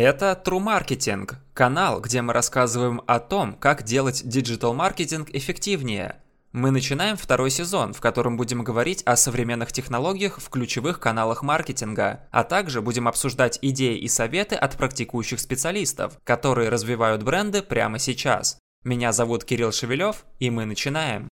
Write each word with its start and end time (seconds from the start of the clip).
Это 0.00 0.40
True 0.44 0.64
Marketing, 0.64 1.28
канал, 1.54 2.00
где 2.00 2.22
мы 2.22 2.32
рассказываем 2.32 3.02
о 3.08 3.18
том, 3.18 3.54
как 3.54 3.82
делать 3.82 4.22
диджитал-маркетинг 4.24 5.28
эффективнее. 5.32 6.20
Мы 6.52 6.70
начинаем 6.70 7.16
второй 7.16 7.50
сезон, 7.50 7.94
в 7.94 8.00
котором 8.00 8.36
будем 8.36 8.62
говорить 8.62 9.02
о 9.06 9.16
современных 9.16 9.72
технологиях 9.72 10.38
в 10.38 10.50
ключевых 10.50 11.00
каналах 11.00 11.42
маркетинга, 11.42 12.20
а 12.30 12.44
также 12.44 12.80
будем 12.80 13.08
обсуждать 13.08 13.58
идеи 13.60 13.98
и 13.98 14.06
советы 14.06 14.54
от 14.54 14.76
практикующих 14.76 15.40
специалистов, 15.40 16.16
которые 16.22 16.68
развивают 16.68 17.24
бренды 17.24 17.60
прямо 17.60 17.98
сейчас. 17.98 18.56
Меня 18.84 19.10
зовут 19.10 19.44
Кирилл 19.44 19.72
Шевелев, 19.72 20.26
и 20.38 20.48
мы 20.50 20.64
начинаем. 20.64 21.28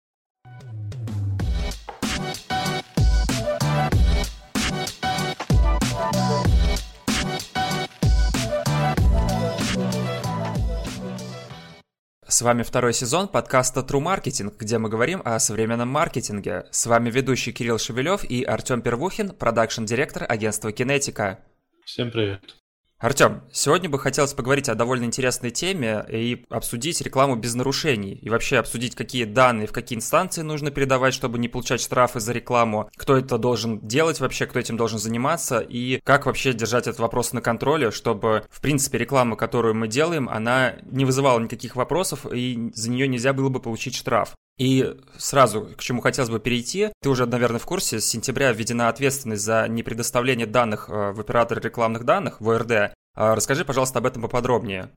С 12.31 12.41
вами 12.43 12.63
второй 12.63 12.93
сезон 12.93 13.27
подкаста 13.27 13.81
True 13.81 14.01
Marketing, 14.01 14.55
где 14.57 14.77
мы 14.77 14.87
говорим 14.87 15.21
о 15.25 15.37
современном 15.37 15.89
маркетинге. 15.89 16.63
С 16.71 16.85
вами 16.85 17.09
ведущий 17.09 17.51
Кирилл 17.51 17.77
Шевелев 17.77 18.23
и 18.23 18.41
Артем 18.43 18.81
Первухин, 18.81 19.31
продакшн-директор 19.33 20.25
агентства 20.29 20.71
Кинетика. 20.71 21.39
Всем 21.83 22.09
привет. 22.09 22.60
Артем, 23.01 23.41
сегодня 23.51 23.89
бы 23.89 23.97
хотелось 23.97 24.35
поговорить 24.35 24.69
о 24.69 24.75
довольно 24.75 25.05
интересной 25.05 25.49
теме 25.49 26.05
и 26.07 26.45
обсудить 26.51 27.01
рекламу 27.01 27.35
без 27.35 27.55
нарушений. 27.55 28.13
И 28.13 28.29
вообще 28.29 28.59
обсудить, 28.59 28.93
какие 28.93 29.23
данные, 29.23 29.65
в 29.65 29.71
какие 29.71 29.97
инстанции 29.97 30.43
нужно 30.43 30.69
передавать, 30.69 31.15
чтобы 31.15 31.39
не 31.39 31.47
получать 31.47 31.81
штрафы 31.81 32.19
за 32.19 32.31
рекламу, 32.31 32.91
кто 32.95 33.17
это 33.17 33.39
должен 33.39 33.79
делать 33.79 34.19
вообще, 34.19 34.45
кто 34.45 34.59
этим 34.59 34.77
должен 34.77 34.99
заниматься, 34.99 35.57
и 35.61 35.99
как 36.03 36.27
вообще 36.27 36.53
держать 36.53 36.85
этот 36.85 36.99
вопрос 36.99 37.33
на 37.33 37.41
контроле, 37.41 37.89
чтобы, 37.89 38.43
в 38.51 38.61
принципе, 38.61 38.99
реклама, 38.99 39.35
которую 39.35 39.73
мы 39.73 39.87
делаем, 39.87 40.29
она 40.29 40.75
не 40.83 41.03
вызывала 41.03 41.39
никаких 41.39 41.75
вопросов, 41.75 42.31
и 42.31 42.69
за 42.75 42.91
нее 42.91 43.07
нельзя 43.07 43.33
было 43.33 43.49
бы 43.49 43.59
получить 43.59 43.95
штраф. 43.95 44.35
И 44.57 44.95
сразу, 45.17 45.69
к 45.75 45.81
чему 45.81 46.01
хотелось 46.01 46.29
бы 46.29 46.39
перейти, 46.39 46.89
ты 47.01 47.09
уже, 47.09 47.25
наверное, 47.25 47.59
в 47.59 47.65
курсе, 47.65 47.99
с 47.99 48.05
сентября 48.05 48.51
введена 48.51 48.89
ответственность 48.89 49.43
за 49.43 49.67
непредоставление 49.67 50.45
данных 50.45 50.89
э, 50.89 51.11
в 51.13 51.19
оператор 51.19 51.59
рекламных 51.59 52.05
данных, 52.05 52.39
в 52.41 52.49
ОРД. 52.49 52.93
А 53.15 53.35
расскажи, 53.35 53.65
пожалуйста, 53.65 53.99
об 53.99 54.05
этом 54.05 54.21
поподробнее. 54.21 54.91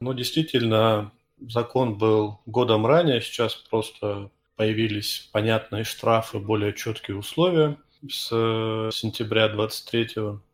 Ну, 0.00 0.12
действительно, 0.14 1.12
закон 1.40 1.96
был 1.96 2.40
годом 2.46 2.86
ранее, 2.86 3.20
сейчас 3.20 3.54
просто 3.54 4.30
появились 4.56 5.28
понятные 5.32 5.84
штрафы, 5.84 6.38
более 6.38 6.72
четкие 6.72 7.16
условия 7.16 7.76
с 8.08 8.28
сентября 8.92 9.48
23 9.48 10.08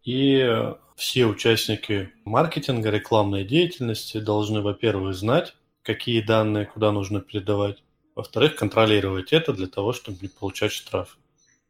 И 0.04 0.72
все 0.96 1.26
участники 1.26 2.12
маркетинга, 2.24 2.90
рекламной 2.90 3.44
деятельности 3.44 4.18
должны, 4.20 4.60
во-первых, 4.60 5.14
знать, 5.14 5.54
какие 5.82 6.20
данные 6.20 6.66
куда 6.66 6.92
нужно 6.92 7.20
передавать, 7.20 7.82
во-вторых, 8.20 8.56
контролировать 8.56 9.32
это 9.32 9.54
для 9.54 9.66
того, 9.66 9.94
чтобы 9.94 10.18
не 10.20 10.28
получать 10.28 10.72
штраф. 10.72 11.16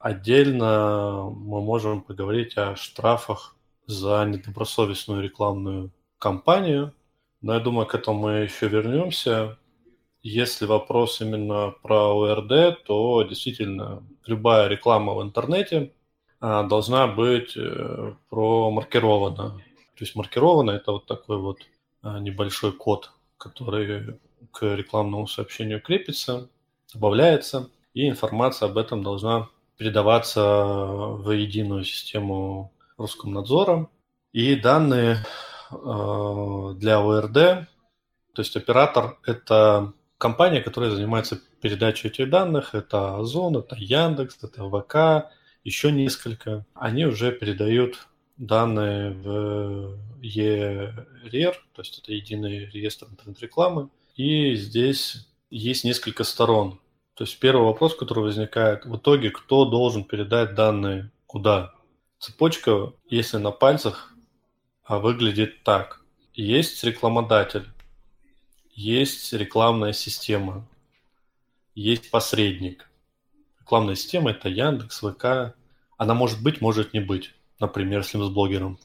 Отдельно 0.00 1.30
мы 1.30 1.60
можем 1.62 2.02
поговорить 2.02 2.56
о 2.56 2.74
штрафах 2.74 3.54
за 3.86 4.24
недобросовестную 4.24 5.22
рекламную 5.22 5.92
кампанию. 6.18 6.92
Но 7.40 7.54
я 7.54 7.60
думаю, 7.60 7.86
к 7.86 7.94
этому 7.94 8.18
мы 8.18 8.32
еще 8.38 8.66
вернемся. 8.66 9.58
Если 10.22 10.66
вопрос 10.66 11.20
именно 11.20 11.72
про 11.82 12.14
ОРД, 12.18 12.82
то 12.84 13.22
действительно 13.22 14.02
любая 14.26 14.66
реклама 14.66 15.14
в 15.14 15.22
интернете 15.22 15.92
а, 16.40 16.64
должна 16.64 17.06
быть 17.06 17.56
э, 17.56 18.14
промаркирована. 18.28 19.50
То 19.94 20.04
есть 20.04 20.16
маркирована– 20.16 20.70
это 20.72 20.92
вот 20.92 21.06
такой 21.06 21.38
вот 21.38 21.58
а, 22.02 22.18
небольшой 22.18 22.72
код, 22.72 23.12
который 23.38 24.18
к 24.52 24.62
рекламному 24.62 25.26
сообщению 25.26 25.80
крепится, 25.80 26.48
добавляется, 26.92 27.70
и 27.94 28.08
информация 28.08 28.68
об 28.68 28.78
этом 28.78 29.02
должна 29.02 29.48
передаваться 29.76 30.42
в 30.42 31.30
единую 31.30 31.84
систему 31.84 32.72
Роскомнадзора. 32.98 33.88
И 34.32 34.54
данные 34.54 35.24
э, 35.70 36.74
для 36.76 37.00
ОРД, 37.00 37.68
то 38.34 38.42
есть 38.42 38.56
оператор– 38.56 39.18
это 39.26 39.92
компания, 40.18 40.60
которая 40.60 40.90
занимается 40.90 41.40
передачей 41.60 42.08
этих 42.08 42.30
данных. 42.30 42.74
Это 42.74 43.16
Озон, 43.16 43.56
это 43.56 43.74
Яндекс, 43.76 44.38
это 44.42 44.68
ВК, 44.68 45.32
еще 45.64 45.90
несколько. 45.90 46.64
Они 46.74 47.06
уже 47.06 47.32
передают 47.32 48.06
данные 48.36 49.10
в 49.10 49.98
ЕРР, 50.22 51.54
то 51.74 51.82
есть 51.82 51.98
это 52.02 52.12
единый 52.12 52.66
реестр 52.70 53.06
интернет-рекламы, 53.10 53.90
и 54.16 54.54
здесь 54.54 55.28
есть 55.50 55.84
несколько 55.84 56.24
сторон. 56.24 56.80
То 57.14 57.24
есть 57.24 57.38
первый 57.38 57.64
вопрос, 57.64 57.94
который 57.94 58.24
возникает, 58.24 58.84
в 58.86 58.96
итоге 58.96 59.30
кто 59.30 59.64
должен 59.64 60.04
передать 60.04 60.54
данные 60.54 61.10
куда? 61.26 61.74
Цепочка, 62.18 62.92
если 63.08 63.36
на 63.36 63.50
пальцах, 63.50 64.14
а, 64.84 64.98
выглядит 64.98 65.62
так. 65.62 66.02
Есть 66.34 66.82
рекламодатель, 66.84 67.66
есть 68.72 69.32
рекламная 69.32 69.92
система, 69.92 70.66
есть 71.74 72.10
посредник. 72.10 72.88
Рекламная 73.60 73.94
система– 73.94 74.30
это 74.32 74.48
Яндекс, 74.48 75.00
ВК. 75.00 75.54
Она 75.96 76.14
может 76.14 76.42
быть, 76.42 76.60
может 76.60 76.92
не 76.92 77.00
быть. 77.00 77.34
Например, 77.58 77.98
если 78.00 78.18
мы 78.18 78.24
с 78.24 78.30
блогером, 78.30 78.78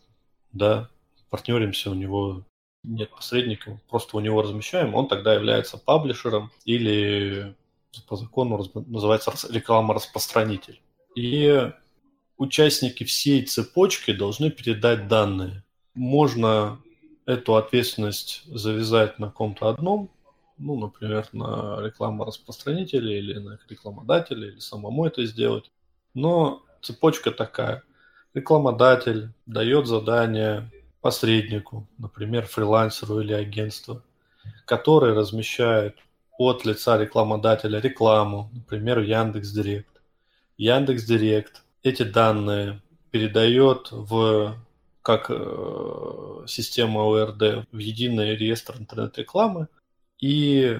да, 0.51 0.89
партнеримся, 1.29 1.91
у 1.91 1.93
него 1.93 2.43
нет 2.87 3.09
посредника, 3.11 3.79
просто 3.89 4.17
у 4.17 4.19
него 4.19 4.41
размещаем, 4.41 4.95
он 4.95 5.07
тогда 5.07 5.33
является 5.33 5.77
паблишером 5.77 6.51
или 6.65 7.55
по 8.07 8.15
закону 8.15 8.63
называется 8.87 9.31
реклама-распространитель. 9.49 10.81
И 11.15 11.71
участники 12.37 13.03
всей 13.03 13.45
цепочки 13.45 14.11
должны 14.11 14.51
передать 14.51 15.07
данные. 15.07 15.63
Можно 15.93 16.79
эту 17.25 17.55
ответственность 17.55 18.43
завязать 18.47 19.17
на 19.17 19.31
ком-то 19.31 19.69
одном, 19.69 20.11
ну, 20.57 20.77
например, 20.79 21.27
на 21.31 21.81
рекламу-распространителя 21.81 23.17
или 23.17 23.39
на 23.39 23.59
рекламодателя, 23.69 24.49
или 24.49 24.59
самому 24.59 25.05
это 25.05 25.25
сделать. 25.25 25.71
Но 26.13 26.63
цепочка 26.81 27.31
такая. 27.31 27.83
Рекламодатель 28.33 29.29
дает 29.45 29.87
задание 29.87 30.71
посреднику, 31.05 31.87
например, 31.99 32.47
фрилансеру 32.47 33.19
или 33.19 33.31
агентству, 33.31 34.01
который 34.65 35.13
размещает 35.13 35.97
от 36.39 36.65
лица 36.65 36.97
рекламодателя 36.97 37.79
рекламу, 37.79 38.49
например, 38.51 39.01
в 39.01 39.03
Яндекс.Директ. 39.03 40.01
Яндекс.Директ 40.57 41.61
эти 41.83 42.01
данные 42.01 42.81
передает 43.11 43.89
в 43.91 44.55
как 45.03 45.27
э, 45.29 46.45
система 46.47 47.01
ОРД 47.01 47.67
в 47.71 47.77
единый 47.77 48.35
реестр 48.35 48.73
интернет-рекламы, 48.79 49.67
и 50.19 50.79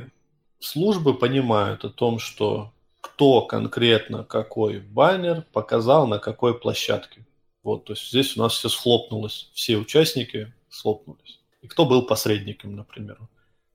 службы 0.60 1.14
понимают 1.14 1.86
о 1.86 1.92
том, 1.92 2.18
что 2.18 2.74
кто 3.00 3.44
конкретно 3.44 4.24
какой 4.24 4.80
баннер 4.80 5.44
показал 5.54 6.08
на 6.08 6.18
какой 6.18 6.60
площадке. 6.60 7.24
Вот, 7.66 7.86
то 7.86 7.94
есть 7.94 8.10
здесь 8.10 8.38
у 8.38 8.44
нас 8.44 8.54
все 8.54 8.70
схлопнулось, 8.70 9.50
все 9.56 9.78
участники 9.78 10.54
схлопнулись. 10.70 11.40
И 11.64 11.68
кто 11.68 11.86
был 11.88 12.06
посредником, 12.06 12.76
например? 12.76 13.18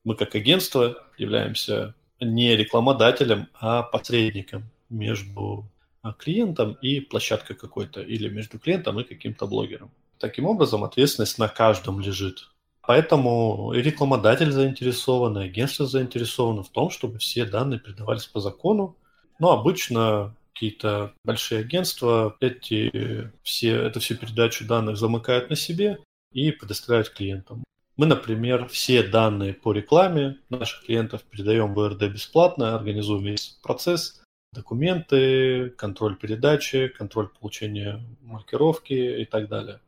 Мы 0.04 0.14
как 0.14 0.36
агентство 0.36 0.96
являемся 1.18 1.96
не 2.20 2.54
рекламодателем, 2.54 3.48
а 3.52 3.82
посредником 3.82 4.70
между 4.90 5.64
а, 6.02 6.12
клиентом 6.12 6.74
и 6.74 7.00
площадкой 7.00 7.56
какой-то, 7.56 8.00
или 8.00 8.28
между 8.28 8.60
клиентом 8.60 9.00
и 9.00 9.04
каким-то 9.04 9.48
блогером. 9.48 9.90
Таким 10.20 10.46
образом, 10.46 10.84
ответственность 10.84 11.38
на 11.38 11.48
каждом 11.48 11.98
лежит. 11.98 12.48
Поэтому 12.82 13.72
и 13.74 13.82
рекламодатель 13.82 14.52
заинтересован, 14.52 15.36
и 15.36 15.46
агентство 15.46 15.84
заинтересовано 15.84 16.62
в 16.62 16.68
том, 16.68 16.90
чтобы 16.90 17.18
все 17.18 17.44
данные 17.44 17.80
передавались 17.80 18.26
по 18.26 18.38
закону. 18.38 18.96
Но 19.40 19.50
обычно 19.50 20.36
какие-то 20.52 21.14
большие 21.24 21.60
агентства 21.60 22.36
эти 22.40 23.30
все, 23.42 23.74
эту 23.74 24.00
всю 24.00 24.16
передачу 24.16 24.66
данных 24.66 24.96
замыкают 24.96 25.50
на 25.50 25.56
себе 25.56 25.98
и 26.32 26.50
предоставляют 26.50 27.10
клиентам. 27.10 27.64
Мы, 27.96 28.06
например, 28.06 28.66
все 28.68 29.02
данные 29.02 29.52
по 29.52 29.72
рекламе 29.72 30.38
наших 30.48 30.84
клиентов 30.84 31.22
передаем 31.22 31.74
в 31.74 31.88
РД 31.88 32.12
бесплатно, 32.12 32.74
организуем 32.74 33.24
весь 33.24 33.58
процесс, 33.62 34.22
документы, 34.52 35.70
контроль 35.70 36.16
передачи, 36.16 36.88
контроль 36.88 37.28
получения 37.28 38.02
маркировки 38.22 38.92
и 38.92 39.24
так 39.24 39.48
далее. 39.48 39.80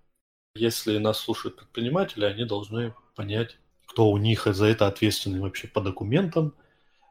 Если 0.55 0.99
нас 0.99 1.19
слушают 1.19 1.56
предприниматели, 1.56 2.25
они 2.25 2.44
должны 2.44 2.94
понять, 3.14 3.56
кто 3.87 4.11
у 4.11 4.19
них 4.19 4.47
за 4.47 4.67
это 4.67 4.87
ответственный 4.87 5.41
вообще 5.41 5.69
по 5.69 5.81
документам 5.81 6.55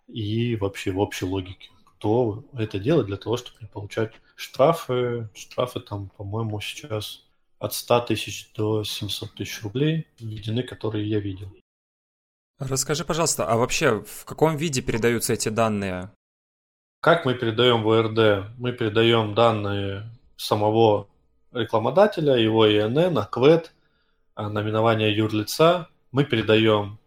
и 0.07 0.55
вообще 0.55 0.91
в 0.91 0.99
общей 0.99 1.25
логике 1.25 1.69
кто 2.01 2.43
это 2.57 2.79
делает 2.79 3.05
для 3.05 3.17
того, 3.17 3.37
чтобы 3.37 3.59
не 3.61 3.67
получать 3.67 4.11
штрафы. 4.35 5.29
Штрафы 5.35 5.81
там, 5.81 6.09
по-моему, 6.17 6.59
сейчас 6.59 7.23
от 7.59 7.75
100 7.75 7.99
тысяч 8.01 8.51
до 8.55 8.83
700 8.83 9.35
тысяч 9.35 9.61
рублей 9.61 10.07
введены, 10.19 10.63
которые 10.63 11.07
я 11.07 11.19
видел. 11.19 11.47
Расскажи, 12.57 13.05
пожалуйста, 13.05 13.47
а 13.47 13.55
вообще 13.55 14.03
в 14.03 14.25
каком 14.25 14.57
виде 14.57 14.81
передаются 14.81 15.33
эти 15.33 15.49
данные? 15.49 16.11
Как 17.01 17.23
мы 17.23 17.35
передаем 17.35 17.83
в 17.83 17.89
ОРД? 17.91 18.49
Мы 18.57 18.71
передаем 18.71 19.35
данные 19.35 20.09
самого 20.37 21.07
рекламодателя, 21.51 22.35
его 22.35 22.67
ИНН, 22.67 23.15
АКВЭД, 23.19 23.73
наименование 24.37 25.15
юрлица. 25.15 25.87
Мы 26.11 26.25
передаем 26.25 26.97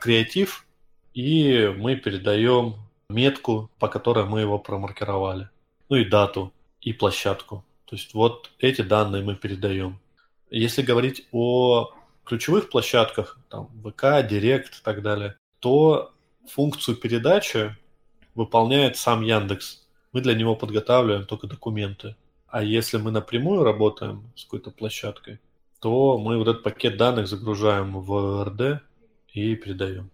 креатив 0.00 0.66
и 1.14 1.72
мы 1.76 1.94
передаем 1.94 2.89
метку, 3.10 3.70
по 3.78 3.88
которой 3.88 4.24
мы 4.24 4.40
его 4.40 4.58
промаркировали. 4.58 5.48
Ну 5.88 5.96
и 5.96 6.04
дату, 6.04 6.52
и 6.80 6.92
площадку. 6.92 7.64
То 7.84 7.96
есть 7.96 8.14
вот 8.14 8.50
эти 8.58 8.82
данные 8.82 9.22
мы 9.22 9.34
передаем. 9.34 9.98
Если 10.50 10.82
говорить 10.82 11.26
о 11.32 11.92
ключевых 12.24 12.70
площадках, 12.70 13.38
там 13.48 13.68
ВК, 13.84 14.26
Директ 14.28 14.76
и 14.76 14.82
так 14.82 15.02
далее, 15.02 15.36
то 15.58 16.12
функцию 16.48 16.96
передачи 16.96 17.76
выполняет 18.34 18.96
сам 18.96 19.22
Яндекс. 19.22 19.86
Мы 20.12 20.20
для 20.20 20.34
него 20.34 20.56
подготавливаем 20.56 21.26
только 21.26 21.46
документы. 21.46 22.16
А 22.48 22.62
если 22.62 22.98
мы 22.98 23.10
напрямую 23.10 23.62
работаем 23.62 24.32
с 24.34 24.44
какой-то 24.44 24.70
площадкой, 24.70 25.40
то 25.80 26.18
мы 26.18 26.36
вот 26.38 26.48
этот 26.48 26.62
пакет 26.62 26.96
данных 26.96 27.26
загружаем 27.28 28.00
в 28.00 28.44
РД 28.44 28.82
и 29.32 29.54
передаем. 29.56 30.10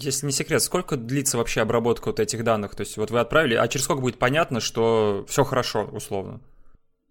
Если 0.00 0.26
не 0.26 0.32
секрет, 0.32 0.62
сколько 0.62 0.96
длится 0.96 1.38
вообще 1.38 1.60
обработка 1.60 2.08
вот 2.08 2.20
этих 2.20 2.44
данных? 2.44 2.74
То 2.76 2.82
есть 2.82 2.96
вот 2.96 3.10
вы 3.10 3.18
отправили, 3.18 3.54
а 3.54 3.66
через 3.66 3.84
сколько 3.84 4.00
будет 4.00 4.18
понятно, 4.18 4.60
что 4.60 5.24
все 5.28 5.44
хорошо, 5.44 5.84
условно? 5.84 6.40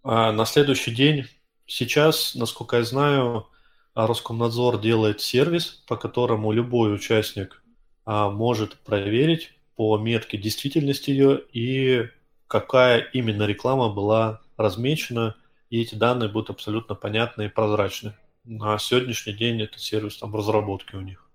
А 0.04 0.31
на 0.31 0.45
следующий 0.45 0.92
день, 0.92 1.25
сейчас, 1.66 2.34
насколько 2.34 2.78
я 2.78 2.84
знаю, 2.84 3.48
Роскомнадзор 3.94 4.80
делает 4.80 5.22
сервис, 5.22 5.84
по 5.88 5.98
которому 5.98 6.51
любой 6.51 6.94
участник 6.94 7.62
а, 8.06 8.30
может 8.30 8.75
проверить 8.75 9.51
по 9.75 9.98
метке 9.98 10.38
действительности 10.38 11.10
ее 11.10 11.42
и 11.51 12.07
какая 12.48 13.00
именно 13.00 13.44
реклама 13.44 13.89
была 13.89 14.39
размечена, 14.56 15.36
и 15.69 15.81
эти 15.81 15.95
данные 15.95 16.30
будут 16.30 16.51
абсолютно 16.51 16.95
понятны 16.95 17.45
и 17.45 17.50
прозрачны. 17.50 18.13
На 18.45 18.78
сегодняшний 18.78 19.34
день 19.34 19.62
этот 19.62 19.81
сервис 19.81 20.18
там 20.18 20.31
в 20.31 20.36
разработке 20.36 20.95
у 20.95 21.01
них. 21.01 21.26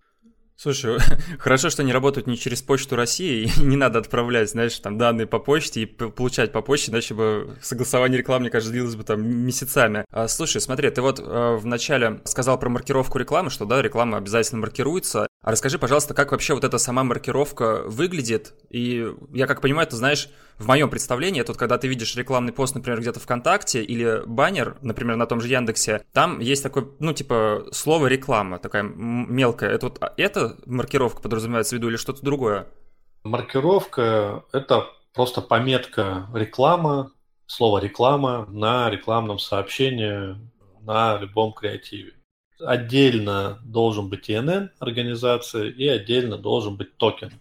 Слушай, 0.63 0.99
хорошо, 1.41 1.71
что 1.71 1.83
они 1.83 1.93
работают 1.93 2.29
не 2.29 2.39
через 2.39 2.63
почту 2.63 2.95
России, 2.95 3.51
и 3.59 3.61
не 3.65 3.77
надо 3.77 3.99
отправлять, 3.99 4.49
знаешь, 4.49 4.79
там 4.79 4.97
данные 4.97 5.27
по 5.27 5.41
почте 5.41 5.83
и 5.83 5.87
получать 5.87 6.53
по 6.53 6.63
почте, 6.63 6.93
иначе 6.93 7.15
бы 7.15 7.57
согласование 7.61 8.17
рекламы, 8.19 8.43
мне 8.43 8.51
кажется, 8.51 8.71
длилось 8.71 8.95
бы 8.95 9.03
там 9.03 9.27
месяцами. 9.27 10.05
А, 10.13 10.29
слушай, 10.29 10.61
смотри, 10.61 10.89
ты 10.91 11.03
вот 11.03 11.19
э, 11.19 11.57
вначале 11.57 12.21
сказал 12.27 12.61
про 12.61 12.69
маркировку 12.69 13.19
рекламы, 13.19 13.51
что 13.51 13.65
да, 13.65 13.83
реклама 13.83 14.19
обязательно 14.19 14.61
маркируется. 14.61 15.27
А 15.43 15.51
расскажи, 15.51 15.81
пожалуйста, 15.81 16.15
как 16.15 16.31
вообще 16.31 16.55
вот 16.55 16.63
эта 16.63 16.79
сама 16.79 17.03
маркировка 17.03 17.83
выглядит? 17.87 18.55
И 18.71 19.13
я 19.33 19.49
как 19.49 19.61
понимаю, 19.61 19.89
ты 19.89 19.97
знаешь, 19.97 20.29
в 20.59 20.69
моем 20.69 20.89
представлении, 20.89 21.43
тут 21.43 21.57
когда 21.57 21.79
ты 21.79 21.89
видишь 21.89 22.15
рекламный 22.15 22.53
пост, 22.53 22.77
например, 22.77 23.01
где-то 23.01 23.19
ВКонтакте 23.19 23.83
или 23.83 24.23
баннер, 24.25 24.77
например, 24.83 25.17
на 25.17 25.27
том 25.27 25.41
же 25.41 25.49
Яндексе, 25.49 26.05
там 26.13 26.39
есть 26.39 26.63
такое, 26.63 26.87
ну, 27.01 27.13
типа, 27.13 27.67
слово 27.73 28.07
реклама, 28.07 28.61
такая 28.61 28.85
мелкая. 28.85 29.71
Это 29.71 29.87
вот 29.87 29.99
а, 30.01 30.13
маркировка 30.67 31.23
подразумевается 31.23 31.75
в 31.75 31.79
виду 31.79 31.89
или 31.89 31.97
что-то 31.97 32.23
другое? 32.23 32.69
Маркировка– 33.25 34.45
это 34.53 34.87
просто 35.15 35.41
пометка 35.43 36.29
реклама, 36.35 37.13
слово 37.47 37.79
реклама 37.79 38.47
на 38.47 38.91
рекламном 38.91 39.39
сообщении 39.39 40.37
на 40.81 41.19
любом 41.19 41.53
креативе 41.53 42.15
отдельно 42.65 43.59
должен 43.65 44.09
быть 44.09 44.31
ИНН 44.31 44.71
организации 44.79 45.71
и 45.71 45.89
отдельно 45.89 46.39
должен 46.39 46.77
быть 46.77 46.97
токен. 46.97 47.33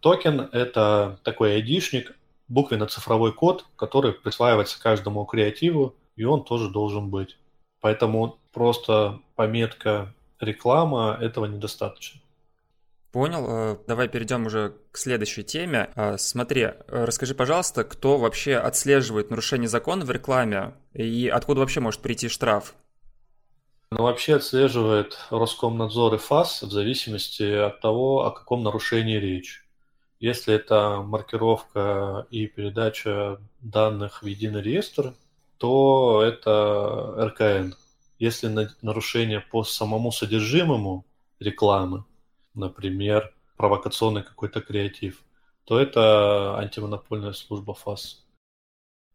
Токен– 0.00 0.40
это 0.52 1.18
такой 1.24 1.54
айдишник, 1.54 2.16
буквенно-цифровой 2.48 3.32
код, 3.32 3.66
который 3.76 4.12
присваивается 4.12 4.80
каждому 4.80 5.24
креативу, 5.24 5.96
и 6.16 6.24
он 6.24 6.44
тоже 6.44 6.70
должен 6.70 7.10
быть. 7.10 7.36
Поэтому 7.80 8.38
просто 8.52 9.20
пометка 9.34 10.14
реклама 10.40 11.18
этого 11.20 11.46
недостаточно. 11.46 12.20
Понял. 13.12 13.46
Э, 13.48 13.76
давай 13.86 14.08
перейдем 14.08 14.46
уже 14.46 14.74
к 14.92 14.98
следующей 14.98 15.42
теме. 15.42 15.90
Э, 15.96 16.18
смотри, 16.18 16.62
э, 16.62 16.74
расскажи, 16.88 17.34
пожалуйста, 17.34 17.84
кто 17.84 18.18
вообще 18.18 18.56
отслеживает 18.56 19.30
нарушение 19.30 19.68
закона 19.68 20.04
в 20.04 20.10
рекламе 20.10 20.74
и 20.92 21.28
откуда 21.28 21.60
вообще 21.60 21.80
может 21.80 22.02
прийти 22.02 22.28
штраф? 22.28 22.74
Но 23.90 24.02
вообще 24.02 24.36
отслеживает 24.36 25.18
Роскомнадзор 25.30 26.16
и 26.16 26.18
ФАС 26.18 26.62
в 26.62 26.70
зависимости 26.70 27.50
от 27.50 27.80
того, 27.80 28.26
о 28.26 28.30
каком 28.30 28.62
нарушении 28.62 29.16
речь. 29.16 29.64
Если 30.20 30.54
это 30.54 31.00
маркировка 31.02 32.26
и 32.30 32.46
передача 32.46 33.40
данных 33.60 34.22
в 34.22 34.26
единый 34.26 34.60
реестр, 34.60 35.14
то 35.56 36.22
это 36.22 37.14
РКН. 37.28 37.74
Если 38.18 38.68
нарушение 38.82 39.40
по 39.40 39.64
самому 39.64 40.12
содержимому 40.12 41.06
рекламы, 41.40 42.04
например, 42.58 43.32
провокационный 43.56 44.22
какой-то 44.22 44.60
креатив, 44.60 45.22
то 45.64 45.78
это 45.78 46.58
антимонопольная 46.58 47.32
служба 47.32 47.74
ФАС. 47.74 48.24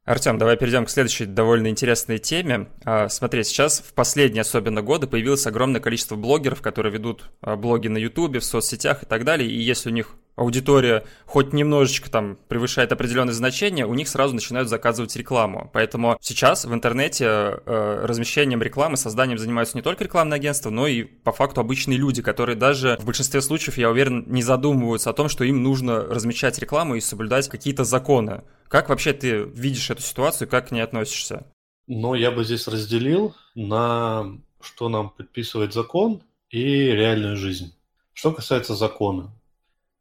Артем, 0.05 0.37
давай 0.37 0.57
перейдем 0.57 0.85
к 0.85 0.89
следующей 0.89 1.25
довольно 1.25 1.67
интересной 1.67 2.17
теме. 2.17 2.67
А, 2.83 3.07
смотри, 3.07 3.43
сейчас 3.45 3.79
в 3.79 3.93
последние 3.93 4.41
особенно 4.41 4.81
годы 4.81 5.07
появилось 5.07 5.47
огромное 5.47 5.79
количество 5.79 6.17
блогеров, 6.17 6.61
которые 6.61 6.91
ведут 6.91 7.31
а, 7.39 7.55
блоги 7.55 7.87
на 7.87 7.97
Ютубе, 7.97 8.41
в 8.41 8.43
соцсетях 8.43 9.03
и 9.03 9.05
так 9.05 9.23
далее. 9.23 9.49
И 9.49 9.61
если 9.61 9.89
у 9.89 9.93
них 9.93 10.15
аудитория 10.35 11.03
хоть 11.25 11.53
немножечко 11.53 12.09
там 12.09 12.37
превышает 12.47 12.91
определенные 12.91 13.33
значения, 13.33 13.85
у 13.85 13.93
них 13.93 14.07
сразу 14.07 14.33
начинают 14.33 14.69
заказывать 14.69 15.15
рекламу. 15.15 15.69
Поэтому 15.73 16.17
сейчас 16.21 16.65
в 16.65 16.73
интернете 16.73 17.25
э, 17.25 18.05
размещением 18.05 18.61
рекламы, 18.61 18.97
созданием 18.97 19.37
занимаются 19.37 19.77
не 19.77 19.83
только 19.83 20.03
рекламные 20.03 20.37
агентства, 20.37 20.69
но 20.69 20.87
и 20.87 21.03
по 21.03 21.31
факту 21.31 21.61
обычные 21.61 21.97
люди, 21.97 22.21
которые 22.21 22.55
даже 22.55 22.97
в 22.99 23.05
большинстве 23.05 23.41
случаев, 23.41 23.77
я 23.77 23.89
уверен, 23.89 24.25
не 24.27 24.41
задумываются 24.41 25.09
о 25.09 25.13
том, 25.13 25.29
что 25.29 25.43
им 25.43 25.61
нужно 25.63 26.01
размещать 26.01 26.57
рекламу 26.59 26.95
и 26.95 27.01
соблюдать 27.01 27.47
какие-то 27.49 27.83
законы. 27.83 28.43
Как 28.67 28.89
вообще 28.89 29.13
ты 29.13 29.43
видишь 29.43 29.89
эту 29.89 30.01
ситуацию, 30.01 30.47
как 30.47 30.69
к 30.69 30.71
ней 30.71 30.81
относишься? 30.81 31.45
Ну, 31.87 32.13
я 32.15 32.31
бы 32.31 32.43
здесь 32.43 32.67
разделил 32.67 33.35
на 33.55 34.37
что 34.63 34.89
нам 34.89 35.09
предписывает 35.09 35.73
закон 35.73 36.23
и 36.49 36.63
реальную 36.63 37.37
жизнь. 37.37 37.75
Что 38.13 38.31
касается 38.31 38.75
закона, 38.75 39.31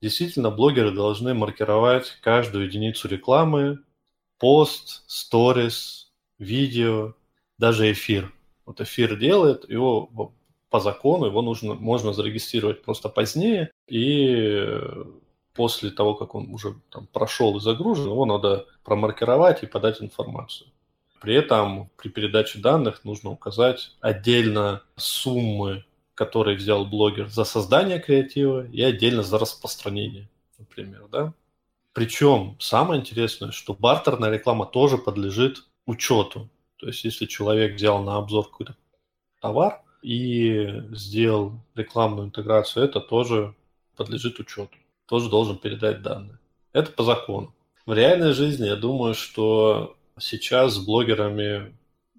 Действительно, 0.03 0.51
блогеры 0.51 0.91
должны 0.91 1.33
маркировать 1.33 2.19
каждую 2.23 2.67
единицу 2.67 3.07
рекламы, 3.07 3.79
пост, 4.37 5.05
сторис, 5.07 6.11
видео, 6.41 7.15
даже 7.57 7.91
эфир. 7.93 8.33
Вот 8.67 8.81
эфир 8.81 9.17
делает, 9.17 9.71
его 9.71 10.35
по 10.71 10.81
закону 10.81 11.27
его 11.27 11.41
нужно, 11.41 11.75
можно 11.75 12.13
зарегистрировать 12.13 12.83
просто 12.83 13.09
позднее, 13.09 13.71
и 13.87 14.67
после 15.55 15.91
того, 15.91 16.15
как 16.15 16.35
он 16.35 16.53
уже 16.53 16.75
там, 16.91 17.07
прошел 17.07 17.57
и 17.57 17.61
загружен, 17.61 18.07
его 18.07 18.27
надо 18.27 18.67
промаркировать 18.83 19.63
и 19.63 19.67
подать 19.67 20.03
информацию. 20.03 20.69
При 21.21 21.37
этом 21.37 21.91
при 21.97 22.09
передаче 22.09 22.59
данных 22.59 23.05
нужно 23.05 23.31
указать 23.31 23.93
отдельно 24.01 24.83
суммы 24.97 25.85
который 26.15 26.57
взял 26.57 26.85
блогер 26.85 27.29
за 27.29 27.45
создание 27.45 27.99
креатива 27.99 28.67
и 28.67 28.83
отдельно 28.83 29.23
за 29.23 29.39
распространение, 29.39 30.29
например, 30.59 31.07
да. 31.11 31.35
Причем 31.93 32.57
самое 32.59 33.01
интересное, 33.01 33.51
что 33.51 33.75
бартерная 33.75 34.31
реклама 34.31 34.67
тоже 34.67 34.99
подлежит 34.99 35.65
учету. 35.87 36.49
То 36.79 36.87
есть, 36.87 37.05
если 37.05 37.27
человек 37.27 37.75
взял 37.75 38.03
на 38.03 38.17
обзор 38.17 38.49
какой-то 38.49 38.77
товар 39.41 39.83
и 40.03 40.83
сделал 40.93 41.61
рекламную 41.75 42.29
интеграцию, 42.29 42.85
это 42.85 43.01
тоже 43.01 43.55
подлежит 43.97 44.39
учету. 44.41 44.77
Тоже 45.07 45.29
должен 45.29 45.59
передать 45.59 46.03
данные. 46.03 46.39
Это 46.73 46.91
по 46.93 47.05
закону. 47.05 47.55
В 47.85 47.93
реальной 47.93 48.33
жизни 48.33 48.67
я 48.67 48.77
думаю, 48.77 49.15
что 49.15 49.97
сейчас 50.19 50.75
с 50.75 50.79
блогерами 50.79 51.77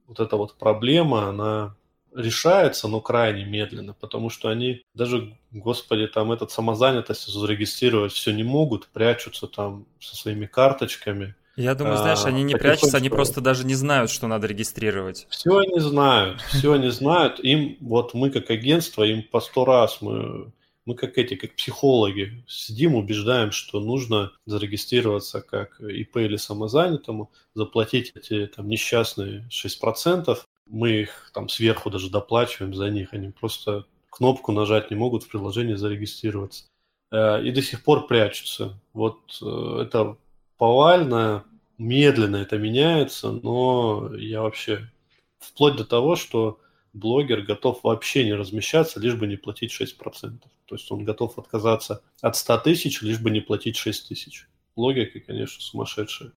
вот 0.07 0.19
эта 0.19 0.37
вот 0.37 0.55
проблема, 0.55 1.29
она 1.29 1.75
решается, 2.15 2.87
но 2.87 3.01
крайне 3.01 3.45
медленно, 3.45 3.93
потому 3.93 4.29
что 4.29 4.49
они 4.49 4.83
даже, 4.93 5.37
господи, 5.51 6.07
там 6.07 6.31
этот 6.31 6.51
самозанятость 6.51 7.27
зарегистрировать 7.27 8.11
все 8.11 8.31
не 8.31 8.43
могут, 8.43 8.87
прячутся 8.87 9.47
там 9.47 9.85
со 9.99 10.15
своими 10.15 10.45
карточками. 10.45 11.35
Я 11.55 11.75
думаю, 11.75 11.97
знаешь, 11.97 12.25
они 12.25 12.43
не 12.43 12.55
прячутся, 12.55 12.97
они 12.97 13.09
просто 13.09 13.39
даже 13.39 13.65
не 13.65 13.75
знают, 13.75 14.09
что 14.09 14.27
надо 14.27 14.47
регистрировать. 14.47 15.27
Все 15.29 15.57
они 15.57 15.79
знают, 15.79 16.41
все 16.41 16.73
они 16.73 16.89
знают. 16.89 17.39
Им, 17.39 17.77
вот 17.79 18.15
мы 18.15 18.31
как 18.31 18.49
агентство, 18.49 19.03
им 19.03 19.21
по 19.21 19.39
сто 19.39 19.63
раз 19.65 20.01
мы 20.01 20.51
мы 20.85 20.95
как 20.95 21.17
эти, 21.17 21.35
как 21.35 21.55
психологи, 21.55 22.43
сидим, 22.47 22.95
убеждаем, 22.95 23.51
что 23.51 23.79
нужно 23.79 24.31
зарегистрироваться 24.45 25.41
как 25.41 25.79
ИП 25.79 26.17
или 26.17 26.35
самозанятому, 26.35 27.31
заплатить 27.53 28.11
эти 28.15 28.47
там 28.47 28.67
несчастные 28.67 29.47
6%, 29.49 30.37
Мы 30.73 31.01
их 31.01 31.29
там 31.35 31.49
сверху 31.49 31.91
даже 31.91 32.09
доплачиваем 32.09 32.73
за 32.73 32.89
них, 32.89 33.13
они 33.13 33.29
просто 33.29 33.85
кнопку 34.09 34.51
нажать 34.51 34.89
не 34.89 34.97
могут 34.97 35.23
в 35.23 35.29
приложении 35.29 35.75
зарегистрироваться. 35.75 36.65
Э, 37.11 37.43
и 37.43 37.51
до 37.51 37.61
сих 37.61 37.83
пор 37.83 38.07
прячутся. 38.07 38.79
Вот 38.91 39.19
э, 39.43 39.83
это 39.83 40.17
повально, 40.57 41.45
медленно 41.77 42.37
это 42.37 42.57
меняется, 42.57 43.31
но 43.31 44.15
я 44.15 44.41
вообще 44.41 44.89
вплоть 45.37 45.75
до 45.75 45.85
того, 45.85 46.15
что 46.15 46.59
блогер 46.93 47.43
готов 47.43 47.83
вообще 47.83 48.25
не 48.25 48.33
размещаться, 48.33 48.99
лишь 48.99 49.15
бы 49.15 49.27
не 49.27 49.37
платить 49.37 49.71
6%. 49.79 50.39
То 50.65 50.75
есть 50.75 50.91
он 50.91 51.03
готов 51.05 51.37
отказаться 51.37 52.01
от 52.19 52.35
100 52.35 52.57
тысяч, 52.59 53.01
лишь 53.03 53.19
бы 53.19 53.29
не 53.29 53.41
платить 53.41 53.77
6 53.77 54.07
тысяч. 54.07 54.47
Логика, 54.75 55.19
конечно, 55.19 55.61
сумасшедшая. 55.61 56.31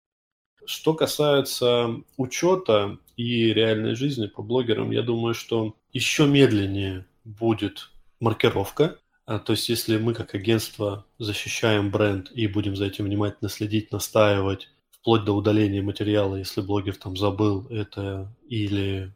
Что 0.67 0.95
касается 0.95 2.03
учета 2.17 2.99
и 3.17 3.53
реальной 3.53 3.95
жизни 3.95 4.27
по 4.27 4.43
блогерам, 4.43 4.91
я 4.91 5.03
думаю, 5.03 5.35
что 5.35 5.75
еще 5.93 6.27
медленнее 6.27 7.07
будет 7.25 7.91
маркировка. 8.21 8.99
А, 9.27 9.39
то 9.39 9.53
есть 9.53 9.69
если 9.69 9.97
мы 9.97 10.15
как 10.15 10.35
агентство 10.35 11.05
защищаем 11.19 11.91
бренд 11.91 12.31
и 12.33 12.47
будем 12.47 12.77
за 12.77 12.87
этим 12.87 13.07
внимательно 13.07 13.49
следить, 13.49 13.93
настаивать, 13.93 14.69
вплоть 14.91 15.25
до 15.25 15.33
удаления 15.33 15.83
материала, 15.83 16.37
если 16.37 16.61
блогер 16.61 16.97
там 16.97 17.17
забыл 17.17 17.67
это 17.71 18.29
или 18.49 19.13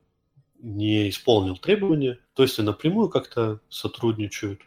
не 0.58 1.08
исполнил 1.08 1.56
требования, 1.56 2.18
то 2.34 2.42
есть 2.42 2.58
напрямую 2.58 3.08
как-то 3.08 3.60
сотрудничают, 3.68 4.60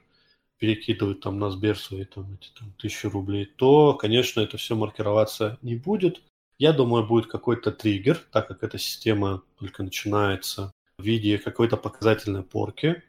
перекидывают 0.57 1.21
там 1.21 1.39
на 1.39 1.49
Сбер 1.49 1.77
свои 1.77 2.05
там, 2.05 2.33
эти 2.35 2.49
там, 2.57 2.73
тысячи 2.79 3.05
рублей, 3.05 3.45
то, 3.45 3.93
конечно, 3.93 4.41
это 4.41 4.57
все 4.57 4.75
маркироваться 4.75 5.57
не 5.61 5.75
будет. 5.75 6.21
Я 6.63 6.71
думаю, 6.71 7.05
будет 7.05 7.27
какой-то 7.27 7.73
триггер, 7.73 8.17
так 8.31 8.47
как 8.47 8.63
эта 8.63 8.77
система 8.77 9.43
только 9.59 9.83
начинается 9.83 10.71
в 10.97 11.03
виде 11.03 11.37
какой-то 11.37 11.75
показательной 11.75 12.41
порки. 12.41 13.03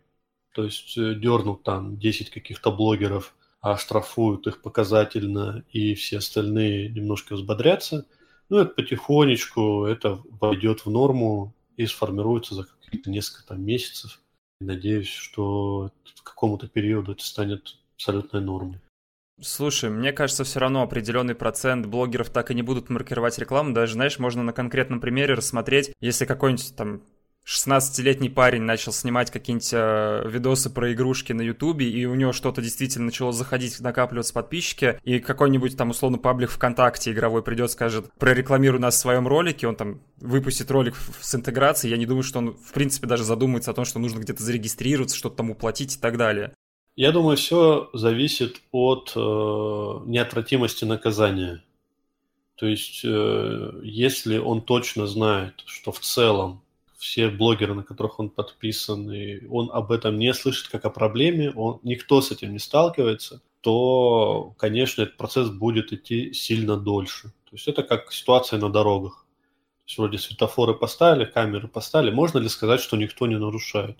То 0.52 0.64
есть 0.64 0.98
э, 0.98 1.14
дернут 1.14 1.62
там 1.62 1.96
10 1.96 2.30
каких-то 2.30 2.72
блогеров, 2.72 3.36
а 3.60 3.76
штрафуют 3.76 4.48
их 4.48 4.60
показательно, 4.60 5.64
и 5.70 5.94
все 5.94 6.18
остальные 6.18 6.88
немножко 6.88 7.36
взбодрятся. 7.36 8.06
Ну, 8.48 8.58
это 8.58 8.74
потихонечку, 8.74 9.84
это 9.84 10.20
войдет 10.40 10.84
в 10.84 10.90
норму 10.90 11.54
и 11.76 11.86
сформируется 11.86 12.56
за 12.56 12.64
какие-то 12.64 13.08
несколько 13.08 13.46
там, 13.46 13.64
месяцев. 13.64 14.20
Надеюсь, 14.60 15.06
что 15.06 15.92
к 16.24 16.24
какому-то 16.24 16.66
периоду 16.66 17.12
это 17.12 17.24
станет 17.24 17.76
абсолютной 17.94 18.40
нормой. 18.40 18.80
Слушай, 19.40 19.90
мне 19.90 20.12
кажется, 20.12 20.44
все 20.44 20.60
равно 20.60 20.82
определенный 20.82 21.34
процент 21.34 21.86
блогеров 21.86 22.30
так 22.30 22.50
и 22.50 22.54
не 22.54 22.62
будут 22.62 22.88
маркировать 22.88 23.38
рекламу. 23.38 23.72
Даже, 23.72 23.94
знаешь, 23.94 24.18
можно 24.18 24.42
на 24.42 24.52
конкретном 24.52 25.00
примере 25.00 25.34
рассмотреть, 25.34 25.92
если 26.00 26.24
какой-нибудь 26.24 26.76
там 26.76 27.02
16-летний 27.46 28.30
парень 28.30 28.62
начал 28.62 28.92
снимать 28.92 29.30
какие-нибудь 29.30 29.70
э, 29.72 30.28
видосы 30.30 30.70
про 30.70 30.92
игрушки 30.92 31.32
на 31.32 31.42
Ютубе, 31.42 31.88
и 31.90 32.06
у 32.06 32.14
него 32.14 32.32
что-то 32.32 32.62
действительно 32.62 33.06
начало 33.06 33.32
заходить, 33.32 33.78
накапливаться 33.80 34.32
подписчики, 34.32 34.98
и 35.02 35.18
какой-нибудь 35.18 35.76
там 35.76 35.90
условно 35.90 36.16
паблик 36.16 36.50
ВКонтакте 36.50 37.12
игровой 37.12 37.42
придет, 37.42 37.70
скажет, 37.70 38.10
прорекламируй 38.18 38.80
нас 38.80 38.94
в 38.94 38.98
своем 38.98 39.28
ролике, 39.28 39.66
он 39.66 39.76
там 39.76 40.00
выпустит 40.20 40.70
ролик 40.70 40.94
с 41.20 41.34
интеграцией, 41.34 41.90
я 41.90 41.98
не 41.98 42.06
думаю, 42.06 42.22
что 42.22 42.38
он 42.38 42.54
в 42.54 42.72
принципе 42.72 43.06
даже 43.06 43.24
задумается 43.24 43.72
о 43.72 43.74
том, 43.74 43.84
что 43.84 43.98
нужно 43.98 44.20
где-то 44.20 44.42
зарегистрироваться, 44.42 45.16
что-то 45.16 45.36
там 45.36 45.50
уплатить 45.50 45.96
и 45.96 45.98
так 45.98 46.16
далее. 46.16 46.54
Я 46.96 47.10
думаю, 47.10 47.36
все 47.36 47.90
зависит 47.92 48.62
от 48.70 49.12
э, 49.16 49.18
неотвратимости 49.18 50.84
наказания. 50.84 51.64
То 52.54 52.66
есть, 52.66 53.00
э, 53.04 53.80
если 53.82 54.38
он 54.38 54.62
точно 54.62 55.08
знает, 55.08 55.54
что 55.66 55.90
в 55.90 55.98
целом 55.98 56.62
все 56.96 57.30
блогеры, 57.30 57.74
на 57.74 57.82
которых 57.82 58.20
он 58.20 58.30
подписан, 58.30 59.10
и 59.10 59.44
он 59.46 59.70
об 59.72 59.90
этом 59.90 60.18
не 60.18 60.32
слышит 60.34 60.68
как 60.68 60.84
о 60.84 60.90
проблеме, 60.90 61.50
он, 61.50 61.80
никто 61.82 62.20
с 62.20 62.30
этим 62.30 62.52
не 62.52 62.60
сталкивается, 62.60 63.42
то, 63.60 64.54
конечно, 64.56 65.02
этот 65.02 65.16
процесс 65.16 65.50
будет 65.50 65.92
идти 65.92 66.32
сильно 66.32 66.76
дольше. 66.76 67.32
То 67.50 67.56
есть 67.56 67.66
это 67.66 67.82
как 67.82 68.12
ситуация 68.12 68.60
на 68.60 68.70
дорогах. 68.70 69.26
То 69.84 69.88
есть 69.88 69.98
вроде 69.98 70.18
светофоры 70.18 70.74
поставили, 70.74 71.24
камеры 71.24 71.66
поставили. 71.66 72.12
Можно 72.12 72.38
ли 72.38 72.48
сказать, 72.48 72.80
что 72.80 72.96
никто 72.96 73.26
не 73.26 73.36
нарушает? 73.36 73.98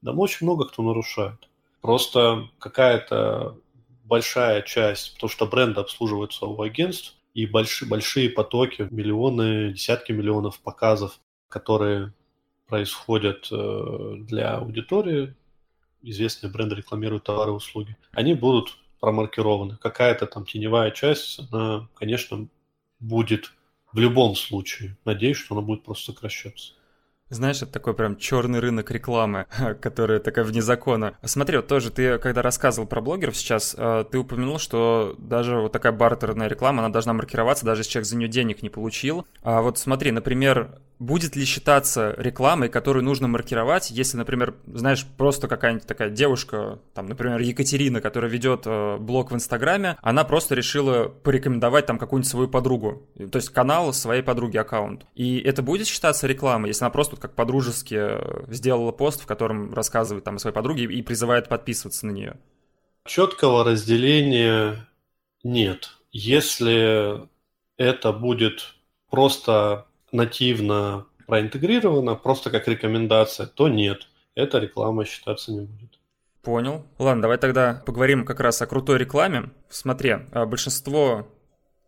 Да 0.00 0.12
очень 0.12 0.46
много 0.46 0.64
кто 0.66 0.82
нарушает. 0.82 1.48
Просто 1.82 2.48
какая-то 2.58 3.58
большая 4.04 4.62
часть, 4.62 5.14
потому 5.14 5.30
что 5.30 5.46
бренды 5.46 5.80
обслуживаются 5.80 6.46
у 6.46 6.62
агентств, 6.62 7.16
и 7.34 7.46
большие, 7.46 7.88
большие 7.88 8.30
потоки, 8.30 8.86
миллионы, 8.90 9.72
десятки 9.72 10.12
миллионов 10.12 10.60
показов, 10.60 11.18
которые 11.48 12.12
происходят 12.66 13.48
э, 13.50 14.14
для 14.20 14.56
аудитории, 14.56 15.34
известные 16.02 16.50
бренды 16.50 16.76
рекламируют 16.76 17.24
товары 17.24 17.50
и 17.50 17.54
услуги, 17.54 17.96
они 18.12 18.34
будут 18.34 18.78
промаркированы. 19.00 19.76
Какая-то 19.76 20.26
там 20.26 20.46
теневая 20.46 20.90
часть, 20.92 21.40
она, 21.50 21.88
конечно, 21.94 22.48
будет 23.00 23.52
в 23.92 23.98
любом 23.98 24.36
случае. 24.36 24.96
Надеюсь, 25.04 25.36
что 25.36 25.54
она 25.54 25.62
будет 25.62 25.84
просто 25.84 26.12
сокращаться. 26.12 26.74
Знаешь, 27.32 27.62
это 27.62 27.72
такой 27.72 27.94
прям 27.94 28.16
черный 28.16 28.60
рынок 28.60 28.90
рекламы, 28.90 29.46
которая 29.80 30.20
такая 30.20 30.44
вне 30.44 30.60
закона. 30.60 31.14
Смотри, 31.24 31.56
вот 31.56 31.66
тоже 31.66 31.90
ты, 31.90 32.18
когда 32.18 32.42
рассказывал 32.42 32.86
про 32.86 33.00
блогеров 33.00 33.36
сейчас, 33.36 33.74
э, 33.76 34.04
ты 34.10 34.18
упомянул, 34.18 34.58
что 34.58 35.16
даже 35.18 35.56
вот 35.56 35.72
такая 35.72 35.92
бартерная 35.92 36.48
реклама, 36.48 36.80
она 36.80 36.92
должна 36.92 37.14
маркироваться, 37.14 37.64
даже 37.64 37.80
если 37.80 37.92
человек 37.92 38.08
за 38.08 38.16
нее 38.16 38.28
денег 38.28 38.62
не 38.62 38.68
получил. 38.68 39.26
А 39.42 39.62
вот 39.62 39.78
смотри, 39.78 40.10
например, 40.10 40.78
будет 41.02 41.34
ли 41.36 41.44
считаться 41.44 42.14
рекламой, 42.16 42.68
которую 42.68 43.04
нужно 43.04 43.26
маркировать, 43.28 43.90
если, 43.90 44.16
например, 44.16 44.54
знаешь, 44.66 45.04
просто 45.18 45.48
какая-нибудь 45.48 45.86
такая 45.86 46.10
девушка, 46.10 46.78
там, 46.94 47.06
например, 47.06 47.40
Екатерина, 47.40 48.00
которая 48.00 48.30
ведет 48.30 48.62
э, 48.66 48.96
блог 48.98 49.32
в 49.32 49.34
Инстаграме, 49.34 49.98
она 50.00 50.24
просто 50.24 50.54
решила 50.54 51.08
порекомендовать 51.08 51.86
там 51.86 51.98
какую-нибудь 51.98 52.30
свою 52.30 52.48
подругу, 52.48 53.08
то 53.30 53.36
есть 53.36 53.50
канал 53.50 53.92
своей 53.92 54.22
подруги, 54.22 54.56
аккаунт. 54.56 55.06
И 55.14 55.40
это 55.40 55.62
будет 55.62 55.88
считаться 55.88 56.26
рекламой, 56.26 56.68
если 56.68 56.84
она 56.84 56.90
просто 56.90 57.16
как 57.16 57.34
подружески 57.34 57.96
э, 57.98 58.44
сделала 58.48 58.92
пост, 58.92 59.22
в 59.22 59.26
котором 59.26 59.74
рассказывает 59.74 60.24
там 60.24 60.36
о 60.36 60.38
своей 60.38 60.54
подруге 60.54 60.84
и 60.84 61.02
призывает 61.02 61.48
подписываться 61.48 62.06
на 62.06 62.12
нее? 62.12 62.36
Четкого 63.04 63.64
разделения 63.64 64.86
нет. 65.42 65.90
Если 66.12 67.28
это 67.76 68.12
будет 68.12 68.74
просто 69.10 69.86
нативно 70.12 71.06
проинтегрировано, 71.26 72.14
просто 72.14 72.50
как 72.50 72.68
рекомендация, 72.68 73.46
то 73.46 73.68
нет, 73.68 74.08
эта 74.34 74.58
реклама 74.58 75.04
считаться 75.04 75.52
не 75.52 75.62
будет. 75.62 75.98
Понял. 76.42 76.84
Ладно, 76.98 77.22
давай 77.22 77.38
тогда 77.38 77.82
поговорим 77.86 78.24
как 78.24 78.40
раз 78.40 78.60
о 78.62 78.66
крутой 78.66 78.98
рекламе. 78.98 79.50
Смотри, 79.68 80.16
а 80.32 80.44
большинство 80.44 81.28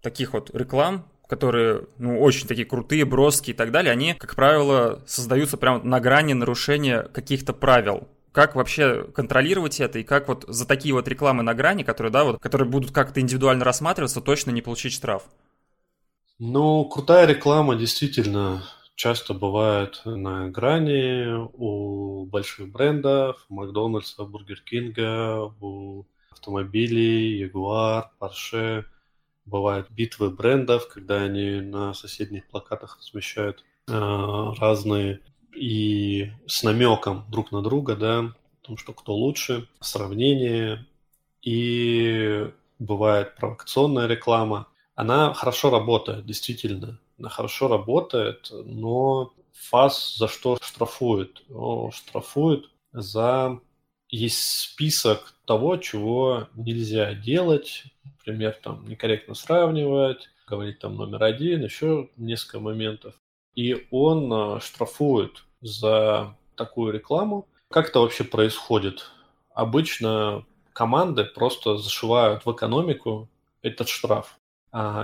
таких 0.01 0.33
вот 0.33 0.55
реклам, 0.55 1.07
которые, 1.27 1.87
ну, 1.99 2.21
очень 2.21 2.47
такие 2.47 2.67
крутые, 2.67 3.05
броские 3.05 3.55
и 3.55 3.57
так 3.57 3.73
далее, 3.73 3.93
они, 3.93 4.15
как 4.15 4.37
правило, 4.37 5.03
создаются 5.07 5.57
прямо 5.57 5.83
на 5.83 5.99
грани 5.99 6.35
нарушения 6.35 7.03
каких-то 7.03 7.53
правил. 7.53 8.07
Как 8.31 8.55
вообще 8.55 9.05
контролировать 9.15 9.81
это 9.81 9.99
и 9.99 10.05
как 10.05 10.29
вот 10.29 10.45
за 10.47 10.67
такие 10.67 10.95
вот 10.95 11.09
рекламы 11.09 11.43
на 11.43 11.55
грани, 11.55 11.83
которые, 11.83 12.13
да, 12.13 12.25
вот, 12.25 12.41
которые 12.41 12.69
будут 12.69 12.93
как-то 12.93 13.21
индивидуально 13.21 13.65
рассматриваться, 13.65 14.21
точно 14.21 14.51
не 14.51 14.63
получить 14.63 14.93
штраф? 14.93 15.25
Ну, 16.41 16.85
крутая 16.87 17.27
реклама 17.27 17.77
действительно 17.77 18.65
часто 18.97 19.35
бывает 19.35 20.03
на 20.05 20.49
грани 20.49 21.33
у 21.53 22.27
больших 22.27 22.73
брендов, 22.73 23.47
у 23.49 23.55
Макдональдса, 23.55 24.25
Бургер 24.25 24.61
Кинга, 24.63 25.55
у 25.61 26.07
автомобилей, 26.33 27.45
Jaguar, 27.45 28.07
Porsche. 28.19 28.85
Бывают 29.45 29.89
битвы 29.91 30.31
брендов, 30.31 30.89
когда 30.89 31.23
они 31.23 31.61
на 31.61 31.95
соседних 31.95 32.49
плакатах 32.49 32.99
размещают 32.99 33.65
э, 33.87 33.93
разные 34.59 35.21
и 35.55 36.33
с 36.47 36.65
намеком 36.65 37.27
друг 37.29 37.53
на 37.53 37.63
друга, 37.63 37.95
да, 37.95 38.19
о 38.21 38.67
том, 38.67 38.77
что 38.77 38.93
кто 38.93 39.15
лучше, 39.15 39.69
сравнение. 39.81 40.85
И 41.43 42.51
бывает 42.81 43.37
провокационная 43.37 44.09
реклама– 44.09 44.67
она 44.95 45.35
хорошо 45.35 45.71
работает, 45.71 46.27
действительно. 46.27 46.99
Она 47.19 47.29
хорошо 47.29 47.69
работает, 47.69 48.51
но 48.51 49.33
ФАС 49.53 50.17
за 50.19 50.29
что 50.29 50.59
штрафует? 50.61 51.43
О, 51.51 51.91
штрафует 51.91 52.71
за... 52.93 53.61
Есть 54.09 54.61
список 54.61 55.35
того, 55.45 55.77
чего 55.77 56.49
нельзя 56.55 57.15
делать. 57.15 57.85
Например, 58.05 58.57
там 58.63 58.87
некорректно 58.87 59.35
сравнивать, 59.35 60.29
говорить 60.47 60.79
там 60.79 60.97
номер 60.97 61.25
один, 61.25 61.65
еще 61.65 62.11
несколько 62.17 62.61
моментов. 62.61 63.15
И 63.55 63.87
он 63.91 64.33
а, 64.33 64.61
штрафует 64.61 65.45
за 65.61 66.37
такую 66.55 66.93
рекламу. 66.93 67.49
Как 67.71 67.89
это 67.89 68.01
вообще 68.01 68.23
происходит? 68.25 69.11
Обычно 69.53 70.45
команды 70.73 71.25
просто 71.25 71.77
зашивают 71.77 72.45
в 72.45 72.53
экономику 72.53 73.29
этот 73.63 73.89
штраф. 73.89 74.39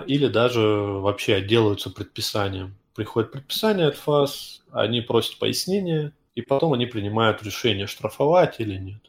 Или 0.06 0.26
даже 0.26 0.60
вообще 0.60 1.36
отделываются 1.36 1.90
предписанием. 1.90 2.76
приходит 3.00 3.32
предписание 3.32 3.86
от 3.86 3.96
ФАС, 3.96 4.62
они 4.72 5.00
просят 5.00 5.38
пояснения, 5.38 6.12
и 6.34 6.42
потом 6.42 6.74
они 6.74 6.84
принимают 6.84 7.42
решение, 7.42 7.86
штрафовать 7.86 8.60
или 8.60 8.76
нет. 8.76 9.00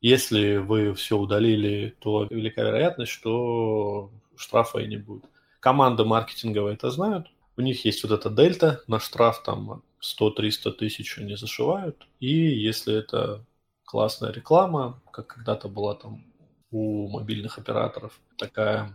Если 0.00 0.56
вы 0.56 0.94
все 0.94 1.18
удалили, 1.18 1.94
то 1.98 2.24
велика 2.24 2.62
вероятность, 2.62 3.12
что 3.12 4.10
штрафа 4.36 4.78
и 4.78 4.86
не 4.86 4.96
будет. 4.96 5.24
Команды 5.60 6.04
маркетинговые 6.04 6.74
это 6.74 6.90
знают. 6.90 7.26
У 7.56 7.60
них 7.60 7.84
есть 7.84 8.02
вот 8.04 8.12
эта 8.12 8.30
дельта 8.30 8.80
на 8.86 9.00
штраф, 9.00 9.42
там 9.42 9.82
100-300 10.00 10.70
тысяч 10.72 11.18
они 11.18 11.36
зашивают. 11.36 12.06
И 12.20 12.32
если 12.32 12.94
это 12.94 13.44
классная 13.84 14.32
реклама, 14.32 15.02
как 15.10 15.26
когда-то 15.26 15.68
была 15.68 15.96
там 15.96 16.24
у 16.70 17.08
мобильных 17.08 17.58
операторов, 17.58 18.18
такая 18.38 18.92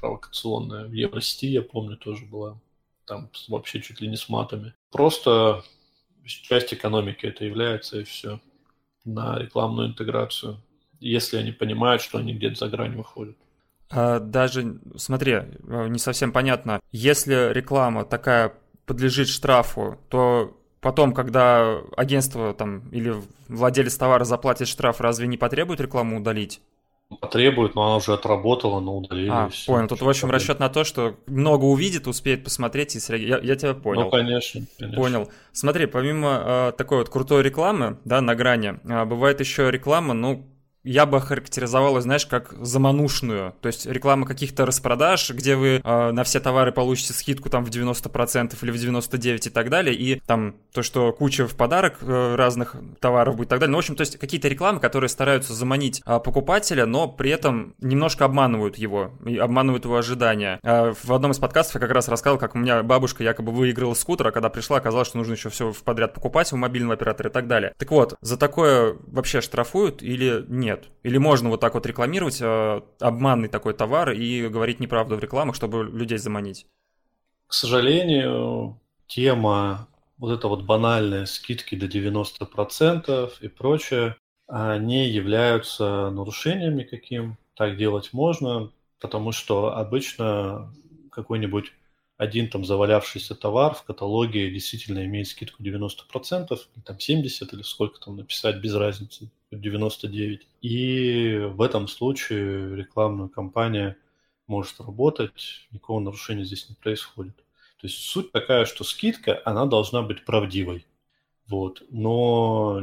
провокационная. 0.00 0.86
В 0.86 0.92
Евросети, 0.92 1.46
я 1.46 1.62
помню, 1.62 1.96
тоже 1.96 2.24
была. 2.24 2.58
Там 3.06 3.30
вообще 3.48 3.80
чуть 3.80 4.00
ли 4.00 4.08
не 4.08 4.16
с 4.16 4.28
матами. 4.28 4.74
Просто 4.90 5.62
часть 6.24 6.74
экономики 6.74 7.26
это 7.26 7.44
является, 7.44 8.00
и 8.00 8.04
все. 8.04 8.40
На 9.04 9.38
рекламную 9.38 9.88
интеграцию. 9.88 10.60
Если 10.98 11.36
они 11.36 11.52
понимают, 11.52 12.02
что 12.02 12.18
они 12.18 12.34
где-то 12.34 12.56
за 12.56 12.68
грань 12.68 12.96
выходят. 12.96 13.36
А, 13.90 14.18
даже, 14.18 14.80
смотри, 14.96 15.32
э, 15.32 15.88
не 15.88 15.98
совсем 15.98 16.32
понятно. 16.32 16.80
Если 16.90 17.52
реклама 17.52 18.04
такая 18.04 18.54
подлежит 18.84 19.28
штрафу, 19.28 19.98
то 20.08 20.56
потом, 20.80 21.12
когда 21.12 21.78
агентство 21.96 22.54
там 22.54 22.88
или 22.90 23.14
владелец 23.48 23.96
товара 23.96 24.24
заплатит 24.24 24.68
штраф, 24.68 25.00
разве 25.00 25.26
не 25.26 25.36
потребует 25.36 25.80
рекламу 25.80 26.18
удалить? 26.18 26.60
Потребует, 27.20 27.76
но 27.76 27.86
она 27.86 27.96
уже 27.96 28.14
отработала, 28.14 28.80
но 28.80 28.96
удалили. 28.96 29.30
А, 29.30 29.48
все. 29.48 29.72
понял. 29.72 29.86
Тут, 29.86 30.02
в 30.02 30.08
общем, 30.08 30.28
расчет 30.28 30.58
на 30.58 30.68
то, 30.68 30.82
что 30.82 31.14
много 31.28 31.64
увидит, 31.64 32.08
успеет 32.08 32.42
посмотреть 32.42 32.96
и 32.96 33.00
среагировать. 33.00 33.44
Я, 33.44 33.50
я 33.52 33.56
тебя 33.56 33.74
понял. 33.74 34.04
Ну, 34.04 34.10
конечно, 34.10 34.62
конечно. 34.76 35.00
Понял. 35.00 35.30
Смотри, 35.52 35.86
помимо 35.86 36.42
э, 36.44 36.72
такой 36.76 36.98
вот 36.98 37.08
крутой 37.08 37.44
рекламы, 37.44 37.98
да, 38.04 38.20
на 38.20 38.34
грани, 38.34 38.80
э, 38.82 39.04
бывает 39.04 39.38
еще 39.38 39.70
реклама, 39.70 40.14
ну, 40.14 40.46
я 40.86 41.04
бы 41.04 41.18
охарактеризовал, 41.18 42.00
знаешь, 42.00 42.26
как 42.26 42.54
заманушную. 42.60 43.54
То 43.60 43.66
есть 43.66 43.86
реклама 43.86 44.26
каких-то 44.26 44.64
распродаж, 44.64 45.30
где 45.30 45.56
вы 45.56 45.80
э, 45.82 46.10
на 46.12 46.24
все 46.24 46.40
товары 46.40 46.72
получите 46.72 47.12
скидку 47.12 47.50
там 47.50 47.64
в 47.64 47.70
90% 47.70 48.56
или 48.62 48.70
в 48.70 48.74
99% 48.76 49.46
и 49.46 49.50
так 49.50 49.68
далее. 49.68 49.94
И 49.94 50.20
там 50.20 50.56
то, 50.72 50.82
что 50.82 51.12
куча 51.12 51.48
в 51.48 51.56
подарок 51.56 51.98
э, 52.02 52.34
разных 52.36 52.76
товаров 53.00 53.36
будет 53.36 53.48
и 53.48 53.50
так 53.50 53.60
далее. 53.60 53.72
Ну, 53.72 53.78
в 53.78 53.80
общем, 53.80 53.96
то 53.96 54.02
есть 54.02 54.18
какие-то 54.18 54.48
рекламы, 54.48 54.78
которые 54.78 55.08
стараются 55.08 55.54
заманить 55.54 56.02
э, 56.06 56.20
покупателя, 56.20 56.86
но 56.86 57.08
при 57.08 57.30
этом 57.30 57.74
немножко 57.80 58.24
обманывают 58.24 58.78
его, 58.78 59.12
и 59.24 59.36
обманывают 59.36 59.84
его 59.84 59.96
ожидания. 59.96 60.60
Э, 60.62 60.92
в 61.02 61.12
одном 61.12 61.32
из 61.32 61.38
подкастов 61.38 61.76
я 61.76 61.80
как 61.80 61.90
раз 61.90 62.08
рассказал, 62.08 62.38
как 62.38 62.54
у 62.54 62.58
меня 62.58 62.82
бабушка 62.82 63.24
якобы 63.24 63.52
выиграла 63.52 63.94
скутер, 63.94 64.28
а 64.28 64.32
когда 64.32 64.50
пришла, 64.50 64.76
оказалось, 64.76 65.08
что 65.08 65.18
нужно 65.18 65.32
еще 65.32 65.50
все 65.50 65.72
в 65.72 65.82
подряд 65.82 66.14
покупать 66.14 66.52
у 66.52 66.56
мобильного 66.56 66.94
оператора 66.94 67.30
и 67.30 67.32
так 67.32 67.48
далее. 67.48 67.72
Так 67.76 67.90
вот, 67.90 68.16
за 68.20 68.36
такое 68.36 68.96
вообще 69.06 69.40
штрафуют 69.40 70.02
или 70.02 70.44
нет? 70.48 70.75
Нет? 70.76 70.88
Или 71.02 71.18
можно 71.18 71.48
вот 71.48 71.60
так 71.60 71.74
вот 71.74 71.86
рекламировать 71.86 72.40
э, 72.40 72.80
обманный 73.00 73.48
такой 73.48 73.74
товар 73.74 74.10
и 74.10 74.48
говорить 74.48 74.80
неправду 74.80 75.16
в 75.16 75.20
рекламах, 75.20 75.54
чтобы 75.54 75.84
людей 75.84 76.18
заманить? 76.18 76.66
К 77.46 77.52
сожалению, 77.52 78.80
тема 79.06 79.88
вот 80.18 80.32
эта 80.32 80.48
вот 80.48 80.62
банальная 80.62 81.26
скидки 81.26 81.74
до 81.74 81.86
90% 81.86 83.32
и 83.40 83.48
прочее, 83.48 84.16
они 84.48 85.08
являются 85.08 86.10
нарушением 86.10 86.76
никаким. 86.76 87.36
Так 87.54 87.76
делать 87.76 88.12
можно, 88.12 88.70
потому 89.00 89.32
что 89.32 89.76
обычно 89.76 90.72
какой-нибудь 91.10 91.72
один 92.16 92.48
там 92.48 92.64
завалявшийся 92.64 93.34
товар 93.34 93.74
в 93.74 93.82
каталоге 93.82 94.50
действительно 94.50 95.04
имеет 95.04 95.28
скидку 95.28 95.62
90%, 95.62 96.48
или 96.50 96.82
там 96.82 96.98
70, 96.98 97.52
или 97.52 97.62
сколько 97.62 98.00
там 98.00 98.16
написать, 98.16 98.56
без 98.56 98.74
разницы, 98.74 99.30
99. 99.50 100.48
И 100.62 101.38
в 101.50 101.60
этом 101.60 101.88
случае 101.88 102.76
рекламная 102.76 103.28
кампания 103.28 103.96
может 104.46 104.80
работать, 104.80 105.66
никакого 105.70 106.00
нарушения 106.00 106.44
здесь 106.44 106.68
не 106.68 106.74
происходит. 106.74 107.36
То 107.80 107.86
есть 107.86 107.98
суть 107.98 108.32
такая, 108.32 108.64
что 108.64 108.84
скидка, 108.84 109.42
она 109.44 109.66
должна 109.66 110.02
быть 110.02 110.24
правдивой. 110.24 110.86
Вот. 111.48 111.82
Но 111.90 112.80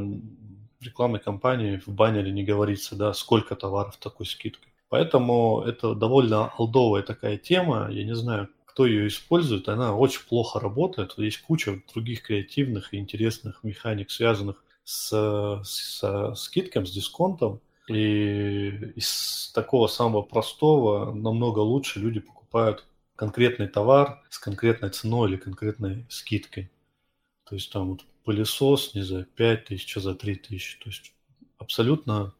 в 0.80 0.84
рекламной 0.84 1.18
кампании 1.20 1.78
в 1.84 1.88
баннере 1.88 2.30
не 2.30 2.44
говорится, 2.44 2.94
да, 2.94 3.12
сколько 3.12 3.56
товаров 3.56 3.96
такой 3.96 4.26
скидкой. 4.26 4.72
Поэтому 4.88 5.62
это 5.66 5.94
довольно 5.94 6.52
олдовая 6.56 7.02
такая 7.02 7.36
тема. 7.36 7.88
Я 7.90 8.04
не 8.04 8.14
знаю, 8.14 8.48
кто 8.74 8.86
ее 8.86 9.06
использует, 9.06 9.68
она 9.68 9.94
очень 9.94 10.22
плохо 10.28 10.58
работает. 10.58 11.16
Есть 11.16 11.42
куча 11.42 11.80
других 11.94 12.24
креативных 12.24 12.92
и 12.92 12.98
интересных 12.98 13.62
механик, 13.62 14.10
связанных 14.10 14.64
с, 14.82 15.62
с 15.62 16.34
скидком, 16.34 16.84
с 16.84 16.90
дисконтом. 16.90 17.60
И 17.86 18.70
из 18.96 19.52
такого 19.54 19.86
самого 19.86 20.22
простого 20.22 21.14
намного 21.14 21.60
лучше 21.60 22.00
люди 22.00 22.18
покупают 22.18 22.84
конкретный 23.14 23.68
товар 23.68 24.24
с 24.28 24.40
конкретной 24.40 24.90
ценой 24.90 25.30
или 25.30 25.36
конкретной 25.36 26.04
скидкой. 26.08 26.68
То 27.44 27.54
есть 27.54 27.70
там 27.70 27.90
вот 27.90 28.04
пылесос 28.24 28.92
не 28.94 29.02
за 29.02 29.22
5 29.22 29.66
тысяч, 29.66 29.96
а 29.96 30.00
за 30.00 30.16
3 30.16 30.34
тысячи. 30.34 30.80
То 30.80 30.90
есть 30.90 31.12
абсолютно 31.58 32.34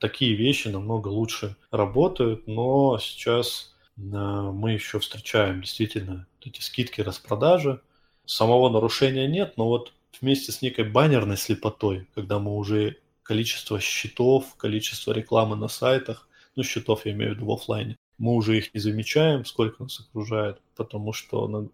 такие 0.00 0.34
вещи 0.34 0.66
намного 0.66 1.06
лучше 1.06 1.54
работают, 1.70 2.48
но 2.48 2.98
сейчас 2.98 3.76
мы 3.98 4.72
еще 4.72 5.00
встречаем 5.00 5.60
действительно 5.60 6.26
эти 6.40 6.60
скидки, 6.60 7.00
распродажи. 7.00 7.80
Самого 8.24 8.70
нарушения 8.70 9.26
нет, 9.26 9.54
но 9.56 9.68
вот 9.68 9.92
вместе 10.20 10.52
с 10.52 10.62
некой 10.62 10.84
баннерной 10.84 11.36
слепотой, 11.36 12.06
когда 12.14 12.38
мы 12.38 12.56
уже 12.56 12.98
количество 13.22 13.80
счетов, 13.80 14.54
количество 14.56 15.12
рекламы 15.12 15.56
на 15.56 15.68
сайтах, 15.68 16.28
ну, 16.56 16.62
счетов 16.62 17.06
я 17.06 17.12
имею 17.12 17.32
в 17.32 17.34
виду 17.36 17.46
в 17.46 17.52
офлайне, 17.52 17.96
мы 18.18 18.34
уже 18.34 18.58
их 18.58 18.72
не 18.74 18.80
замечаем, 18.80 19.44
сколько 19.44 19.82
нас 19.82 20.00
окружает, 20.00 20.60
потому 20.76 21.12
что, 21.12 21.46
ну, 21.46 21.70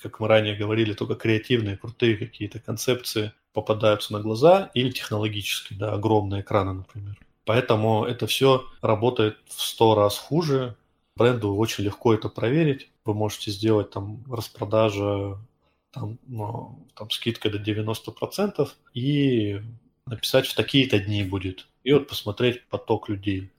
как 0.00 0.20
мы 0.20 0.28
ранее 0.28 0.56
говорили, 0.56 0.94
только 0.94 1.14
креативные, 1.14 1.76
крутые 1.76 2.16
какие-то 2.16 2.58
концепции 2.58 3.32
попадаются 3.52 4.12
на 4.12 4.20
глаза 4.20 4.70
или 4.74 4.90
технологически, 4.90 5.74
да, 5.74 5.92
огромные 5.92 6.42
экраны, 6.42 6.72
например. 6.72 7.18
Поэтому 7.44 8.04
это 8.04 8.26
все 8.26 8.64
работает 8.80 9.38
в 9.46 9.60
сто 9.60 9.94
раз 9.94 10.16
хуже, 10.16 10.76
бренду 11.20 11.54
очень 11.54 11.84
легко 11.84 12.14
это 12.14 12.30
проверить. 12.30 12.88
Вы 13.04 13.12
можете 13.12 13.50
сделать 13.50 13.90
там 13.90 14.24
распродажа, 14.32 15.38
там, 15.92 16.18
ну, 16.26 16.86
там 16.94 17.10
скидка 17.10 17.50
до 17.50 17.58
90% 17.58 18.68
и 18.94 19.60
написать 20.06 20.46
в 20.46 20.56
такие-то 20.56 20.98
дни 20.98 21.22
будет. 21.22 21.68
И 21.84 21.92
вот 21.92 22.08
посмотреть 22.08 22.66
поток 22.68 23.10
людей, 23.10 23.50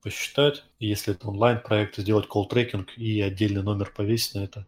посчитать. 0.00 0.64
Если 0.78 1.12
это 1.12 1.28
онлайн-проект, 1.28 1.96
сделать 1.96 2.28
колл-трекинг 2.28 2.94
и 2.96 3.20
отдельный 3.20 3.64
номер 3.64 3.92
повесить 3.94 4.34
на 4.34 4.44
это. 4.44 4.66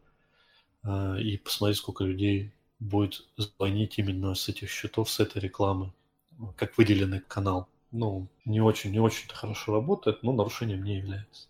А, 0.82 1.16
и 1.16 1.36
посмотреть, 1.36 1.78
сколько 1.78 2.02
людей 2.02 2.52
будет 2.80 3.26
звонить 3.36 3.98
именно 3.98 4.34
с 4.34 4.48
этих 4.48 4.70
счетов, 4.70 5.08
с 5.08 5.20
этой 5.20 5.40
рекламы, 5.40 5.92
как 6.56 6.76
выделенный 6.76 7.20
канал. 7.20 7.68
Ну, 7.92 8.26
не 8.44 8.60
очень, 8.60 8.90
не 8.90 9.00
очень-то 9.00 9.34
хорошо 9.36 9.72
работает, 9.74 10.22
но 10.24 10.32
нарушением 10.32 10.82
не 10.82 10.96
является. 10.96 11.49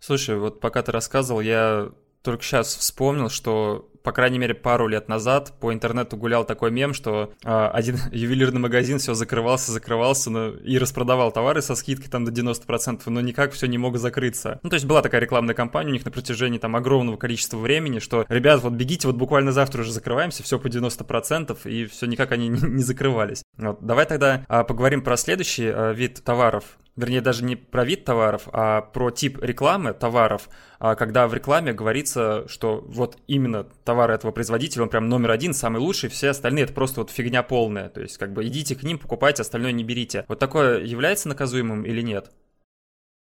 Слушай, 0.00 0.38
вот 0.38 0.60
пока 0.60 0.82
ты 0.82 0.92
рассказывал, 0.92 1.40
я 1.40 1.90
только 2.22 2.42
сейчас 2.42 2.74
вспомнил, 2.74 3.30
что, 3.30 3.90
по 4.02 4.12
крайней 4.12 4.38
мере, 4.38 4.54
пару 4.54 4.86
лет 4.88 5.08
назад 5.08 5.54
по 5.60 5.72
интернету 5.72 6.16
гулял 6.16 6.44
такой 6.44 6.70
мем, 6.70 6.92
что 6.94 7.32
э, 7.44 7.70
один 7.72 7.96
ювелирный 8.12 8.60
магазин 8.60 8.98
все 8.98 9.14
закрывался, 9.14 9.72
закрывался 9.72 10.30
но, 10.30 10.48
и 10.48 10.78
распродавал 10.78 11.32
товары 11.32 11.62
со 11.62 11.74
скидкой 11.74 12.10
там 12.10 12.24
до 12.24 12.32
90%, 12.32 13.02
но 13.06 13.20
никак 13.20 13.52
все 13.52 13.66
не 13.66 13.78
мог 13.78 13.98
закрыться. 13.98 14.60
Ну, 14.62 14.70
то 14.70 14.74
есть 14.74 14.86
была 14.86 15.02
такая 15.02 15.20
рекламная 15.20 15.54
кампания 15.54 15.90
у 15.90 15.92
них 15.94 16.04
на 16.04 16.10
протяжении 16.10 16.58
там 16.58 16.76
огромного 16.76 17.16
количества 17.16 17.58
времени, 17.58 17.98
что, 17.98 18.26
ребят, 18.28 18.62
вот 18.62 18.72
бегите, 18.74 19.06
вот 19.06 19.16
буквально 19.16 19.52
завтра 19.52 19.82
уже 19.82 19.92
закрываемся, 19.92 20.42
все 20.42 20.58
по 20.58 20.66
90%, 20.66 21.68
и 21.68 21.86
все 21.86 22.06
никак 22.06 22.32
они 22.32 22.48
не, 22.48 22.60
не 22.68 22.82
закрывались. 22.82 23.42
Вот, 23.56 23.84
давай 23.84 24.06
тогда 24.06 24.44
э, 24.48 24.64
поговорим 24.64 25.02
про 25.02 25.16
следующий 25.16 25.70
э, 25.72 25.94
вид 25.94 26.22
товаров 26.24 26.64
вернее, 27.00 27.20
даже 27.20 27.44
не 27.44 27.56
про 27.56 27.84
вид 27.84 28.04
товаров, 28.04 28.48
а 28.52 28.82
про 28.82 29.10
тип 29.10 29.42
рекламы 29.42 29.92
товаров, 29.92 30.48
а 30.78 30.94
когда 30.94 31.26
в 31.26 31.34
рекламе 31.34 31.72
говорится, 31.72 32.46
что 32.48 32.84
вот 32.86 33.18
именно 33.26 33.64
товар 33.84 34.10
этого 34.10 34.30
производителя, 34.30 34.84
он 34.84 34.88
прям 34.88 35.08
номер 35.08 35.32
один, 35.32 35.54
самый 35.54 35.78
лучший, 35.78 36.08
все 36.08 36.28
остальные 36.28 36.64
это 36.64 36.72
просто 36.72 37.00
вот 37.00 37.10
фигня 37.10 37.42
полная, 37.42 37.88
то 37.88 38.00
есть 38.00 38.18
как 38.18 38.32
бы 38.32 38.46
идите 38.46 38.76
к 38.76 38.82
ним, 38.82 38.98
покупайте, 38.98 39.42
остальное 39.42 39.72
не 39.72 39.84
берите. 39.84 40.24
Вот 40.28 40.38
такое 40.38 40.84
является 40.84 41.28
наказуемым 41.28 41.84
или 41.84 42.02
нет? 42.02 42.30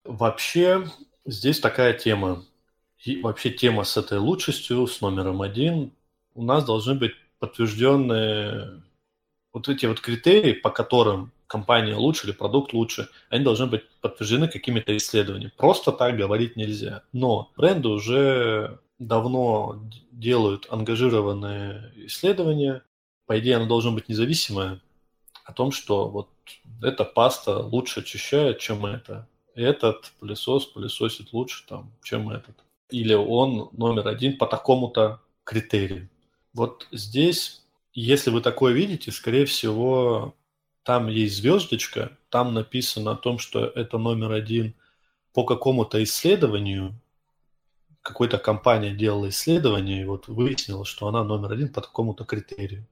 Вообще, 0.04 0.86
здесь 1.24 1.60
такая 1.60 1.92
тема. 1.94 2.44
И 3.04 3.20
вообще 3.20 3.50
тема 3.50 3.84
с 3.84 3.96
этой 3.96 4.18
лучшестью, 4.18 4.86
с 4.86 5.00
номером 5.00 5.40
один, 5.40 5.92
у 6.34 6.42
нас 6.42 6.64
должны 6.64 6.94
быть 6.94 7.12
подтвержденные 7.38 8.82
вот 9.52 9.68
эти 9.68 9.86
вот 9.86 10.00
критерии, 10.00 10.52
по 10.52 10.70
которым 10.70 11.32
компания 11.48 11.96
лучше 11.96 12.28
или 12.28 12.32
продукт 12.32 12.72
лучше, 12.72 13.08
они 13.30 13.42
должны 13.42 13.66
быть 13.66 13.88
подтверждены 14.00 14.46
какими-то 14.46 14.96
исследованиями. 14.96 15.52
Просто 15.56 15.90
так 15.90 16.16
говорить 16.16 16.54
нельзя. 16.54 17.02
Но 17.12 17.50
бренды 17.56 17.88
уже 17.88 18.78
давно 19.00 19.82
делают 20.12 20.66
ангажированные 20.70 21.92
исследования. 22.06 22.82
По 23.26 23.38
идее, 23.40 23.56
оно 23.56 23.66
должно 23.66 23.92
быть 23.92 24.08
независимое 24.08 24.80
о 25.44 25.52
том, 25.52 25.72
что 25.72 26.08
вот 26.08 26.28
эта 26.82 27.04
паста 27.04 27.58
лучше 27.58 28.00
очищает, 28.00 28.58
чем 28.58 28.86
это. 28.86 29.26
Этот 29.54 30.12
пылесос 30.20 30.66
пылесосит 30.66 31.32
лучше, 31.32 31.64
там, 31.66 31.90
чем 32.02 32.30
этот. 32.30 32.54
Или 32.90 33.14
он 33.14 33.70
номер 33.72 34.06
один 34.08 34.38
по 34.38 34.46
такому-то 34.46 35.20
критерию. 35.44 36.08
Вот 36.52 36.86
здесь, 36.92 37.62
если 37.92 38.30
вы 38.30 38.40
такое 38.40 38.72
видите, 38.72 39.10
скорее 39.10 39.46
всего, 39.46 40.34
там 40.88 41.08
есть 41.08 41.36
звездочка, 41.36 42.16
там 42.30 42.54
написано 42.54 43.10
о 43.10 43.16
том, 43.16 43.38
что 43.38 43.66
это 43.66 43.98
номер 43.98 44.32
один 44.32 44.72
по 45.34 45.44
какому-то 45.44 46.02
исследованию, 46.02 46.98
какой-то 48.00 48.38
компания 48.38 48.94
делала 48.94 49.28
исследование, 49.28 50.00
и 50.00 50.06
вот 50.06 50.28
выяснила, 50.28 50.86
что 50.86 51.06
она 51.06 51.24
номер 51.24 51.52
один 51.52 51.70
по 51.70 51.82
такому-то 51.82 52.24
критерию. 52.24 52.86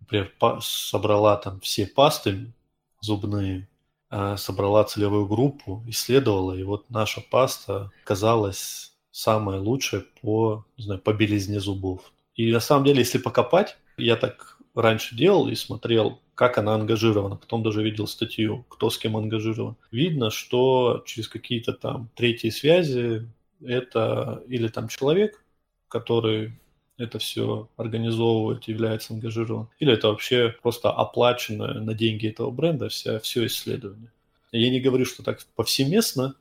Например, 0.00 0.32
собрала 0.60 1.36
там 1.36 1.60
все 1.60 1.86
пасты 1.86 2.52
зубные, 3.00 3.68
а, 4.10 4.36
собрала 4.36 4.82
целевую 4.82 5.28
группу, 5.28 5.84
исследовала, 5.86 6.54
и 6.54 6.64
вот 6.64 6.90
наша 6.90 7.20
паста 7.20 7.92
казалась 8.02 8.92
самая 9.12 9.60
лучшая 9.60 10.04
по, 10.20 10.66
не 10.76 10.82
знаю, 10.82 11.00
по 11.00 11.12
белизне 11.12 11.60
зубов. 11.60 12.12
И 12.34 12.50
на 12.50 12.58
самом 12.58 12.86
деле, 12.86 12.98
если 12.98 13.18
покопать, 13.18 13.76
я 13.96 14.16
так 14.16 14.58
раньше 14.74 15.14
делал 15.14 15.46
и 15.46 15.54
смотрел, 15.54 16.20
как 16.38 16.56
она 16.56 16.76
ангажирована. 16.76 17.34
Потом 17.34 17.64
даже 17.64 17.82
видел 17.82 18.06
статью, 18.06 18.64
кто 18.68 18.90
с 18.90 18.98
кем 18.98 19.16
ангажирован. 19.16 19.74
Видно, 19.90 20.30
что 20.30 21.02
через 21.04 21.26
какие-то 21.28 21.72
там 21.72 22.10
третьи 22.14 22.50
связи 22.50 23.28
это 23.60 24.44
или 24.46 24.68
там 24.68 24.86
человек, 24.86 25.44
который 25.88 26.52
это 26.96 27.18
все 27.18 27.68
организовывает, 27.76 28.68
является 28.68 29.14
ангажирован, 29.14 29.68
или 29.80 29.92
это 29.92 30.10
вообще 30.10 30.54
просто 30.62 30.92
оплаченное 30.92 31.80
на 31.80 31.92
деньги 31.92 32.28
этого 32.28 32.52
бренда 32.52 32.88
вся, 32.88 33.18
все 33.18 33.44
исследование. 33.46 34.12
Я 34.52 34.70
не 34.70 34.78
говорю, 34.78 35.06
что 35.06 35.24
так 35.24 35.44
повсеместно, 35.56 36.36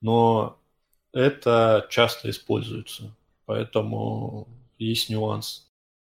но 0.00 0.58
это 1.12 1.86
часто 1.90 2.30
используется, 2.30 3.14
поэтому 3.44 4.48
есть 4.78 5.10
нюанс. 5.10 5.69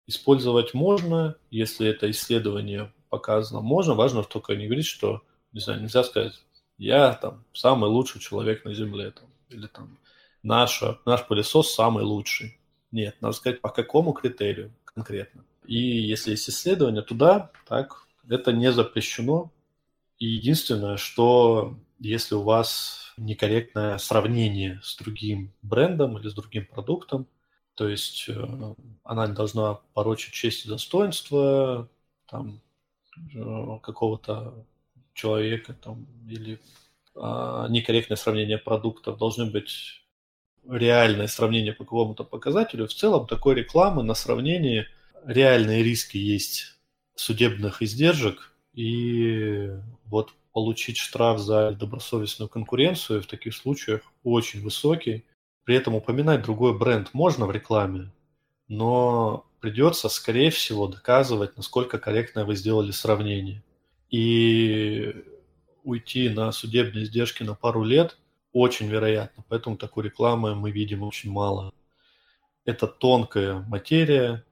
Использовать 0.06 0.74
можно, 0.74 1.36
если 1.50 1.88
это 1.88 2.10
исследование 2.10 2.92
показано, 3.08 3.60
можно. 3.60 3.94
Важно 3.94 4.22
только 4.22 4.54
не 4.54 4.66
говорить, 4.66 4.86
что, 4.86 5.22
не 5.52 5.60
знаю, 5.60 5.80
нельзя 5.80 6.04
сказать, 6.04 6.34
я 6.76 7.12
там 7.14 7.44
самый 7.52 7.88
лучший 7.88 8.20
человек 8.20 8.64
на 8.64 8.74
Земле, 8.74 9.12
там, 9.12 9.28
или 9.48 9.66
там 9.66 9.98
наша, 10.42 10.98
наш 11.06 11.26
пылесос 11.26 11.72
самый 11.72 12.04
лучший. 12.04 12.58
Нет, 12.92 13.16
надо 13.20 13.34
сказать, 13.34 13.60
по 13.60 13.70
какому 13.70 14.12
критерию 14.12 14.72
конкретно. 14.84 15.44
И 15.66 15.78
если 15.78 16.32
есть 16.32 16.48
исследование, 16.48 17.02
туда, 17.02 17.50
так, 17.66 18.06
это 18.28 18.52
не 18.52 18.70
запрещено. 18.72 19.50
И 20.18 20.26
единственное, 20.26 20.96
что 20.96 21.76
если 21.98 22.34
у 22.34 22.42
вас 22.42 23.12
некорректное 23.16 23.98
сравнение 23.98 24.80
с 24.82 24.96
другим 24.96 25.52
брендом 25.62 26.18
или 26.18 26.28
с 26.28 26.34
другим 26.34 26.66
продуктом, 26.66 27.26
то 27.74 27.88
есть 27.88 28.28
э, 28.28 28.74
она 29.02 29.26
должна 29.28 29.74
порочить 29.94 30.32
честь 30.32 30.64
и 30.64 30.68
достоинство 30.68 31.88
там, 32.26 32.60
э, 33.34 33.78
какого-то 33.82 34.64
человека 35.14 35.74
там, 35.74 36.06
или 36.28 36.60
а, 37.16 37.68
некорректное 37.68 38.16
сравнение 38.16 38.58
продуктов, 38.58 39.18
должны 39.18 39.46
быть 39.46 40.02
реальное 40.68 41.28
сравнение 41.28 41.72
по 41.72 41.84
какому-то 41.84 42.24
показателю. 42.24 42.88
В 42.88 42.94
целом 42.94 43.26
такой 43.26 43.54
рекламы 43.54 44.02
на 44.02 44.14
сравнении 44.14 44.86
реальные 45.24 45.82
риски 45.82 46.16
есть 46.16 46.78
судебных 47.14 47.82
издержек, 47.82 48.52
и 48.72 49.70
вот 50.06 50.32
получить 50.52 50.96
штраф 50.96 51.38
за 51.38 51.72
добросовестную 51.72 52.48
конкуренцию 52.48 53.22
в 53.22 53.26
таких 53.26 53.54
случаях 53.54 54.02
очень 54.24 54.62
высокий. 54.62 55.24
При 55.64 55.76
этом 55.76 55.94
упоминать 55.94 56.42
другой 56.42 56.76
бренд 56.76 57.10
можно 57.12 57.46
в 57.46 57.50
рекламе, 57.50 58.10
но 58.68 59.46
придется, 59.60 60.08
скорее 60.08 60.50
всего, 60.50 60.86
доказывать, 60.86 61.56
насколько 61.56 61.98
корректно 61.98 62.44
вы 62.44 62.54
сделали 62.56 62.90
сравнение. 62.90 63.62
И 64.10 65.24
уйти 65.82 66.28
на 66.28 66.52
судебные 66.52 67.04
издержки 67.04 67.42
на 67.42 67.54
пару 67.54 67.82
лет– 67.82 68.18
очень 68.54 68.86
вероятно, 68.86 69.44
поэтому 69.48 69.76
такой 69.76 70.04
рекламы 70.04 70.54
мы 70.54 70.70
видим 70.70 71.02
очень 71.02 71.30
мало. 71.30 71.74
Это 72.64 72.86
тонкая 72.86 73.58
материя. 73.68 74.44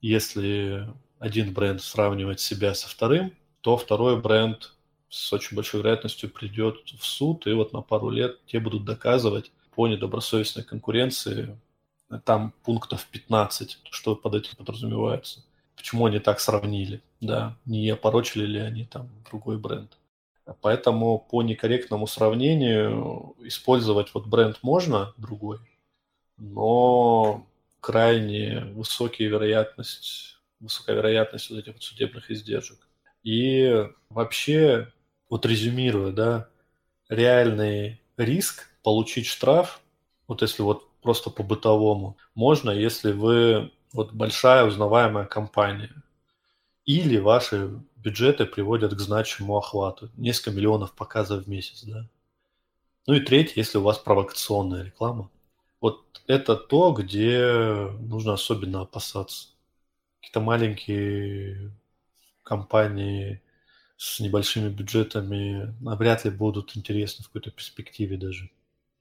Если 0.00 0.88
один 1.18 1.52
бренд 1.52 1.82
сравнивает 1.82 2.40
себя 2.40 2.74
со 2.74 2.88
вторым, 2.88 3.34
то 3.60 3.76
второй 3.76 4.18
бренд 4.18 4.74
с 5.10 5.32
очень 5.34 5.54
большой 5.54 5.80
вероятностью 5.82 6.30
придет 6.30 6.76
в 6.98 7.04
суд, 7.04 7.46
и 7.46 7.52
вот 7.52 7.74
на 7.74 7.82
пару 7.82 8.08
лет 8.08 8.44
те 8.46 8.58
будут 8.58 8.86
доказывать 8.86 9.52
по 9.74 9.88
недобросовестной 9.88 10.64
конкуренции. 10.64 11.58
Там 12.24 12.52
пунктов 12.62 13.06
15, 13.10 13.78
что 13.90 14.14
под 14.14 14.34
этим 14.34 14.56
подразумевается. 14.56 15.44
Почему 15.76 16.06
они 16.06 16.18
так 16.18 16.40
сравнили, 16.40 17.00
да, 17.20 17.56
не 17.64 17.88
опорочили 17.90 18.44
ли 18.44 18.58
они 18.60 18.84
там 18.84 19.08
другой 19.30 19.58
бренд. 19.58 19.96
Поэтому 20.60 21.18
по 21.18 21.42
некорректному 21.42 22.06
сравнению 22.06 23.34
использовать 23.40 24.12
вот 24.12 24.26
бренд 24.26 24.58
можно 24.62 25.14
другой, 25.16 25.58
но 26.36 27.46
крайне 27.80 28.60
высокая 28.74 29.28
вероятность, 29.28 30.38
высокая 30.60 30.96
вероятность 30.96 31.48
вот 31.50 31.60
этих 31.60 31.74
вот 31.74 31.82
судебных 31.82 32.30
издержек. 32.30 32.78
И 33.22 33.88
вообще, 34.10 34.92
вот 35.30 35.46
резюмируя, 35.46 36.12
да, 36.12 36.48
реальный 37.08 38.00
риск 38.16 38.68
получить 38.82 39.26
штраф, 39.26 39.80
вот 40.28 40.42
если 40.42 40.62
вот 40.62 40.88
просто 41.00 41.30
по 41.30 41.42
бытовому, 41.42 42.16
можно, 42.34 42.70
если 42.70 43.12
вы 43.12 43.70
вот 43.92 44.12
большая 44.12 44.64
узнаваемая 44.64 45.26
компания, 45.26 45.90
или 46.84 47.18
ваши 47.18 47.80
бюджеты 47.96 48.44
приводят 48.46 48.94
к 48.94 49.00
значимому 49.00 49.58
охвату. 49.58 50.10
Несколько 50.16 50.50
миллионов 50.50 50.92
показов 50.94 51.44
в 51.44 51.48
месяц, 51.48 51.84
да. 51.84 52.08
Ну 53.06 53.14
и 53.14 53.20
третье, 53.20 53.54
если 53.56 53.78
у 53.78 53.82
вас 53.82 53.98
провокационная 53.98 54.84
реклама. 54.84 55.30
Вот 55.80 56.22
это 56.26 56.56
то, 56.56 56.92
где 56.92 57.88
нужно 58.00 58.34
особенно 58.34 58.82
опасаться. 58.82 59.48
Какие-то 60.20 60.40
маленькие 60.40 61.72
компании 62.42 63.42
с 63.96 64.20
небольшими 64.20 64.68
бюджетами 64.68 65.74
навряд 65.80 66.24
ли 66.24 66.30
будут 66.30 66.76
интересны 66.76 67.24
в 67.24 67.28
какой-то 67.28 67.50
перспективе 67.50 68.16
даже. 68.16 68.50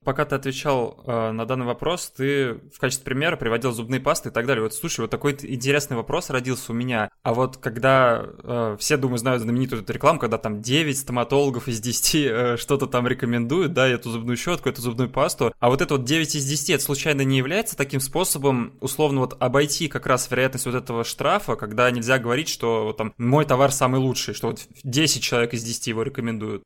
Пока 0.03 0.25
ты 0.25 0.35
отвечал 0.35 1.03
э, 1.05 1.31
на 1.31 1.45
данный 1.45 1.67
вопрос, 1.67 2.11
ты 2.15 2.55
в 2.73 2.79
качестве 2.79 3.05
примера 3.05 3.35
приводил 3.35 3.71
зубные 3.71 4.01
пасты 4.01 4.29
и 4.29 4.31
так 4.31 4.47
далее. 4.47 4.63
Вот 4.63 4.73
слушай, 4.73 5.01
вот 5.01 5.11
такой 5.11 5.37
интересный 5.43 5.95
вопрос 5.95 6.31
родился 6.31 6.71
у 6.71 6.75
меня. 6.75 7.09
А 7.21 7.35
вот 7.35 7.57
когда 7.57 8.25
э, 8.43 8.77
все, 8.79 8.97
думаю, 8.97 9.19
знают 9.19 9.43
знаменитую 9.43 9.83
эту 9.83 9.93
рекламу, 9.93 10.19
когда 10.19 10.39
там 10.39 10.59
9 10.59 10.97
стоматологов 10.97 11.67
из 11.67 11.79
10 11.79 12.15
э, 12.15 12.57
что-то 12.57 12.87
там 12.87 13.07
рекомендуют, 13.07 13.73
да, 13.73 13.87
эту 13.87 14.09
зубную 14.09 14.37
щетку, 14.37 14.69
эту 14.69 14.81
зубную 14.81 15.07
пасту, 15.07 15.53
а 15.59 15.69
вот 15.69 15.81
это 15.81 15.93
вот 15.93 16.03
9 16.03 16.35
из 16.35 16.45
10, 16.45 16.71
это 16.71 16.83
случайно 16.83 17.21
не 17.21 17.37
является 17.37 17.77
таким 17.77 17.99
способом, 17.99 18.73
условно, 18.81 19.19
вот 19.19 19.37
обойти 19.39 19.87
как 19.87 20.07
раз 20.07 20.31
вероятность 20.31 20.65
вот 20.65 20.73
этого 20.73 21.03
штрафа, 21.03 21.55
когда 21.55 21.91
нельзя 21.91 22.17
говорить, 22.17 22.49
что 22.49 22.85
вот, 22.85 22.97
там 22.97 23.13
мой 23.19 23.45
товар 23.45 23.71
самый 23.71 23.99
лучший, 23.99 24.33
что 24.33 24.47
вот 24.47 24.61
10 24.83 25.21
человек 25.21 25.53
из 25.53 25.63
10 25.63 25.85
его 25.85 26.01
рекомендуют? 26.01 26.63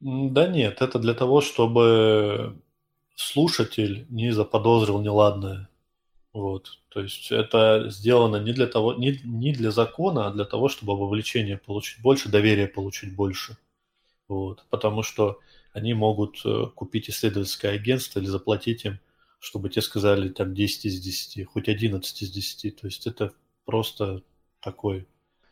Да 0.00 0.46
нет, 0.46 0.80
это 0.80 0.98
для 0.98 1.14
того, 1.14 1.40
чтобы 1.40 2.56
слушатель 3.16 4.06
не 4.10 4.30
заподозрил 4.30 5.00
неладное. 5.00 5.68
Вот. 6.32 6.78
То 6.88 7.00
есть 7.00 7.32
это 7.32 7.86
сделано 7.90 8.36
не 8.36 8.52
для 8.52 8.68
того, 8.68 8.94
не, 8.94 9.20
не 9.24 9.52
для 9.52 9.72
закона, 9.72 10.28
а 10.28 10.30
для 10.30 10.44
того, 10.44 10.68
чтобы 10.68 10.96
вовлечение 10.96 11.58
получить 11.58 12.00
больше, 12.00 12.28
доверие 12.28 12.68
получить 12.68 13.14
больше. 13.16 13.56
Вот. 14.28 14.64
Потому 14.70 15.02
что 15.02 15.40
они 15.72 15.94
могут 15.94 16.40
э, 16.44 16.66
купить 16.74 17.10
исследовательское 17.10 17.72
агентство 17.72 18.20
или 18.20 18.26
заплатить 18.26 18.84
им, 18.84 19.00
чтобы 19.40 19.68
те 19.68 19.82
сказали 19.82 20.28
там 20.28 20.54
10 20.54 20.84
из 20.84 21.00
10, 21.00 21.46
хоть 21.46 21.68
11 21.68 22.22
из 22.22 22.30
10. 22.30 22.76
То 22.80 22.86
есть 22.86 23.06
это 23.06 23.32
просто 23.64 24.22
такой 24.60 25.08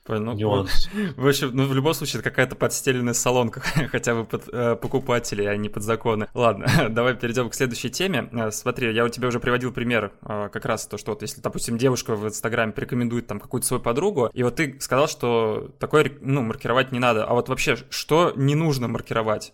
ну, 0.09 0.33
Нюанс. 0.33 0.89
В 1.17 1.27
общем, 1.27 1.51
ну, 1.53 1.67
в 1.67 1.75
любом 1.75 1.95
случае, 1.95 2.21
это 2.21 2.31
какая-то 2.31 2.57
подстеленная 2.57 3.15
солонка, 3.15 3.61
хотя 3.91 4.15
бы 4.15 4.25
под 4.25 4.49
э, 4.53 4.77
покупателей, 4.77 5.49
а 5.49 5.57
не 5.57 5.69
под 5.69 5.83
законы. 5.83 6.29
Ладно, 6.35 6.67
давай 6.91 7.15
перейдем 7.15 7.51
к 7.51 7.55
следующей 7.55 7.91
теме. 7.91 8.29
Э, 8.33 8.51
смотри, 8.51 8.95
я 8.95 9.05
у 9.05 9.09
тебя 9.09 9.29
уже 9.29 9.41
приводил 9.41 9.73
пример, 9.73 10.13
э, 10.23 10.49
как 10.53 10.65
раз 10.65 10.87
то, 10.87 10.99
что 10.99 11.13
вот 11.13 11.23
если, 11.23 11.41
допустим, 11.41 11.79
девушка 11.79 12.15
в 12.15 12.27
Инстаграме 12.27 12.73
порекомендует 12.73 13.27
там 13.27 13.41
какую-то 13.41 13.67
свою 13.67 13.83
подругу, 13.83 14.31
и 14.33 14.43
вот 14.43 14.57
ты 14.57 14.79
сказал, 14.81 15.09
что 15.09 15.71
такое, 15.79 16.13
ну, 16.21 16.43
маркировать 16.43 16.93
не 16.93 16.99
надо. 16.99 17.25
А 17.25 17.35
вот 17.35 17.49
вообще, 17.49 17.77
что 17.91 18.33
не 18.37 18.55
нужно 18.55 18.89
маркировать? 18.89 19.53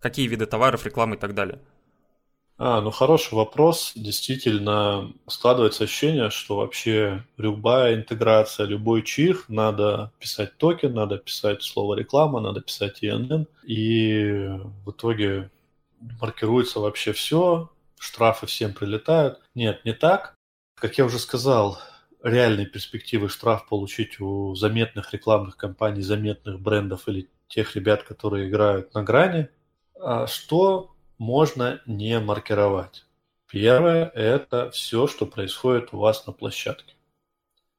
Какие 0.00 0.26
виды 0.26 0.46
товаров, 0.46 0.84
рекламы 0.84 1.16
и 1.16 1.18
так 1.18 1.34
далее? 1.34 1.60
А, 2.56 2.80
ну 2.80 2.90
хороший 2.90 3.34
вопрос. 3.34 3.92
Действительно, 3.96 5.12
складывается 5.26 5.84
ощущение, 5.84 6.30
что 6.30 6.56
вообще 6.56 7.24
любая 7.36 7.96
интеграция, 7.96 8.66
любой 8.66 9.02
чих, 9.02 9.48
надо 9.48 10.12
писать 10.20 10.56
токен, 10.56 10.94
надо 10.94 11.18
писать 11.18 11.62
слово 11.64 11.94
реклама, 11.94 12.40
надо 12.40 12.60
писать 12.60 13.02
INN, 13.02 13.46
и 13.64 14.50
в 14.84 14.90
итоге 14.90 15.50
маркируется 16.20 16.78
вообще 16.78 17.12
все, 17.12 17.70
штрафы 17.98 18.46
всем 18.46 18.72
прилетают. 18.72 19.40
Нет, 19.54 19.84
не 19.84 19.92
так. 19.92 20.34
Как 20.76 20.96
я 20.98 21.06
уже 21.06 21.18
сказал, 21.18 21.78
реальные 22.22 22.66
перспективы 22.66 23.28
штраф 23.28 23.66
получить 23.68 24.20
у 24.20 24.54
заметных 24.54 25.12
рекламных 25.12 25.56
компаний, 25.56 26.02
заметных 26.02 26.60
брендов 26.60 27.08
или 27.08 27.28
тех 27.48 27.74
ребят, 27.74 28.04
которые 28.04 28.48
играют 28.48 28.94
на 28.94 29.02
грани. 29.02 29.48
А 30.00 30.26
что 30.26 30.93
можно 31.18 31.80
не 31.86 32.18
маркировать. 32.20 33.06
Первое– 33.50 34.06
это 34.14 34.70
все, 34.70 35.06
что 35.06 35.26
происходит 35.26 35.92
у 35.92 35.98
вас 35.98 36.26
на 36.26 36.32
площадке. 36.32 36.94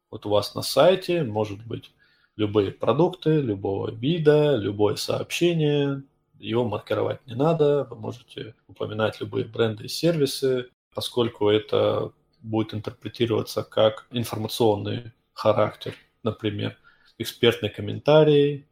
Вот 0.10 0.26
у 0.26 0.30
вас 0.30 0.56
на 0.56 0.62
сайте 0.62 1.24
может 1.24 1.66
быть 1.66 1.92
любые 2.36 2.72
продукты, 2.72 3.42
любого 3.42 3.92
вида, 3.92 4.56
любое 4.56 4.96
сообщение. 4.96 6.04
Его 6.40 6.68
маркировать 6.68 7.26
не 7.26 7.36
надо. 7.36 7.86
Вы 7.90 7.96
можете 7.96 8.56
упоминать 8.68 9.20
любые 9.20 9.46
бренды 9.46 9.86
и 9.86 9.90
сервисы, 9.90 10.70
поскольку 10.94 11.50
это 11.50 12.12
будет 12.42 12.74
интерпретироваться 12.74 13.64
как 13.64 14.08
информационный 14.12 15.12
характер. 15.34 15.96
Например, 16.24 16.78
экспертный 17.18 17.70
комментарий, 17.70 18.66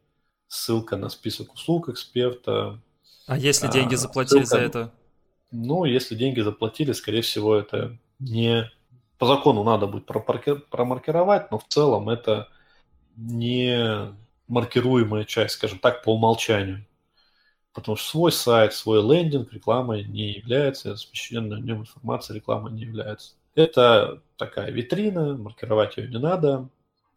ссылка 0.46 0.96
на 0.96 1.08
список 1.08 1.54
услуг 1.54 1.88
эксперта, 1.88 2.80
а 3.26 3.38
если 3.38 3.68
деньги 3.68 3.94
а, 3.94 3.98
заплатили 3.98 4.44
ссылка, 4.44 4.56
за 4.56 4.60
это? 4.60 4.92
Ну, 5.50 5.84
если 5.84 6.14
деньги 6.14 6.40
заплатили, 6.40 6.92
скорее 6.92 7.22
всего, 7.22 7.54
это 7.56 7.98
не... 8.18 8.70
По 9.18 9.26
закону 9.26 9.62
надо 9.62 9.86
будет 9.86 10.06
промаркировать, 10.06 11.50
но 11.50 11.58
в 11.58 11.66
целом 11.68 12.08
это 12.08 12.48
не 13.16 14.12
маркируемая 14.48 15.24
часть, 15.24 15.54
скажем 15.54 15.78
так, 15.78 16.02
по 16.02 16.14
умолчанию. 16.14 16.84
Потому 17.72 17.96
что 17.96 18.08
свой 18.10 18.32
сайт, 18.32 18.74
свой 18.74 19.02
лендинг 19.02 19.52
рекламой 19.52 20.04
не 20.04 20.32
является, 20.32 20.92
размещенная 20.92 21.58
в 21.58 21.64
нем 21.64 21.80
информация 21.80 22.34
рекламой 22.34 22.72
не 22.72 22.82
является. 22.82 23.34
Это 23.54 24.22
такая 24.36 24.70
витрина, 24.70 25.36
маркировать 25.36 25.96
ее 25.96 26.08
не 26.08 26.18
надо. 26.18 26.68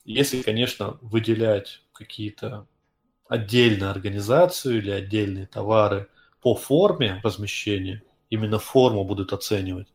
Если, 0.05 0.41
конечно, 0.41 0.97
выделять 1.01 1.81
какие-то 1.93 2.65
отдельную 3.29 3.91
организацию 3.91 4.77
или 4.77 4.91
отдельные 4.91 5.47
товары 5.47 6.07
по 6.41 6.55
форме 6.55 7.19
размещения, 7.23 8.03
именно 8.29 8.59
форму 8.59 9.03
будут 9.03 9.33
оценивать, 9.33 9.87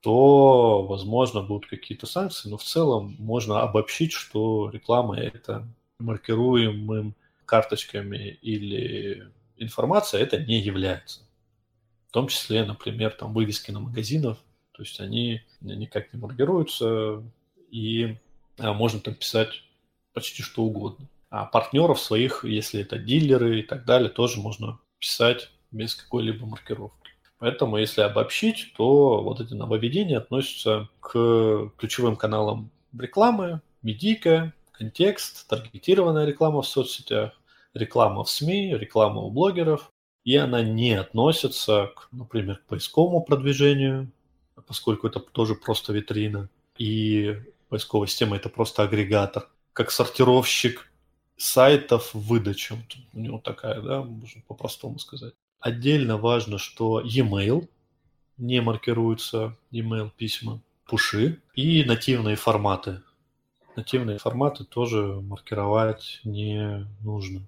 то, 0.00 0.82
возможно, 0.82 1.42
будут 1.42 1.68
какие-то 1.68 2.06
санкции, 2.06 2.48
но 2.48 2.58
в 2.58 2.62
целом 2.62 3.16
можно 3.18 3.62
обобщить, 3.62 4.12
что 4.12 4.70
реклама– 4.70 5.18
это 5.18 5.66
маркируемым 5.98 7.14
карточками 7.44 8.38
или 8.42 9.30
информация 9.56 10.20
это 10.20 10.38
не 10.38 10.60
является. 10.60 11.20
В 12.08 12.12
том 12.12 12.28
числе, 12.28 12.64
например, 12.64 13.12
там 13.12 13.32
вывески 13.32 13.70
на 13.70 13.80
магазинах, 13.80 14.38
то 14.72 14.82
есть 14.82 15.00
они 15.00 15.42
никак 15.60 16.12
не 16.12 16.20
маркируются, 16.20 17.22
и 17.70 18.16
а, 18.58 18.72
можно 18.74 19.00
там 19.00 19.14
писать 19.14 19.64
почти 20.12 20.42
что 20.42 20.62
угодно. 20.62 21.06
А 21.30 21.44
партнеров 21.44 22.00
своих, 22.00 22.44
если 22.44 22.82
это 22.82 22.98
дилеры 22.98 23.60
и 23.60 23.62
так 23.62 23.84
далее, 23.84 24.08
тоже 24.08 24.40
можно 24.40 24.78
писать 24.98 25.50
без 25.70 25.94
какой-либо 25.94 26.46
маркировки. 26.46 27.10
Поэтому, 27.38 27.76
если 27.76 28.00
обобщить, 28.00 28.72
то 28.76 29.22
вот 29.22 29.40
эти 29.40 29.52
нововведения 29.52 30.18
относятся 30.18 30.88
к 31.00 31.70
ключевым 31.76 32.16
каналам 32.16 32.70
рекламы, 32.98 33.60
медийка, 33.82 34.54
контекст, 34.72 35.46
таргетированная 35.48 36.24
реклама 36.24 36.62
в 36.62 36.66
соцсетях, 36.66 37.32
реклама 37.74 38.24
в 38.24 38.30
СМИ, 38.30 38.76
реклама 38.78 39.20
у 39.20 39.30
блогеров. 39.30 39.90
И 40.24 40.34
она 40.36 40.62
не 40.62 40.94
относится, 40.94 41.92
к, 41.94 42.08
например, 42.10 42.56
к 42.56 42.66
поисковому 42.66 43.22
продвижению, 43.22 44.10
поскольку 44.66 45.06
это 45.06 45.20
тоже 45.20 45.54
просто 45.54 45.92
витрина. 45.92 46.48
И 46.78 47.36
поисковая 47.68 48.08
система– 48.08 48.36
это 48.38 48.48
просто 48.48 48.82
агрегатор. 48.82 49.48
Как 49.72 49.90
сортировщик 49.90 50.90
сайтов. 51.36 52.10
Вот 52.12 52.46
у 52.46 53.18
него 53.18 53.38
такая, 53.38 53.80
да, 53.80 54.02
можно 54.02 54.42
по-простому 54.46 54.98
сказать. 54.98 55.34
Отдельно 55.60 56.16
важно, 56.16 56.58
что 56.58 57.00
e-mail 57.00 57.68
не 58.36 58.60
маркируются, 58.60 59.56
e-mail 59.70 60.10
письма, 60.16 60.60
пуши 60.86 61.40
и 61.54 61.84
нативные 61.84 62.36
форматы. 62.36 63.02
Нативные 63.74 64.18
форматы 64.18 64.64
тоже 64.64 65.20
маркировать 65.20 66.20
не 66.24 66.86
нужно. 67.02 67.42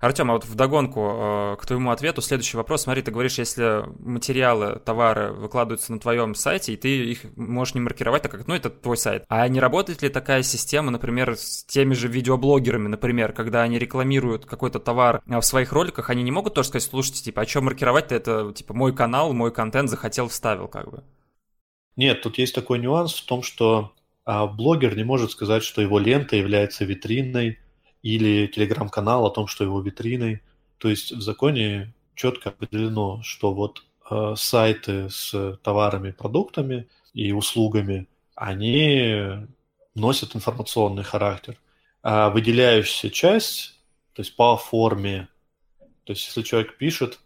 Артем, 0.00 0.30
а 0.30 0.34
вот 0.34 0.44
вдогонку 0.44 1.00
э, 1.00 1.56
к 1.58 1.66
твоему 1.66 1.90
ответу 1.90 2.22
следующий 2.22 2.56
вопрос. 2.56 2.82
Смотри, 2.82 3.02
ты 3.02 3.10
говоришь, 3.10 3.38
если 3.38 3.82
материалы, 3.98 4.80
товары 4.84 5.32
выкладываются 5.32 5.92
на 5.92 5.98
твоем 5.98 6.36
сайте, 6.36 6.72
и 6.72 6.76
ты 6.76 7.10
их 7.10 7.24
можешь 7.36 7.74
не 7.74 7.80
маркировать, 7.80 8.22
так 8.22 8.30
как, 8.30 8.46
ну, 8.46 8.54
это 8.54 8.70
твой 8.70 8.96
сайт. 8.96 9.24
А 9.28 9.48
не 9.48 9.58
работает 9.58 10.02
ли 10.02 10.08
такая 10.08 10.44
система, 10.44 10.92
например, 10.92 11.34
с 11.34 11.64
теми 11.64 11.94
же 11.94 12.06
видеоблогерами, 12.06 12.86
например, 12.86 13.32
когда 13.32 13.62
они 13.62 13.76
рекламируют 13.76 14.46
какой-то 14.46 14.78
товар 14.78 15.20
в 15.26 15.42
своих 15.42 15.72
роликах, 15.72 16.10
они 16.10 16.22
не 16.22 16.30
могут 16.30 16.54
тоже 16.54 16.68
сказать, 16.68 16.88
слушайте, 16.88 17.24
типа, 17.24 17.42
а 17.42 17.46
что 17.46 17.60
маркировать-то? 17.60 18.14
Это, 18.14 18.52
типа, 18.54 18.74
мой 18.74 18.94
канал, 18.94 19.32
мой 19.32 19.52
контент 19.52 19.90
захотел, 19.90 20.28
вставил, 20.28 20.68
как 20.68 20.92
бы. 20.92 21.02
Нет, 21.96 22.22
тут 22.22 22.38
есть 22.38 22.54
такой 22.54 22.78
нюанс 22.78 23.14
в 23.14 23.26
том, 23.26 23.42
что 23.42 23.92
а, 24.24 24.46
блогер 24.46 24.96
не 24.96 25.02
может 25.02 25.32
сказать, 25.32 25.64
что 25.64 25.82
его 25.82 25.98
лента 25.98 26.36
является 26.36 26.84
витриной 26.84 27.58
или 28.02 28.46
телеграм-канал 28.46 29.26
о 29.26 29.30
том, 29.30 29.46
что 29.46 29.64
его 29.64 29.80
витриной. 29.80 30.42
То 30.78 30.88
есть 30.88 31.12
в 31.12 31.20
законе 31.20 31.94
четко 32.14 32.50
определено, 32.50 33.20
что 33.22 33.52
вот 33.52 33.84
э, 34.10 34.34
сайты 34.36 35.10
с 35.10 35.58
товарами, 35.62 36.12
продуктами 36.12 36.88
и 37.14 37.32
услугами, 37.32 38.06
они 38.34 39.46
носят 39.94 40.36
информационный 40.36 41.04
характер. 41.04 41.58
А 42.02 42.30
выделяющаяся 42.30 43.10
часть, 43.10 43.80
то 44.12 44.22
есть 44.22 44.36
по 44.36 44.56
форме, 44.56 45.28
то 46.04 46.12
есть 46.12 46.26
если 46.26 46.42
человек 46.42 46.78
пишет 46.78 47.20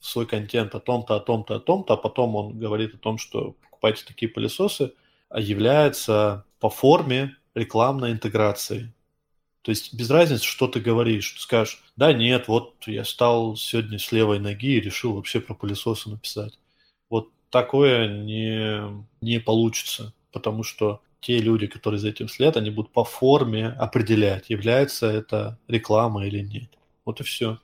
свой 0.00 0.26
контент 0.26 0.74
о 0.74 0.80
том-то, 0.80 1.16
о 1.16 1.20
том-то, 1.20 1.56
о 1.56 1.60
том-то, 1.60 1.94
а 1.94 1.96
потом 1.96 2.36
он 2.36 2.58
говорит 2.58 2.94
о 2.94 2.98
том, 2.98 3.18
что 3.18 3.56
покупайте 3.62 4.04
такие 4.06 4.30
пылесосы, 4.30 4.92
а 5.28 5.40
является 5.40 6.44
по 6.60 6.70
форме 6.70 7.36
рекламной 7.54 8.12
интеграцией. 8.12 8.92
То 9.62 9.70
есть 9.70 9.94
без 9.94 10.10
разницы, 10.10 10.44
что 10.44 10.66
ты 10.66 10.80
говоришь. 10.80 11.32
Ты 11.32 11.40
скажешь, 11.40 11.82
да 11.96 12.12
нет, 12.12 12.48
вот 12.48 12.74
я 12.86 13.04
стал 13.04 13.56
сегодня 13.56 13.98
с 13.98 14.10
левой 14.10 14.40
ноги 14.40 14.74
и 14.76 14.80
решил 14.80 15.14
вообще 15.14 15.40
про 15.40 15.54
пылесосы 15.54 16.10
написать. 16.10 16.58
Вот 17.08 17.30
такое 17.50 18.08
не, 18.08 19.04
не 19.20 19.38
получится, 19.38 20.12
потому 20.32 20.64
что 20.64 21.00
те 21.20 21.38
люди, 21.38 21.68
которые 21.68 22.00
за 22.00 22.08
этим 22.08 22.28
следят, 22.28 22.56
они 22.56 22.70
будут 22.70 22.92
по 22.92 23.04
форме 23.04 23.68
определять, 23.68 24.50
является 24.50 25.06
это 25.06 25.58
реклама 25.68 26.26
или 26.26 26.40
нет. 26.40 26.70
Вот 27.04 27.20
и 27.20 27.24
все. 27.24 27.58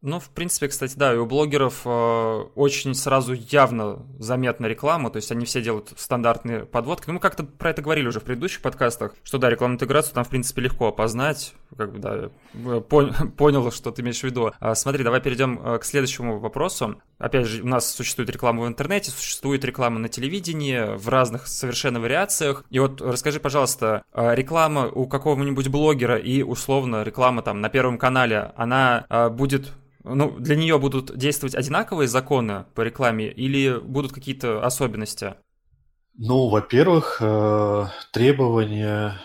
Ну, 0.00 0.20
в 0.20 0.30
принципе, 0.30 0.68
кстати, 0.68 0.94
да, 0.96 1.12
и 1.12 1.16
у 1.16 1.26
блогеров 1.26 1.82
э, 1.84 2.44
очень 2.54 2.94
сразу 2.94 3.32
явно 3.32 4.06
заметна 4.20 4.66
реклама, 4.66 5.10
то 5.10 5.16
есть 5.16 5.32
они 5.32 5.44
все 5.44 5.60
делают 5.60 5.92
стандартные 5.96 6.66
подводки. 6.66 7.08
Ну, 7.08 7.14
мы 7.14 7.20
как-то 7.20 7.42
про 7.42 7.70
это 7.70 7.82
говорили 7.82 8.06
уже 8.06 8.20
в 8.20 8.22
предыдущих 8.22 8.62
подкастах, 8.62 9.16
что 9.24 9.38
да, 9.38 9.50
рекламную 9.50 9.74
интеграцию 9.74 10.14
там, 10.14 10.22
в 10.22 10.28
принципе, 10.28 10.62
легко 10.62 10.86
опознать, 10.86 11.52
как 11.76 11.92
бы, 11.92 11.98
да, 11.98 12.30
пон- 12.54 13.30
понял, 13.36 13.70
что 13.70 13.90
ты 13.90 14.02
имеешь 14.02 14.20
в 14.20 14.24
виду. 14.24 14.52
А, 14.60 14.74
смотри, 14.74 15.04
давай 15.04 15.20
перейдем 15.20 15.60
э, 15.62 15.78
к 15.78 15.84
следующему 15.84 16.38
вопросу. 16.38 17.00
Опять 17.18 17.46
же, 17.46 17.62
у 17.62 17.66
нас 17.66 17.90
существует 17.92 18.30
реклама 18.30 18.64
в 18.64 18.68
интернете, 18.68 19.10
существует 19.10 19.64
реклама 19.64 19.98
на 19.98 20.08
телевидении 20.08 20.96
в 20.96 21.08
разных 21.08 21.46
совершенно 21.46 22.00
вариациях. 22.00 22.64
И 22.70 22.78
вот 22.78 23.00
расскажи, 23.00 23.40
пожалуйста, 23.40 24.02
э, 24.12 24.34
реклама 24.34 24.88
у 24.88 25.06
какого-нибудь 25.06 25.68
блогера 25.68 26.16
и, 26.16 26.42
условно, 26.42 27.02
реклама 27.02 27.42
там 27.42 27.60
на 27.60 27.68
Первом 27.68 27.98
канале, 27.98 28.52
она 28.56 29.06
э, 29.08 29.28
будет 29.28 29.72
ну, 30.04 30.30
для 30.38 30.56
нее 30.56 30.78
будут 30.78 31.16
действовать 31.16 31.54
одинаковые 31.54 32.08
законы 32.08 32.64
по 32.74 32.80
рекламе 32.80 33.30
или 33.30 33.78
будут 33.78 34.12
какие-то 34.12 34.64
особенности? 34.64 35.34
Ну, 36.16 36.48
во-первых, 36.48 37.18
э, 37.20 37.86
требования 38.12 39.20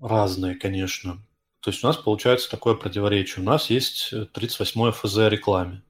разные, 0.00 0.56
конечно. 0.56 1.24
То 1.62 1.70
есть 1.70 1.82
у 1.82 1.86
нас 1.86 1.96
получается 1.96 2.50
такое 2.50 2.74
противоречие. 2.74 3.42
У 3.42 3.46
нас 3.46 3.70
есть 3.70 4.12
38 4.32 4.90
ФЗ 4.92 5.18
о 5.18 5.28
рекламе. 5.30 5.82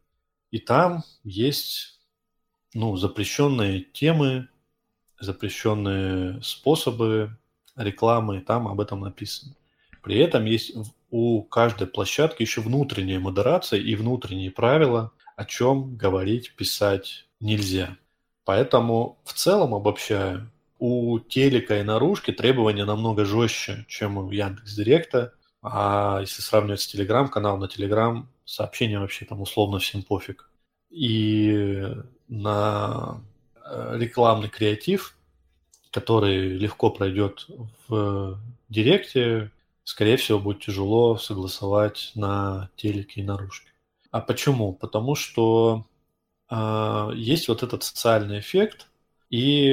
И 0.50 0.58
там 0.58 1.02
есть 1.24 1.98
ну, 2.74 2.96
запрещенные 2.96 3.80
темы, 3.80 4.48
запрещенные 5.18 6.42
способы 6.42 7.37
рекламы, 7.74 8.40
там 8.40 8.68
об 8.68 8.80
этом 8.80 9.00
написано. 9.00 9.56
При 10.02 10.18
этом 10.18 10.44
есть 10.44 10.72
у 11.11 11.42
каждой 11.42 11.87
площадки 11.87 12.42
еще 12.42 12.61
внутренняя 12.61 13.20
модерация 13.20 13.80
и 13.80 13.94
внутренние 13.94 14.50
правила, 14.50 15.12
о 15.37 15.44
чем 15.44 15.96
говорить, 15.96 16.54
писать 16.54 17.26
нельзя. 17.40 17.96
Поэтому 18.44 19.18
в 19.24 19.32
целом, 19.32 19.74
обобщая, 19.74 20.50
у 20.78 21.20
телека 21.20 21.78
и 21.78 21.85
наружки 21.85 22.32
требования 22.32 22.85
намного 22.85 23.24
жестче, 23.24 23.87
чем 23.88 24.18
у 24.18 24.30
Яндекс 24.30 24.74
Директа. 24.74 25.32
А 25.62 26.18
если 26.20 26.42
сравнивать 26.42 26.81
с 26.81 26.88
Телеграм, 26.88 27.29
канал 27.29 27.57
на 27.57 27.68
Телеграм, 27.68 28.29
сообщения 28.44 28.98
вообще 28.98 29.25
там 29.25 29.40
условно 29.40 29.79
всем 29.79 30.03
пофиг. 30.03 30.51
И 30.90 31.88
на 32.29 33.22
э, 33.64 33.96
рекламный 33.98 34.48
креатив, 34.48 35.16
который 35.92 36.59
легко 36.59 36.90
пройдет 36.90 37.46
в 37.87 38.40
Директе, 38.68 39.53
скорее 39.85 40.16
всего, 40.16 40.40
будет 40.40 40.64
тяжело 40.64 41.16
согласовать 41.16 42.11
на 42.16 42.70
телеке 42.77 43.20
и 43.20 43.25
наружке. 43.25 43.70
А 44.11 44.20
почему? 44.20 44.72
Потому 44.72 45.14
что 45.14 45.87
э, 46.51 47.11
есть 47.14 47.46
вот 47.46 47.62
этот 47.62 47.85
социальный 47.85 48.40
эффект, 48.40 48.88
и 49.31 49.66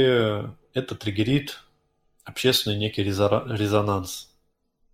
это 0.73 0.95
триггерит 0.95 1.63
общественный 2.23 2.77
некий 2.77 3.03
резонанс. 3.03 4.29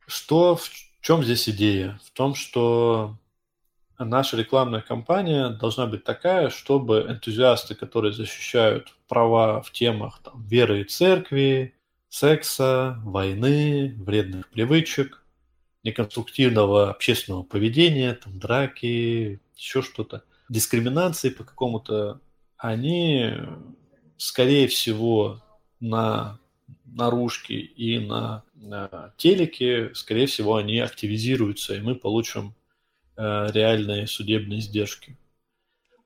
Что, 0.08 0.56
в 0.56 0.70
чем 1.06 1.24
здесь 1.24 1.48
идея? 1.48 2.00
В 2.04 2.10
том, 2.10 2.34
что 2.34 3.16
наша 4.00 4.38
рекламная 4.38 4.82
кампания 4.82 5.50
должна 5.50 5.86
быть 5.86 6.04
такая, 6.04 6.50
чтобы 6.50 7.06
энтузиасты, 7.08 7.76
которые 7.76 8.12
защищают 8.12 8.92
права 9.08 9.62
в 9.62 9.72
темах 9.72 10.20
там, 10.24 10.44
веры 10.48 10.82
и 10.82 10.84
церкви, 10.84 11.76
секса, 12.10 13.00
войны, 13.04 13.94
вредных 14.00 14.50
привычек, 14.50 15.24
неконструктивного 15.84 16.90
общественного 16.90 17.44
поведения, 17.44 18.16
там, 18.16 18.40
драки, 18.40 19.40
еще 19.56 19.84
что-то, 19.84 20.24
дискриминации 20.50 21.30
по 21.30 21.44
какому-то, 21.44 22.20
они, 22.58 23.32
скорее 24.18 24.68
всего, 24.68 25.44
на 25.80 26.40
наружке 26.86 27.56
и 27.56 28.00
на, 28.00 28.44
на 28.54 29.14
телеке, 29.18 29.92
скорее 29.94 30.28
всего, 30.28 30.56
они 30.56 30.80
активизируются, 30.80 31.76
и 31.76 31.82
мы 31.82 31.96
получим 31.96 32.54
э, 33.18 33.48
реальные 33.52 34.08
судебные 34.08 34.60
издержки. 34.60 35.18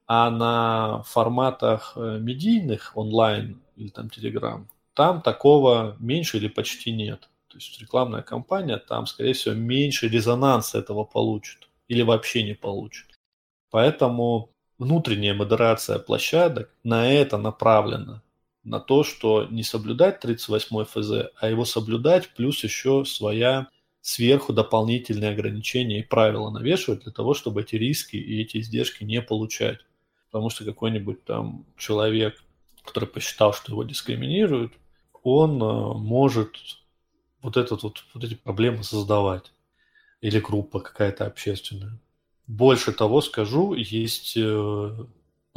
А 0.08 0.30
на 0.32 1.04
форматах 1.04 1.94
э, 1.96 2.18
медийных, 2.20 2.94
онлайн 2.96 3.62
или 3.76 3.90
там 3.90 4.08
Telegram, 4.08 4.66
там 4.94 5.22
такого 5.22 5.96
меньше 6.00 6.38
или 6.38 6.48
почти 6.48 6.92
нет. 6.92 7.30
То 7.48 7.58
есть 7.58 7.80
рекламная 7.80 8.22
кампания 8.22 8.78
там, 8.78 9.06
скорее 9.06 9.34
всего, 9.34 9.56
меньше 9.56 10.08
резонанса 10.08 10.80
этого 10.80 11.04
получит 11.04 11.70
или 11.88 12.02
вообще 12.02 12.44
не 12.44 12.54
получит. 12.54 13.08
Поэтому 13.72 14.52
внутренняя 14.78 15.34
модерация 15.34 16.00
площадок 16.00 16.72
на 16.84 17.12
это 17.12 17.38
направлена 17.38 18.22
на 18.70 18.80
то, 18.80 19.04
что 19.04 19.46
не 19.50 19.64
соблюдать 19.64 20.20
38 20.20 20.86
ФЗ, 20.86 21.32
а 21.36 21.50
его 21.50 21.66
соблюдать, 21.66 22.30
плюс 22.36 22.64
еще 22.64 23.04
своя 23.04 23.68
сверху 24.02 24.54
дополнительные 24.54 25.32
ограничения 25.32 26.00
и 26.00 26.08
правила 26.08 26.52
навешивать 26.52 27.04
для 27.04 27.12
того, 27.12 27.34
чтобы 27.34 27.62
эти 27.62 27.76
риски 27.76 28.16
и 28.16 28.42
эти 28.42 28.58
издержки 28.58 29.04
не 29.04 29.22
получать. 29.22 29.80
Потому 30.28 30.52
что 30.52 30.66
какой-нибудь 30.66 31.26
там 31.26 31.66
человек, 31.78 32.42
который 32.86 33.10
посчитал, 33.10 33.54
что 33.54 33.72
его 33.72 33.84
дискриминируют, 33.84 34.74
он 35.24 35.62
э, 35.62 35.94
может 35.96 36.52
вот, 37.42 37.58
этот 37.58 37.82
вот, 37.82 38.04
вот 38.14 38.24
эти 38.24 38.36
проблемы 38.36 38.84
создавать. 38.84 39.52
Или 40.22 40.40
группа 40.40 40.80
какая-то 40.80 41.26
общественная. 41.26 42.00
Больше 42.46 42.92
того 42.92 43.22
скажу, 43.22 43.74
есть 43.74 44.38
э, 44.38 45.06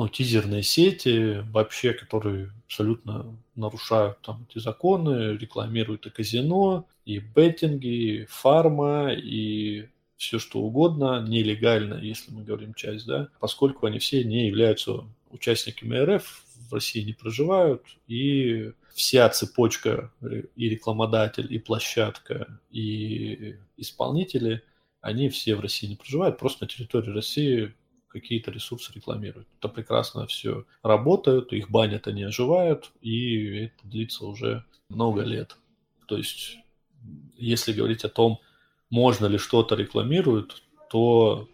ну, 0.03 0.09
тизерные 0.09 0.65
сети 0.65 1.45
вообще, 1.53 1.93
которые 1.93 2.51
абсолютно 2.67 3.37
нарушают 3.55 4.21
там 4.23 4.45
эти 4.51 4.59
законы, 4.59 5.37
рекламируют 5.37 6.07
и 6.07 6.11
казино, 6.11 6.89
и 7.05 7.21
беттинги, 7.21 7.87
и 7.87 8.25
фарма, 8.25 9.13
и 9.13 9.87
все 10.17 10.41
что 10.41 10.59
угодно 10.59 11.25
нелегально, 11.25 11.95
если 11.95 12.33
мы 12.33 12.43
говорим 12.43 12.75
часть, 12.75 13.07
да, 13.07 13.29
поскольку 13.39 13.87
они 13.87 14.01
все 14.01 14.25
не 14.25 14.49
являются 14.49 15.05
участниками 15.31 15.97
РФ, 15.97 16.45
в 16.69 16.75
России 16.75 17.03
не 17.03 17.13
проживают, 17.13 17.85
и 18.09 18.73
вся 18.93 19.29
цепочка 19.29 20.11
и 20.57 20.69
рекламодатель, 20.69 21.47
и 21.49 21.61
площадка, 21.61 22.59
и 22.73 23.55
исполнители, 23.77 24.65
они 25.01 25.29
все 25.29 25.55
в 25.55 25.61
России 25.61 25.87
не 25.87 25.97
проживают, 25.97 26.39
просто 26.39 26.65
на 26.65 26.69
территории 26.69 27.11
России 27.11 27.75
какие-то 28.13 28.51
ресурсы 28.51 28.93
рекламируют. 28.95 29.49
Это 29.59 29.69
прекрасно 29.69 30.27
все 30.27 30.65
работают, 30.83 31.53
их 31.53 31.71
банят, 31.71 32.07
они 32.07 32.23
оживают, 32.23 32.93
и 33.01 33.65
это 33.65 33.75
длится 33.85 34.27
уже 34.27 34.65
много 34.89 35.23
лет. 35.23 35.57
То 36.07 36.17
есть, 36.17 36.59
если 37.37 37.73
говорить 37.73 38.05
о 38.05 38.09
том, 38.09 38.41
можно 38.91 39.27
ли 39.27 39.39
что-то 39.39 39.75
рекламируют, 39.75 40.63
то 40.91 41.49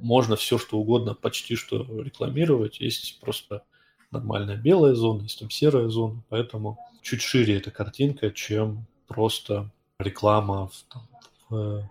можно 0.00 0.36
все 0.36 0.58
что 0.58 0.78
угодно 0.78 1.14
почти 1.14 1.54
что 1.54 1.78
рекламировать. 2.02 2.80
Есть 2.80 3.20
просто 3.20 3.62
нормальная 4.10 4.56
белая 4.56 4.94
зона, 4.94 5.22
есть 5.22 5.38
там 5.38 5.50
серая 5.50 5.88
зона, 5.88 6.22
поэтому 6.28 6.78
чуть 7.02 7.20
шире 7.20 7.58
эта 7.58 7.70
картинка, 7.70 8.30
чем 8.30 8.86
просто 9.06 9.70
реклама 9.98 10.68
в, 10.68 10.82
там, 10.92 11.08
в 11.48 11.90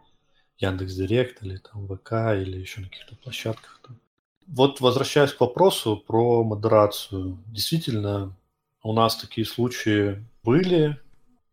Яндекс 0.57 0.93
Директ 0.93 1.43
или 1.43 1.57
там 1.57 1.87
ВК 1.87 2.11
или 2.35 2.59
еще 2.59 2.81
на 2.81 2.87
каких-то 2.87 3.15
площадках. 3.15 3.81
Там. 3.85 3.99
Вот 4.47 4.79
возвращаясь 4.81 5.33
к 5.33 5.41
вопросу 5.41 5.97
про 5.97 6.43
модерацию. 6.43 7.43
Действительно, 7.47 8.35
у 8.83 8.93
нас 8.93 9.17
такие 9.17 9.45
случаи 9.45 10.23
были. 10.43 10.99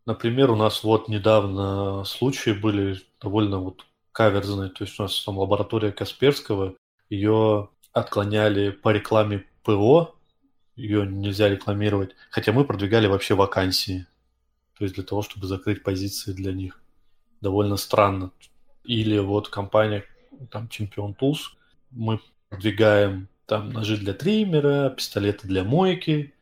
Например, 0.05 0.51
у 0.51 0.55
нас 0.55 0.83
вот 0.83 1.07
недавно 1.07 2.03
случаи 2.05 2.51
были 2.51 3.01
довольно 3.21 3.59
вот 3.59 3.85
каверзные. 4.11 4.69
То 4.69 4.83
есть 4.83 4.99
у 4.99 5.03
нас 5.03 5.23
там 5.23 5.37
лаборатория 5.37 5.91
Касперского, 5.91 6.75
ее 7.09 7.69
отклоняли 7.91 8.71
по 8.71 8.89
рекламе 8.89 9.45
ПО, 9.63 10.15
ее 10.75 11.05
нельзя 11.05 11.49
рекламировать, 11.49 12.15
хотя 12.29 12.51
мы 12.51 12.65
продвигали 12.65 13.07
вообще 13.07 13.35
вакансии. 13.35 14.07
То 14.77 14.85
есть 14.85 14.95
для 14.95 15.03
того, 15.03 15.21
чтобы 15.21 15.47
закрыть 15.47 15.83
позиции 15.83 16.33
для 16.33 16.51
них. 16.51 16.81
Довольно 17.41 17.77
странно. 17.77 18.31
Или 18.83 19.17
вот 19.19 19.49
компания 19.49 20.05
там 20.51 20.67
Champion 20.67 21.15
Tools, 21.17 21.39
мы 21.91 22.19
продвигаем 22.49 23.29
там 23.45 23.69
ножи 23.71 23.97
для 23.97 24.13
триммера, 24.13 24.89
пистолеты 24.89 25.47
для 25.47 25.63
мойки, 25.63 26.33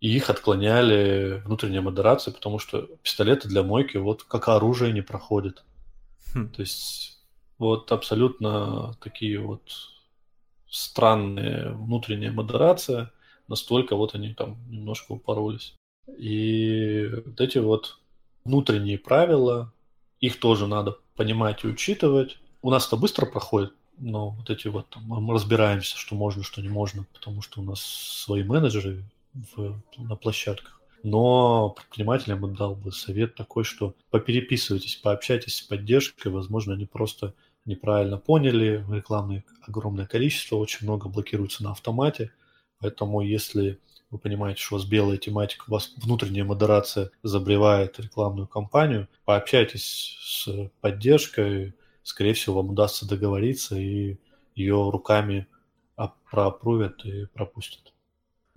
и 0.00 0.16
их 0.16 0.30
отклоняли 0.30 1.42
внутренняя 1.44 1.80
модерация, 1.80 2.34
потому 2.34 2.58
что 2.58 2.88
пистолеты 3.02 3.48
для 3.48 3.62
мойки 3.62 3.98
вот 3.98 4.24
как 4.24 4.48
оружие 4.48 4.92
не 4.92 5.02
проходят. 5.02 5.64
Хм. 6.34 6.48
То 6.48 6.62
есть 6.62 7.20
вот 7.58 7.92
абсолютно 7.92 8.94
такие 9.00 9.38
вот 9.38 9.62
странные 10.68 11.70
внутренняя 11.72 12.32
модерация, 12.32 13.12
настолько 13.46 13.94
вот 13.94 14.14
они 14.14 14.34
там 14.34 14.58
немножко 14.68 15.12
упоролись. 15.12 15.76
И 16.18 17.08
вот 17.26 17.40
эти 17.40 17.58
вот 17.58 17.98
внутренние 18.44 18.98
правила, 18.98 19.72
их 20.18 20.40
тоже 20.40 20.66
надо 20.66 20.98
понимать 21.16 21.64
и 21.64 21.68
учитывать. 21.68 22.38
У 22.62 22.70
нас 22.70 22.86
это 22.86 22.96
быстро 22.96 23.26
проходит, 23.26 23.72
но 23.98 24.30
вот 24.30 24.50
эти 24.50 24.68
вот 24.68 24.88
там, 24.90 25.04
мы 25.04 25.34
разбираемся, 25.34 25.96
что 25.96 26.14
можно, 26.14 26.42
что 26.42 26.62
не 26.62 26.68
можно, 26.68 27.04
потому 27.12 27.42
что 27.42 27.60
у 27.60 27.64
нас 27.64 27.80
свои 27.80 28.42
менеджеры 28.42 29.04
в, 29.34 29.80
на 29.98 30.16
площадках. 30.16 30.80
Но 31.02 31.70
предпринимателям 31.70 32.46
я 32.46 32.56
дал 32.56 32.76
бы 32.76 32.92
совет 32.92 33.34
такой, 33.34 33.64
что 33.64 33.94
попереписывайтесь, 34.10 34.96
пообщайтесь 34.96 35.56
с 35.56 35.62
поддержкой, 35.62 36.28
возможно, 36.28 36.74
они 36.74 36.86
просто 36.86 37.34
неправильно 37.64 38.18
поняли, 38.18 38.84
рекламное 38.90 39.44
огромное 39.62 40.06
количество, 40.06 40.56
очень 40.56 40.86
много 40.86 41.08
блокируется 41.08 41.62
на 41.64 41.72
автомате, 41.72 42.32
поэтому 42.78 43.20
если 43.20 43.78
вы 44.12 44.18
понимаете, 44.18 44.60
что 44.62 44.76
у 44.76 44.78
вас 44.78 44.86
белая 44.86 45.16
тематика, 45.16 45.64
у 45.66 45.72
вас 45.72 45.92
внутренняя 45.96 46.44
модерация 46.44 47.10
забревает 47.24 47.98
рекламную 47.98 48.46
кампанию, 48.46 49.08
пообщайтесь 49.24 50.16
с 50.22 50.70
поддержкой, 50.80 51.74
скорее 52.04 52.34
всего, 52.34 52.56
вам 52.56 52.70
удастся 52.70 53.08
договориться, 53.08 53.76
и 53.76 54.18
ее 54.54 54.90
руками 54.90 55.48
проапрувят 56.32 57.04
и 57.04 57.26
пропустят. 57.26 57.92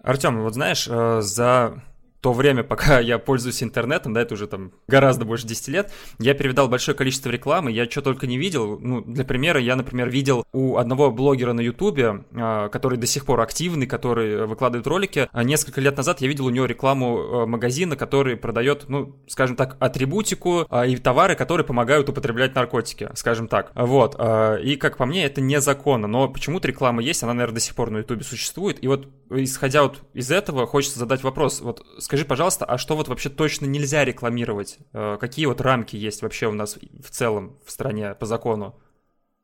Артем, 0.02 0.42
вот 0.42 0.54
знаешь, 0.54 0.88
э, 0.90 1.22
за 1.22 1.84
то 2.26 2.34
время, 2.34 2.64
пока 2.76 3.00
я 3.00 3.20
пользуюсь 3.20 3.62
интернетом, 3.62 4.14
да, 4.14 4.22
это 4.22 4.34
уже 4.34 4.48
там 4.48 4.72
гораздо 4.88 5.26
больше 5.26 5.46
10 5.46 5.68
лет, 5.68 5.92
я 6.18 6.34
перевидал 6.34 6.68
большое 6.68 6.98
количество 6.98 7.30
рекламы, 7.30 7.72
я 7.72 7.86
что 7.86 8.02
только 8.02 8.26
не 8.26 8.40
видел. 8.40 8.80
Ну, 8.80 9.02
для 9.02 9.24
примера, 9.24 9.60
я, 9.60 9.76
например, 9.76 10.10
видел 10.10 10.44
у 10.52 10.78
одного 10.78 11.12
блогера 11.12 11.54
на 11.54 11.62
Ютубе, 11.62 12.24
а, 12.34 12.70
который 12.70 12.98
до 12.98 13.06
сих 13.06 13.26
пор 13.28 13.42
активный, 13.42 13.86
который 13.86 14.48
выкладывает 14.48 14.88
ролики. 14.88 15.30
А 15.32 15.44
несколько 15.44 15.82
лет 15.82 15.98
назад 15.98 16.20
я 16.22 16.28
видел 16.28 16.48
у 16.48 16.50
него 16.50 16.66
рекламу 16.66 17.44
а, 17.44 17.46
магазина, 17.46 17.96
который 17.96 18.38
продает, 18.38 18.86
ну, 18.88 19.16
скажем 19.28 19.56
так, 19.56 19.78
атрибутику 19.80 20.66
и 20.88 20.98
товары, 20.98 21.36
которые 21.36 21.66
помогают 21.66 22.10
употреблять 22.10 22.56
наркотики, 22.56 23.10
скажем 23.14 23.48
так. 23.48 23.72
Вот. 23.76 24.16
И, 24.64 24.78
как 24.78 24.98
по 24.98 25.06
мне, 25.06 25.26
это 25.26 25.42
незаконно. 25.42 26.08
Но 26.08 26.28
почему-то 26.28 26.68
реклама 26.68 27.04
есть, 27.04 27.22
она, 27.22 27.34
наверное, 27.34 27.56
до 27.56 27.62
сих 27.62 27.76
пор 27.76 27.92
на 27.92 28.00
Ютубе 28.00 28.24
существует. 28.24 28.84
И 28.84 28.88
вот, 28.88 29.08
исходя 29.30 29.84
вот 29.84 30.00
из 30.14 30.32
этого, 30.32 30.66
хочется 30.66 30.98
задать 30.98 31.22
вопрос. 31.24 31.62
Вот 31.62 31.86
скажи, 32.16 32.28
пожалуйста, 32.28 32.66
а 32.66 32.78
что 32.78 32.96
вот 32.96 33.08
вообще 33.08 33.30
точно 33.30 33.66
нельзя 33.66 34.06
рекламировать? 34.06 34.80
Какие 34.92 35.46
вот 35.46 35.62
рамки 35.62 35.96
есть 35.96 36.22
вообще 36.22 36.48
у 36.48 36.54
нас 36.54 36.78
в 37.04 37.10
целом 37.10 37.58
в 37.66 37.72
стране 37.72 38.16
по 38.16 38.26
закону? 38.26 38.76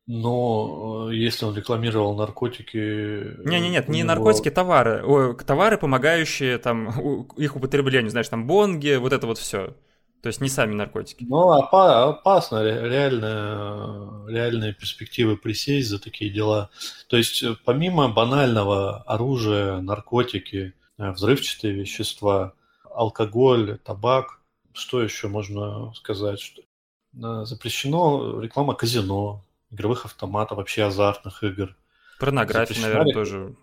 Но 0.08 1.10
э, 1.10 1.16
если 1.16 1.46
он 1.46 1.56
рекламировал 1.56 2.16
наркотики... 2.16 3.48
Не, 3.48 3.60
не, 3.60 3.70
нет, 3.70 3.88
не 3.88 4.00
него... 4.00 4.08
наркотики, 4.08 4.50
товары. 4.50 5.04
О, 5.06 5.34
товары, 5.34 5.78
помогающие 5.78 6.58
там 6.58 7.24
их 7.38 7.56
употреблению, 7.56 8.10
знаешь, 8.10 8.28
там 8.28 8.48
бонги, 8.48 8.96
вот 8.96 9.14
это 9.14 9.28
вот 9.28 9.38
все. 9.38 9.76
То 10.22 10.28
есть 10.28 10.42
не 10.42 10.50
сами 10.50 10.74
наркотики. 10.74 11.26
Ну, 11.28 11.58
опа- 11.58 12.10
опасно, 12.10 12.64
реально, 12.64 14.26
реальные 14.28 14.74
перспективы 14.74 15.38
присесть 15.38 15.90
за 15.90 16.00
такие 16.00 16.32
дела. 16.32 16.72
То 17.08 17.18
есть 17.18 17.42
э, 17.44 17.56
помимо 17.64 18.10
банального 18.10 19.04
оружия, 19.04 19.80
наркотики, 19.82 20.74
э, 20.98 21.12
взрывчатые 21.12 21.74
вещества, 21.74 22.54
алкоголь, 22.94 23.80
табак, 23.84 24.42
что 24.74 25.02
еще 25.02 25.28
можно 25.28 25.94
сказать? 25.94 26.39
Что 26.39 26.62
запрещено 27.46 28.39
реклама 28.42 28.74
казино, 28.74 29.44
игровых 29.70 30.06
автоматов, 30.06 30.58
вообще 30.58 30.84
азартных 30.84 31.44
игр. 31.44 31.76
Порнография, 32.20 32.82
наверное, 32.82 33.14
тоже. 33.14 33.56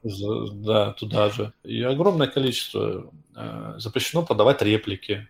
Да, 0.53 0.93
туда 0.93 1.31
же. 1.31 1.53
И 1.63 1.81
огромное 1.83 2.27
количество. 2.27 3.11
Э, 3.37 3.75
запрещено 3.79 4.25
продавать 4.25 4.63
реплики, 4.63 5.29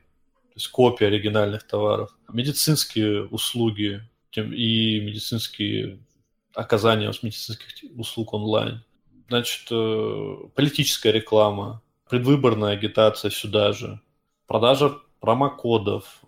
то 0.49 0.55
есть 0.55 0.69
копии 0.69 1.07
оригинальных 1.07 1.67
товаров. 1.67 2.17
Медицинские 2.33 3.27
услуги 3.27 4.01
и 4.35 5.01
медицинские 5.01 5.99
оказания 6.55 7.13
медицинских 7.23 7.69
услуг 7.97 8.33
онлайн. 8.33 8.83
Значит, 9.29 9.69
э, 9.71 10.37
политическая 10.55 11.13
реклама, 11.13 11.83
предвыборная 12.09 12.73
агитация 12.73 13.31
сюда 13.31 13.73
же, 13.73 14.01
продажа 14.47 14.99
промокодов, 15.21 16.23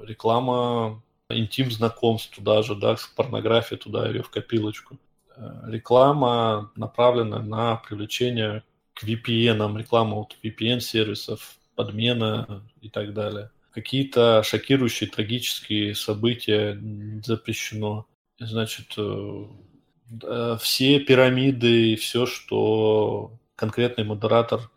реклама 0.00 1.02
интим 1.28 1.70
знакомств 1.70 2.34
туда 2.36 2.62
же, 2.62 2.74
да, 2.74 2.96
порнография 3.16 3.78
туда 3.78 4.08
ее 4.08 4.22
в 4.22 4.30
копилочку. 4.30 4.98
Э, 5.36 5.62
реклама 5.66 6.70
направлена 6.76 7.40
на 7.40 7.76
привлечение 7.76 8.62
к 8.94 9.04
VPN, 9.04 9.78
реклама 9.78 10.16
от 10.16 10.36
VPN-сервисов, 10.42 11.56
подмена 11.74 12.62
и 12.80 12.88
так 12.88 13.14
далее. 13.14 13.50
Какие-то 13.70 14.42
шокирующие, 14.44 15.08
трагические 15.08 15.94
события 15.94 16.78
запрещено. 17.24 18.06
Значит, 18.38 18.94
э, 18.98 19.44
э, 20.22 20.56
все 20.60 21.00
пирамиды 21.00 21.92
и 21.92 21.96
все, 21.96 22.26
что 22.26 23.32
конкретный 23.56 24.04
модератор 24.04 24.70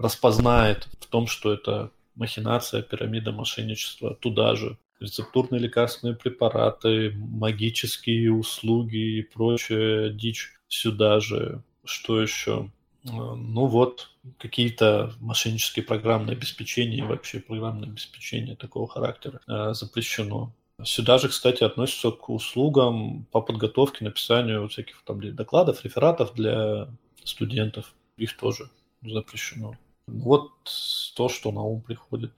распознает 0.00 0.88
в 1.00 1.06
том, 1.06 1.26
что 1.26 1.52
это 1.52 1.90
махинация, 2.14 2.82
пирамида 2.82 3.32
мошенничества, 3.32 4.14
туда 4.14 4.54
же 4.54 4.78
рецептурные 5.00 5.60
лекарственные 5.60 6.14
препараты, 6.14 7.12
магические 7.16 8.32
услуги 8.32 9.18
и 9.18 9.22
прочая 9.22 10.10
дичь 10.10 10.52
сюда 10.68 11.20
же. 11.20 11.62
Что 11.84 12.20
еще? 12.20 12.70
А, 13.08 13.34
ну 13.34 13.66
вот, 13.66 14.10
какие-то 14.38 15.14
мошеннические 15.20 15.84
программные 15.84 16.36
обеспечения 16.36 16.98
и 16.98 17.02
вообще 17.02 17.40
программное 17.40 17.88
обеспечение 17.88 18.56
такого 18.56 18.86
характера 18.86 19.40
э, 19.48 19.72
запрещено. 19.72 20.52
Сюда 20.82 21.18
же, 21.18 21.28
кстати, 21.28 21.62
относятся 21.62 22.10
к 22.10 22.28
услугам 22.30 23.26
по 23.32 23.40
подготовке, 23.40 24.04
написанию 24.04 24.68
всяких 24.68 25.02
там 25.04 25.20
докладов, 25.34 25.84
рефератов 25.84 26.34
для 26.34 26.88
студентов. 27.24 27.94
Их 28.16 28.36
тоже 28.36 28.70
запрещено. 29.02 29.76
Вот 30.12 30.52
то, 31.16 31.28
что 31.28 31.52
на 31.52 31.62
ум 31.62 31.80
приходит. 31.80 32.32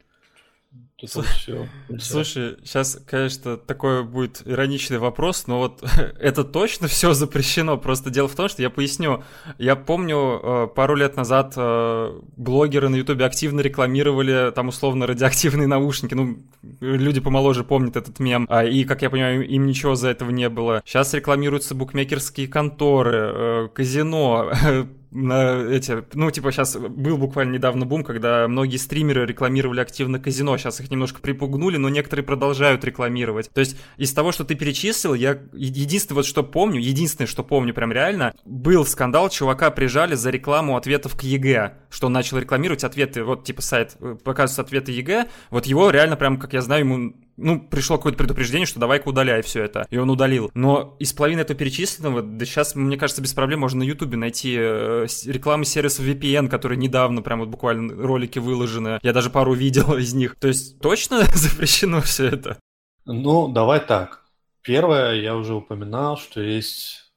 Тут 0.97 1.11
все. 1.11 1.66
Слушай, 1.99 2.57
сейчас, 2.64 2.99
конечно, 3.05 3.57
такой 3.57 4.05
будет 4.05 4.43
ироничный 4.47 4.99
вопрос, 4.99 5.49
но 5.49 5.59
вот 5.59 5.83
это 6.20 6.45
точно 6.45 6.87
все 6.87 7.12
запрещено. 7.12 7.77
Просто 7.77 8.11
дело 8.11 8.29
в 8.29 8.37
том, 8.37 8.49
что 8.49 8.62
я 8.62 8.70
поясню. 8.70 9.25
Я 9.59 9.75
помню, 9.75 10.41
э, 10.43 10.68
пару 10.75 10.95
лет 10.95 11.16
назад 11.16 11.55
э, 11.57 12.20
блогеры 12.37 12.89
на 12.89 12.97
Ютубе 12.97 13.25
активно 13.25 13.61
рекламировали 13.61 14.53
там 14.55 14.68
условно 14.68 15.09
радиоактивные 15.09 15.66
наушники. 15.66 16.14
Ну, 16.14 16.39
люди 16.81 17.20
помоложе 17.20 17.64
помнят 17.64 17.97
этот 17.97 18.20
мем. 18.20 18.47
А, 18.49 18.64
и, 18.64 18.85
как 18.85 19.03
я 19.03 19.11
понимаю, 19.11 19.47
им 19.47 19.66
ничего 19.66 19.97
за 19.97 20.09
этого 20.09 20.31
не 20.31 20.49
было. 20.49 20.83
Сейчас 20.87 21.12
рекламируются 21.14 21.75
букмекерские 21.75 22.47
конторы, 22.47 23.33
э, 23.35 23.68
казино, 23.75 24.53
на 25.13 25.63
эти, 25.71 26.05
ну, 26.15 26.31
типа, 26.31 26.51
сейчас 26.53 26.77
был 26.77 27.19
буквально 27.19 27.55
недавно 27.55 27.85
бум, 27.85 28.03
когда 28.03 28.49
многие 28.49 28.79
стримеры 28.79 29.27
рекламировали 29.27 29.81
активно 29.81 30.19
казино, 30.19 30.57
сейчас 30.57 30.81
их 30.81 30.91
немножко 30.91 31.21
припугнули, 31.21 31.77
но 31.77 31.91
некоторые 31.91 32.25
продолжают 32.25 32.83
рекламировать. 32.85 33.51
То 33.51 33.61
есть 33.61 33.77
из 33.99 34.13
того, 34.13 34.33
что 34.33 34.45
ты 34.45 34.55
перечислил, 34.55 35.15
я 35.15 35.39
единственное, 35.53 36.17
вот 36.17 36.27
что 36.27 36.43
помню, 36.43 36.81
единственное, 36.81 37.27
что 37.27 37.45
помню 37.45 37.75
прям 37.75 37.93
реально, 37.93 38.35
был 38.47 38.87
скандал, 38.87 39.29
чувака 39.29 39.71
прижали 39.71 40.15
за 40.15 40.31
рекламу 40.31 40.77
ответов 40.77 41.15
к 41.15 41.23
ЕГЭ, 41.23 41.75
что 41.91 42.07
он 42.07 42.15
начал 42.15 42.39
рекламировать 42.39 42.85
ответы, 42.85 43.23
вот, 43.23 43.45
типа, 43.45 43.61
сайт 43.61 43.97
э, 44.01 44.17
показывает 44.25 44.67
ответы 44.67 44.93
ЕГЭ, 44.93 45.27
вот 45.51 45.67
его 45.67 45.91
реально 45.91 46.17
прям, 46.17 46.39
как 46.39 46.55
я 46.55 46.63
знаю, 46.63 46.87
ему 46.87 47.15
ну, 47.37 47.61
пришло 47.61 47.97
какое-то 47.97 48.18
предупреждение, 48.18 48.66
что 48.66 48.80
давай-ка 48.80 49.09
удаляй 49.09 49.43
все 49.43 49.62
это. 49.62 49.87
И 49.91 49.97
он 49.97 50.11
удалил. 50.11 50.51
Но 50.55 50.97
из 50.99 51.12
половины 51.12 51.41
этого 51.41 51.59
перечисленного, 51.59 52.22
да 52.22 52.45
сейчас, 52.45 52.74
мне 52.74 52.97
кажется, 52.97 53.22
без 53.22 53.33
проблем 53.33 53.61
можно 53.61 53.80
на 53.80 53.85
Ютубе 53.85 54.16
найти 54.16 54.57
э, 54.59 55.07
рекламы 55.26 55.64
сервисов 55.64 56.05
VPN, 56.07 56.49
которые 56.49 56.78
недавно 56.78 57.22
прям 57.22 57.41
вот 57.41 57.49
буквально 57.49 57.95
ролики 57.95 58.39
выложены. 58.39 58.99
Я 59.03 59.12
даже 59.12 59.30
пару 59.30 59.55
видел 59.55 59.97
из 59.97 60.14
них. 60.14 60.37
То 60.37 60.49
есть 60.49 60.80
точно 60.80 61.22
запрещено 61.35 62.01
все 62.01 62.26
это? 62.26 62.59
Ну, 63.05 63.49
давай 63.49 63.80
так. 63.80 64.22
Первое, 64.62 65.14
я 65.14 65.35
уже 65.37 65.55
упоминал, 65.55 66.16
что 66.16 66.41
есть 66.41 67.12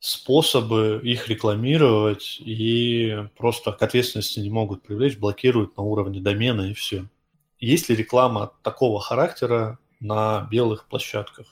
способы 0.00 1.00
их 1.02 1.28
рекламировать 1.28 2.40
и 2.40 3.26
просто 3.36 3.72
к 3.72 3.82
ответственности 3.82 4.40
не 4.40 4.50
могут 4.50 4.82
привлечь, 4.82 5.18
блокируют 5.18 5.76
на 5.76 5.82
уровне 5.82 6.20
домена 6.20 6.62
и 6.62 6.74
все. 6.74 7.04
Есть 7.60 7.88
ли 7.88 7.96
реклама 7.96 8.52
такого 8.62 9.00
характера 9.00 9.78
на 10.00 10.48
белых 10.50 10.86
площадках? 10.86 11.46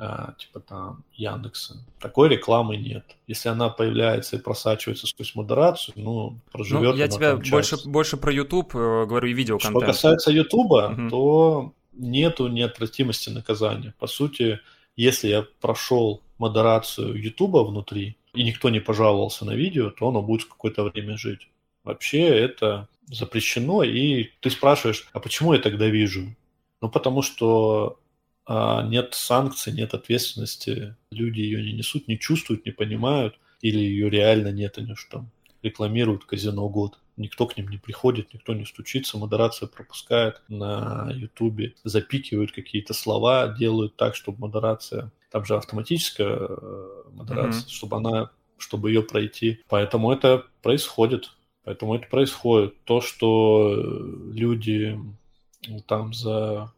А, 0.00 0.34
типа 0.38 0.60
там 0.60 1.04
Яндекса. 1.12 1.84
Такой 1.98 2.28
рекламы 2.28 2.76
нет. 2.76 3.04
Если 3.26 3.48
она 3.48 3.68
появляется 3.68 4.36
и 4.36 4.38
просачивается 4.38 5.08
сквозь 5.08 5.34
модерацию, 5.34 5.94
ну, 5.96 6.38
проживет 6.52 6.94
ну, 6.94 6.94
я 6.94 7.08
тебя 7.08 7.34
больше, 7.34 7.76
больше 7.84 8.16
про 8.16 8.32
YouTube 8.32 8.76
э, 8.76 9.06
говорю 9.06 9.28
и 9.28 9.32
видео 9.32 9.58
Что 9.58 9.80
касается 9.80 10.30
YouTube, 10.30 10.70
угу. 10.70 11.10
то 11.10 11.72
нету 11.94 12.46
неотвратимости 12.46 13.30
наказания. 13.30 13.92
По 13.98 14.06
сути, 14.06 14.60
если 14.94 15.28
я 15.28 15.44
прошел 15.60 16.22
модерацию 16.38 17.20
YouTube 17.20 17.68
внутри, 17.68 18.16
и 18.34 18.44
никто 18.44 18.70
не 18.70 18.78
пожаловался 18.78 19.44
на 19.44 19.56
видео, 19.56 19.90
то 19.90 20.08
оно 20.08 20.22
будет 20.22 20.44
какое-то 20.44 20.84
время 20.84 21.16
жить. 21.16 21.48
Вообще 21.84 22.22
это 22.22 22.88
запрещено, 23.06 23.82
и 23.82 24.30
ты 24.40 24.50
спрашиваешь, 24.50 25.08
а 25.12 25.20
почему 25.20 25.54
я 25.54 25.60
тогда 25.60 25.86
вижу? 25.88 26.34
Ну, 26.80 26.88
потому 26.88 27.22
что 27.22 27.98
а, 28.46 28.82
нет 28.82 29.14
санкций, 29.14 29.72
нет 29.72 29.94
ответственности, 29.94 30.96
люди 31.10 31.40
ее 31.40 31.62
не 31.62 31.72
несут, 31.72 32.08
не 32.08 32.18
чувствуют, 32.18 32.64
не 32.64 32.72
понимают, 32.72 33.38
или 33.60 33.78
ее 33.78 34.08
реально 34.10 34.52
нет, 34.52 34.78
они 34.78 34.94
что 34.94 35.18
там 35.18 35.30
рекламируют 35.62 36.24
казино 36.24 36.68
год. 36.68 36.98
Никто 37.16 37.46
к 37.46 37.56
ним 37.56 37.68
не 37.68 37.78
приходит, 37.78 38.32
никто 38.32 38.54
не 38.54 38.64
стучится, 38.64 39.18
модерация 39.18 39.66
пропускает 39.66 40.40
на 40.48 41.10
Ютубе, 41.12 41.74
запикивают 41.82 42.52
какие-то 42.52 42.94
слова, 42.94 43.48
делают 43.48 43.96
так, 43.96 44.14
чтобы 44.14 44.38
модерация, 44.40 45.10
там 45.30 45.44
же 45.44 45.56
автоматическая 45.56 46.38
э, 46.38 47.02
модерация, 47.12 47.64
mm-hmm. 47.64 47.70
чтобы 47.70 47.96
она, 47.96 48.30
чтобы 48.56 48.90
ее 48.90 49.02
пройти. 49.02 49.60
Поэтому 49.68 50.12
это 50.12 50.46
происходит. 50.62 51.32
Поэтому 51.68 51.94
это 51.94 52.08
происходит. 52.08 52.82
То, 52.84 53.02
что 53.02 53.74
э, 53.76 54.32
люди 54.32 54.98
ну, 55.68 55.80
там 55.80 56.14
за 56.14 56.72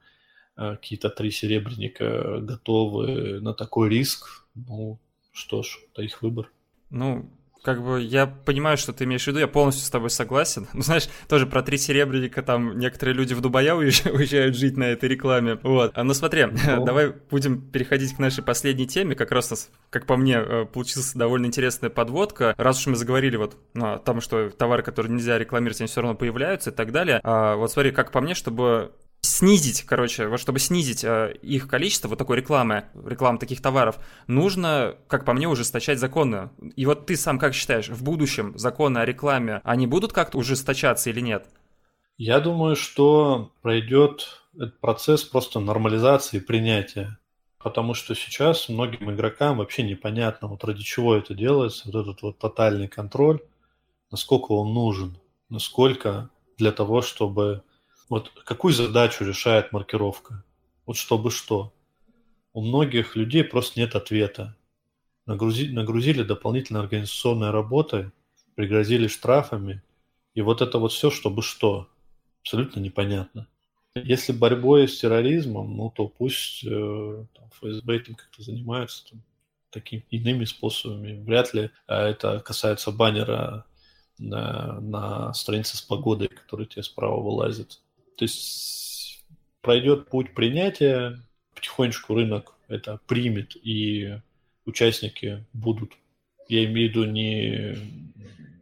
э, 0.57 0.75
какие-то 0.75 1.11
три 1.11 1.31
серебряника 1.31 2.41
готовы 2.41 3.41
на 3.41 3.55
такой 3.55 3.89
риск, 3.89 4.49
ну 4.57 4.99
что 5.31 5.63
ж, 5.63 5.79
это 5.93 6.03
их 6.03 6.23
выбор. 6.23 6.51
Ну, 6.91 7.31
как 7.63 7.83
бы 7.83 8.01
я 8.01 8.27
понимаю, 8.27 8.77
что 8.77 8.93
ты 8.93 9.05
имеешь 9.05 9.25
в 9.25 9.27
виду, 9.27 9.39
я 9.39 9.49
полностью 9.49 9.85
с 9.87 9.91
тобой 9.91 10.11
согласен. 10.11 10.67
Ну, 10.81 10.83
знаешь, 10.83 11.11
тоже 11.29 11.47
про 11.47 11.63
три 11.63 11.77
серебряника 11.77 12.43
там 12.43 12.79
некоторые 12.79 13.15
люди 13.15 13.35
в 13.35 13.43
Дубая 13.43 13.75
уезжают, 13.75 14.57
жить 14.57 14.79
на 14.79 14.85
этой 14.85 15.11
рекламе. 15.11 15.59
Вот. 15.63 15.93
А, 15.95 16.05
ну 16.05 16.15
смотри, 16.15 16.47
ну. 16.67 16.85
давай 16.85 17.13
будем 17.31 17.61
переходить 17.61 18.17
к 18.17 18.19
нашей 18.19 18.43
последней 18.43 18.87
теме. 18.87 19.15
Как 19.15 19.31
раз 19.31 19.49
у 19.49 19.53
нас, 19.53 19.71
как 19.91 20.07
по 20.07 20.17
мне, 20.17 20.37
э, 20.37 20.65
получилась 20.65 21.13
довольно 21.13 21.47
интересная 21.47 21.91
подводка. 21.91 22.55
Раз 22.57 22.81
уж 22.81 22.87
мы 22.87 22.97
заговорили 22.97 23.37
вот 23.37 23.57
ну, 23.75 23.93
о 23.93 23.99
том, 23.99 24.23
что 24.23 24.49
товары, 24.51 24.83
которые 24.83 25.13
нельзя 25.13 25.39
рекламировать, 25.39 25.81
они 25.81 25.89
все 25.89 26.01
равно 26.01 26.17
появляются 26.17 26.71
и 26.71 26.73
так 26.73 26.93
далее. 26.93 27.21
А, 27.25 27.57
вот 27.57 27.71
смотри, 27.71 27.91
как 27.91 28.11
по 28.11 28.23
мне, 28.23 28.35
чтобы 28.35 28.93
снизить, 29.23 29.83
короче, 29.83 30.29
вот 30.29 30.41
чтобы 30.41 30.59
снизить 30.59 31.05
э, 31.05 31.35
их 31.43 31.69
количество 31.69 32.09
вот 32.09 32.19
такой 32.19 32.37
рекламы, 32.37 32.85
рекламы 32.95 33.39
таких 33.39 33.61
товаров, 33.61 33.99
нужно, 34.27 34.97
как 35.09 35.25
по 35.25 35.33
мне, 35.33 35.49
ужесточать 35.49 35.99
законы. 35.99 36.51
И 36.77 36.87
вот 36.87 37.07
ты 37.07 37.17
сам 37.17 37.39
как 37.39 37.55
считаешь, 37.55 37.89
в 37.89 38.03
будущем 38.03 38.57
законы 38.59 38.99
о 38.99 39.05
рекламе, 39.05 39.61
они 39.65 39.87
будут 39.87 40.13
как-то 40.13 40.39
ужесточаться 40.39 41.11
или 41.11 41.21
нет? 41.21 41.47
Я 42.17 42.41
думаю, 42.41 42.77
что 42.77 43.53
пройдет 43.63 44.43
этот 44.55 44.79
процесс 44.81 45.25
просто 45.25 45.61
нормализации 45.61 46.39
принятия. 46.39 47.19
Потому 47.63 47.93
что 47.93 48.15
сейчас 48.15 48.71
многим 48.71 49.11
игрокам 49.11 49.59
вообще 49.59 49.83
непонятно, 49.83 50.49
вот 50.49 50.65
ради 50.65 50.83
чего 50.83 51.15
это 51.15 51.35
делается, 51.35 51.91
вот 51.91 51.95
этот 51.95 52.23
вот 52.23 52.39
тотальный 52.39 52.89
контроль, 52.89 53.41
насколько 54.11 54.53
он 54.53 54.73
нужен, 54.73 55.19
насколько 55.51 56.31
для 56.57 56.73
того, 56.73 57.03
чтобы 57.03 57.63
вот 58.11 58.31
какую 58.45 58.75
задачу 58.75 59.25
решает 59.25 59.73
маркировка? 59.73 60.45
Вот 60.85 60.97
чтобы 60.97 61.31
что? 61.31 61.73
У 62.53 62.61
многих 62.61 63.15
людей 63.15 63.45
просто 63.45 63.79
нет 63.79 63.95
ответа. 63.95 64.57
Нагрузи, 65.27 65.69
нагрузили 65.69 66.25
дополнительной 66.25 66.81
организационной 66.81 67.51
работой, 67.51 68.11
пригрозили 68.57 69.07
штрафами, 69.07 69.83
и 70.35 70.41
вот 70.43 70.61
это 70.61 70.79
вот 70.79 70.91
все, 70.93 71.11
чтобы 71.11 71.43
что? 71.43 71.89
Абсолютно 72.41 72.81
непонятно. 72.81 73.47
Если 73.95 74.33
борьбой 74.33 74.89
с 74.89 74.99
терроризмом, 74.99 75.77
ну 75.77 75.91
то 75.91 76.09
пусть 76.09 76.65
э, 76.65 77.25
там, 77.35 77.51
ФСБ 77.51 77.97
этим 77.97 78.15
как-то 78.17 78.43
занимается 78.43 79.09
там, 79.09 79.23
такими 79.71 80.05
иными 80.11 80.47
способами. 80.47 81.23
Вряд 81.23 81.55
ли 81.55 81.71
э, 81.87 81.95
это 81.95 82.41
касается 82.41 82.91
баннера 82.91 83.67
на, 84.19 84.81
на 84.81 85.33
странице 85.33 85.77
с 85.77 85.83
погодой, 85.83 86.27
который 86.27 86.67
тебе 86.67 86.83
справа 86.83 87.21
вылазит. 87.21 87.81
То 88.21 88.25
есть 88.25 89.25
пройдет 89.63 90.11
путь 90.11 90.35
принятия, 90.35 91.19
потихонечку 91.55 92.13
рынок 92.13 92.55
это 92.69 93.01
примет, 93.07 93.57
и 93.57 94.21
участники 94.67 95.47
будут, 95.55 95.95
я 96.47 96.67
имею 96.67 96.91
в 96.91 96.91
виду 96.91 97.05
не, 97.07 97.79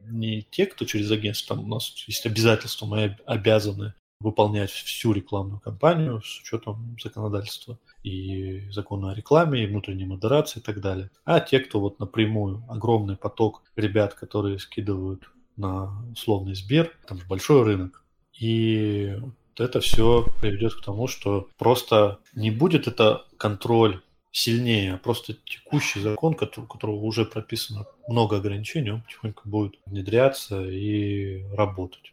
не 0.05 0.43
те, 0.43 0.67
кто 0.67 0.85
через 0.85 1.11
агентство, 1.11 1.57
там 1.57 1.65
у 1.65 1.69
нас 1.75 1.93
есть 2.07 2.25
обязательства, 2.25 2.87
мы 2.87 3.17
обязаны 3.27 3.95
выполнять 4.21 4.71
всю 4.71 5.13
рекламную 5.13 5.59
кампанию 5.59 6.23
с 6.23 6.41
учетом 6.41 6.97
законодательства 7.03 7.81
и 8.05 8.71
закона 8.71 9.11
о 9.11 9.15
рекламе, 9.17 9.65
и 9.65 9.67
внутренней 9.67 10.07
модерации 10.07 10.61
и 10.61 10.63
так 10.63 10.81
далее. 10.81 11.11
А 11.25 11.41
те, 11.41 11.59
кто 11.59 11.81
вот 11.81 11.99
напрямую, 11.99 12.63
огромный 12.69 13.17
поток 13.17 13.65
ребят, 13.75 14.15
которые 14.15 14.61
скидывают 14.61 15.29
на 15.57 16.01
условный 16.13 16.55
Сбер, 16.55 16.97
там 17.09 17.19
же 17.19 17.27
большой 17.27 17.65
рынок, 17.65 18.05
и 18.39 19.17
это 19.65 19.81
все 19.81 20.27
приведет 20.41 20.75
к 20.75 20.85
тому, 20.85 21.07
что 21.07 21.49
просто 21.59 22.19
не 22.35 22.51
будет 22.51 22.87
это 22.87 23.25
контроль 23.37 24.01
сильнее, 24.31 24.95
а 24.95 24.99
просто 24.99 25.35
текущий 25.45 26.01
закон, 26.01 26.35
который, 26.35 26.67
которого 26.67 26.97
уже 26.97 27.25
прописано 27.25 27.87
много 28.09 28.37
ограничений, 28.37 28.93
он 28.93 29.03
потихоньку 29.03 29.49
будет 29.49 29.75
внедряться 29.87 30.63
и 30.63 31.43
работать. 31.55 32.13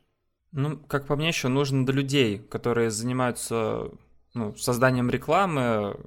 Ну, 0.51 0.77
как 0.87 1.05
по 1.07 1.15
мне, 1.15 1.27
еще 1.27 1.49
нужно 1.49 1.85
до 1.85 1.91
людей, 1.91 2.39
которые 2.39 2.89
занимаются 2.89 3.91
ну, 4.33 4.55
созданием 4.55 5.09
рекламы, 5.09 5.97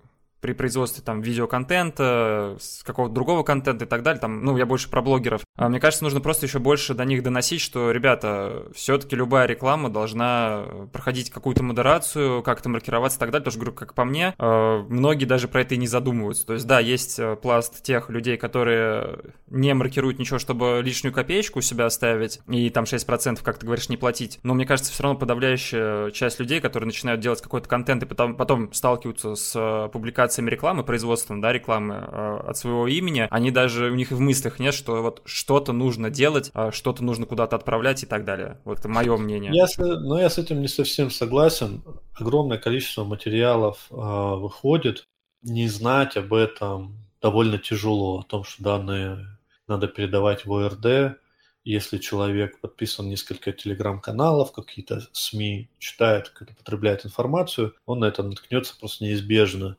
при 0.41 0.53
производстве 0.53 1.03
там 1.03 1.21
видеоконтента, 1.21 2.57
какого-то 2.85 3.15
другого 3.15 3.43
контента 3.43 3.85
и 3.85 3.89
так 3.89 4.03
далее, 4.03 4.21
там, 4.21 4.45
ну, 4.45 4.57
я 4.57 4.67
больше 4.67 4.89
про 4.89 5.03
блогеров. 5.03 5.43
А 5.57 5.69
мне 5.69 5.81
кажется, 5.81 6.05
нужно 6.05 6.21
просто 6.21 6.47
еще 6.47 6.59
больше 6.59 6.95
до 6.95 7.05
них 7.05 7.23
доносить, 7.23 7.61
что, 7.61 7.91
ребята, 7.91 8.67
все-таки 8.75 9.17
любая 9.17 9.47
реклама 9.47 9.91
должна 9.91 10.65
проходить 10.93 11.31
какую-то 11.31 11.63
модерацию, 11.63 12.43
как-то 12.43 12.69
маркироваться 12.69 13.19
и 13.19 13.21
так 13.21 13.31
далее, 13.31 13.45
потому 13.45 13.53
что, 13.53 13.61
говорю, 13.61 13.77
как 13.77 13.95
по 13.95 14.05
мне, 14.05 14.35
э, 14.39 14.85
многие 14.89 15.25
даже 15.25 15.49
про 15.49 15.63
это 15.63 15.75
и 15.75 15.79
не 15.79 15.87
задумываются. 15.87 16.47
То 16.47 16.53
есть, 16.55 16.67
да, 16.67 16.79
есть 16.79 17.19
э, 17.19 17.37
пласт 17.37 17.83
тех 17.83 18.11
людей, 18.11 18.37
которые 18.37 19.19
не 19.49 19.75
маркируют 19.75 20.19
ничего, 20.19 20.39
чтобы 20.39 20.81
лишнюю 20.85 21.13
копеечку 21.13 21.59
у 21.59 21.63
себя 21.63 21.87
оставить, 21.87 22.41
и 22.49 22.71
там 22.71 22.85
6%, 22.85 23.43
как 23.43 23.59
ты 23.59 23.67
говоришь, 23.67 23.89
не 23.89 23.97
платить. 23.97 24.39
Но 24.43 24.55
мне 24.55 24.67
кажется, 24.67 24.93
все 24.93 25.03
равно 25.03 25.19
подавляющая 25.19 26.11
часть 26.13 26.39
людей, 26.39 26.61
которые 26.61 26.87
начинают 26.87 27.21
делать 27.21 27.43
какой-то 27.43 27.69
контент 27.69 28.03
и 28.03 28.07
потом, 28.07 28.37
потом 28.37 28.73
сталкиваются 28.73 29.35
с 29.35 29.53
э, 29.57 29.89
публикацией 29.91 30.28
публикациями 30.29 30.51
рекламы, 30.51 30.85
производством, 30.85 31.41
да, 31.41 31.53
рекламы 31.53 31.95
э, 31.95 32.41
от 32.49 32.57
своего 32.57 32.87
имени, 32.87 33.27
они 33.31 33.51
даже, 33.51 33.91
у 33.91 33.95
них 33.95 34.13
и 34.13 34.15
в 34.15 34.21
мыслях 34.21 34.59
нет, 34.59 34.75
что 34.75 35.03
вот 35.03 35.23
что-то 35.25 35.73
нужно 35.73 36.11
делать, 36.11 36.51
э, 36.55 36.71
что-то 36.73 37.03
нужно 37.03 37.27
куда-то 37.27 37.57
отправлять 37.57 38.03
и 38.03 38.07
так 38.07 38.25
далее. 38.25 38.59
Вот 38.65 38.81
это 38.81 38.89
мое 38.89 39.17
мнение. 39.17 39.53
Я, 39.55 39.67
но 39.79 40.21
я 40.21 40.29
с 40.29 40.39
этим 40.39 40.61
не 40.61 40.69
совсем 40.69 41.11
согласен. 41.11 41.83
Огромное 42.15 42.59
количество 42.59 43.05
материалов 43.05 43.87
э, 43.91 43.95
выходит. 43.95 45.05
Не 45.43 45.69
знать 45.69 46.17
об 46.17 46.35
этом 46.35 46.97
довольно 47.23 47.59
тяжело, 47.59 48.19
о 48.19 48.23
том, 48.23 48.45
что 48.45 48.63
данные 48.63 49.27
надо 49.67 49.89
передавать 49.89 50.45
в 50.45 50.53
ОРД, 50.53 51.17
если 51.65 51.99
человек 51.99 52.61
подписан 52.61 53.09
несколько 53.09 53.53
телеграм-каналов, 53.53 54.53
какие-то 54.53 55.03
СМИ, 55.13 55.69
читает, 55.79 56.33
потребляет 56.57 57.05
информацию, 57.05 57.75
он 57.87 58.01
на 58.01 58.07
это 58.07 58.23
наткнется 58.23 58.75
просто 58.79 59.05
неизбежно 59.05 59.77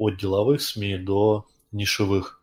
от 0.00 0.16
деловых 0.16 0.62
СМИ 0.62 0.96
до 0.96 1.46
нишевых. 1.72 2.42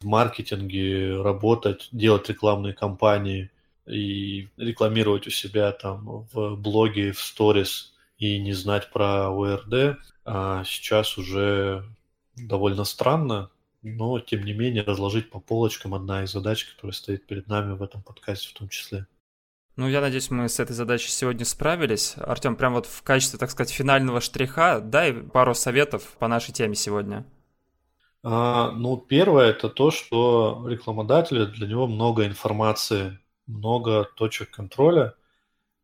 В 0.00 0.06
маркетинге 0.06 1.20
работать, 1.20 1.88
делать 1.90 2.28
рекламные 2.28 2.74
кампании 2.74 3.50
и 3.86 4.48
рекламировать 4.56 5.26
у 5.26 5.30
себя 5.30 5.72
там 5.72 6.28
в 6.32 6.56
блоге, 6.56 7.10
в 7.12 7.20
сторис 7.20 7.92
и 8.18 8.38
не 8.38 8.52
знать 8.52 8.92
про 8.92 9.28
ОРД, 9.28 9.98
а 10.24 10.62
сейчас 10.64 11.18
уже 11.18 11.84
довольно 12.36 12.84
странно, 12.84 13.50
но 13.82 14.20
тем 14.20 14.44
не 14.44 14.52
менее 14.52 14.82
разложить 14.82 15.28
по 15.30 15.40
полочкам 15.40 15.92
одна 15.92 16.22
из 16.22 16.30
задач, 16.30 16.64
которая 16.66 16.92
стоит 16.92 17.26
перед 17.26 17.48
нами 17.48 17.72
в 17.72 17.82
этом 17.82 18.02
подкасте 18.02 18.48
в 18.48 18.52
том 18.52 18.68
числе. 18.68 19.06
Ну, 19.76 19.86
я 19.88 20.00
надеюсь, 20.00 20.30
мы 20.30 20.48
с 20.48 20.58
этой 20.58 20.72
задачей 20.72 21.10
сегодня 21.10 21.44
справились. 21.44 22.14
Артем, 22.16 22.56
прям 22.56 22.72
вот 22.72 22.86
в 22.86 23.02
качестве, 23.02 23.38
так 23.38 23.50
сказать, 23.50 23.70
финального 23.70 24.22
штриха 24.22 24.80
дай 24.80 25.12
пару 25.12 25.54
советов 25.54 26.16
по 26.18 26.28
нашей 26.28 26.52
теме 26.52 26.74
сегодня. 26.74 27.26
А, 28.22 28.70
ну, 28.70 28.96
первое 28.96 29.50
это 29.50 29.68
то, 29.68 29.90
что 29.90 30.66
рекламодатель 30.66 31.46
для 31.48 31.66
него 31.66 31.86
много 31.86 32.26
информации, 32.26 33.18
много 33.46 34.04
точек 34.16 34.50
контроля. 34.50 35.14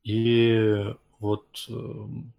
И 0.05 0.95
вот 1.19 1.47
э, 1.69 1.73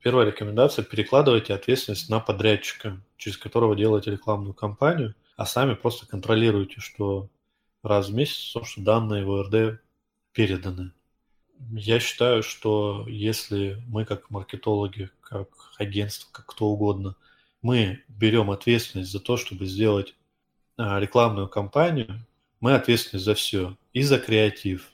первая 0.01 0.25
рекомендация– 0.25 0.83
перекладывайте 0.91 1.53
ответственность 1.53 2.09
на 2.09 2.19
подрядчика, 2.19 2.99
через 3.15 3.37
которого 3.37 3.75
делаете 3.75 4.09
рекламную 4.09 4.55
кампанию, 4.55 5.13
а 5.37 5.45
сами 5.45 5.75
просто 5.75 6.07
контролируйте, 6.07 6.81
что 6.81 7.29
раз 7.83 8.09
в 8.09 8.13
месяц, 8.15 8.39
что 8.39 8.81
данные 8.81 9.23
в 9.23 9.31
ОРД 9.31 9.79
переданы. 10.33 10.91
Я 11.71 11.99
считаю, 11.99 12.43
что 12.43 13.05
если 13.07 13.81
мы 13.87 14.05
как 14.05 14.29
маркетологи, 14.29 15.09
как 15.21 15.49
агентство, 15.77 16.29
как 16.31 16.47
кто 16.47 16.67
угодно, 16.67 17.15
мы 17.61 18.03
берем 18.07 18.51
ответственность 18.51 19.11
за 19.11 19.19
то, 19.19 19.37
чтобы 19.37 19.65
сделать 19.65 20.15
а, 20.77 20.99
рекламную 20.99 21.47
кампанию, 21.47 22.25
мы 22.59 22.75
ответственны 22.75 23.21
за 23.21 23.35
все. 23.35 23.77
И 23.93 24.03
за 24.03 24.19
креатив, 24.19 24.91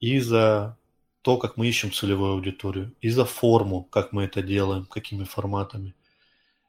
и 0.00 0.18
за 0.20 0.76
то, 1.22 1.36
как 1.38 1.56
мы 1.56 1.68
ищем 1.68 1.92
целевую 1.92 2.32
аудиторию, 2.32 2.94
и 3.00 3.08
за 3.10 3.24
форму, 3.24 3.84
как 3.84 4.12
мы 4.12 4.24
это 4.24 4.42
делаем, 4.42 4.86
какими 4.86 5.24
форматами, 5.24 5.94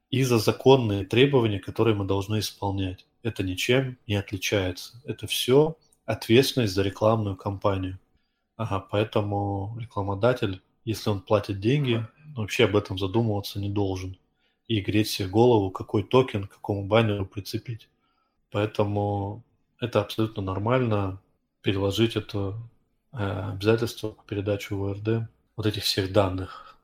и 0.09 0.23
за 0.23 0.37
законные 0.37 1.05
требования, 1.05 1.59
которые 1.59 1.95
мы 1.95 2.05
должны 2.05 2.39
исполнять. 2.39 3.05
Это 3.23 3.41
ничем 3.41 3.97
не 4.05 4.15
отличается. 4.15 5.01
Это 5.05 5.25
все 5.27 5.75
ответственность 6.05 6.73
за 6.73 6.83
рекламную 6.83 7.35
кампанию. 7.35 7.99
Ага, 8.63 8.79
поэтому 8.79 9.75
рекламодатель, 9.77 10.61
если 10.85 11.09
он 11.09 11.19
платит 11.19 11.59
деньги, 11.59 12.07
вообще 12.33 12.63
об 12.63 12.77
этом 12.77 12.97
задумываться 12.97 13.59
не 13.59 13.69
должен. 13.69 14.17
И 14.69 14.79
греть 14.79 15.09
себе 15.09 15.27
голову, 15.27 15.69
какой 15.69 16.03
токен, 16.03 16.47
к 16.47 16.53
какому 16.53 16.85
баннеру 16.85 17.25
прицепить. 17.25 17.89
Поэтому 18.51 19.43
это 19.81 19.99
абсолютно 19.99 20.41
нормально 20.41 21.19
переложить 21.61 22.15
это 22.15 22.53
э, 23.11 23.49
обязательство 23.51 24.11
по 24.11 24.23
передаче 24.23 24.75
в 24.75 24.83
ОРД 24.85 25.27
вот 25.57 25.65
этих 25.65 25.83
всех 25.83 26.13
данных. 26.13 26.77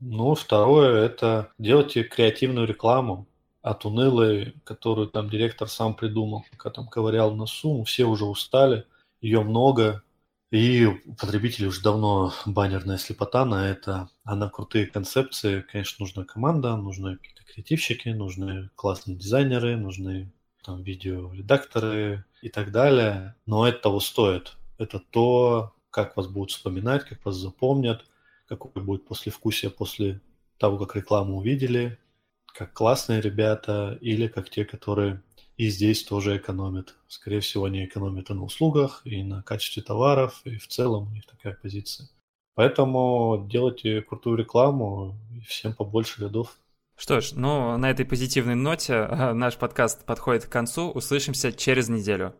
Ну, 0.00 0.34
второе, 0.34 1.04
это 1.04 1.52
делайте 1.58 2.02
креативную 2.02 2.66
рекламу 2.66 3.26
от 3.60 3.84
унылой, 3.84 4.54
которую 4.64 5.08
там 5.08 5.28
директор 5.28 5.68
сам 5.68 5.92
придумал, 5.92 6.46
пока 6.50 6.70
там 6.70 6.88
ковырял 6.88 7.34
носу, 7.34 7.84
все 7.84 8.06
уже 8.06 8.24
устали– 8.24 8.86
ее 9.20 9.42
много, 9.42 10.02
и 10.50 10.88
потребители 11.20 11.66
уже 11.66 11.82
давно 11.82 12.32
баннерная 12.46 12.98
слепота 12.98 13.44
на 13.44 13.68
это. 13.68 14.08
А 14.24 14.36
на 14.36 14.48
крутые 14.48 14.86
концепции, 14.86 15.62
конечно, 15.62 16.04
нужна 16.04 16.24
команда, 16.24 16.76
нужны 16.76 17.16
какие-то 17.16 17.44
креативщики, 17.44 18.10
нужны 18.10 18.70
классные 18.76 19.16
дизайнеры, 19.16 19.76
нужны 19.76 20.32
там 20.64 20.82
видеоредакторы 20.82 22.24
и 22.42 22.48
так 22.48 22.70
далее. 22.70 23.34
Но 23.46 23.66
это 23.66 23.80
того 23.82 24.00
стоит. 24.00 24.56
Это 24.78 24.98
то, 24.98 25.74
как 25.90 26.16
вас 26.16 26.28
будут 26.28 26.50
вспоминать, 26.50 27.04
как 27.04 27.24
вас 27.24 27.36
запомнят, 27.36 28.04
какое 28.46 28.84
будет 28.84 29.06
послевкусие 29.06 29.70
после 29.70 30.20
того, 30.58 30.78
как 30.78 30.96
рекламу 30.96 31.38
увидели, 31.38 31.98
как 32.46 32.72
классные 32.72 33.20
ребята 33.20 33.98
или 34.00 34.28
как 34.28 34.48
те, 34.50 34.64
которые 34.64 35.22
и 35.56 35.68
здесь 35.68 36.04
тоже 36.04 36.36
экономят. 36.36 36.94
Скорее 37.08 37.40
всего, 37.40 37.64
они 37.64 37.84
экономят 37.84 38.30
и 38.30 38.34
на 38.34 38.44
услугах, 38.44 39.02
и 39.04 39.22
на 39.22 39.42
качестве 39.42 39.82
товаров, 39.82 40.40
и 40.44 40.56
в 40.56 40.68
целом 40.68 41.08
у 41.08 41.10
них 41.12 41.26
такая 41.26 41.58
позиция. 41.60 42.08
Поэтому 42.54 43.46
делайте 43.50 44.02
крутую 44.02 44.36
рекламу, 44.36 45.18
и 45.34 45.40
всем 45.40 45.74
побольше 45.74 46.22
рядов. 46.22 46.58
Что 46.96 47.20
ж, 47.20 47.32
ну, 47.32 47.76
на 47.76 47.90
этой 47.90 48.06
позитивной 48.06 48.54
ноте 48.54 49.06
наш 49.06 49.56
подкаст 49.56 50.06
подходит 50.06 50.46
к 50.46 50.50
концу. 50.50 50.90
Услышимся 50.90 51.52
через 51.52 51.90
неделю. 51.90 52.34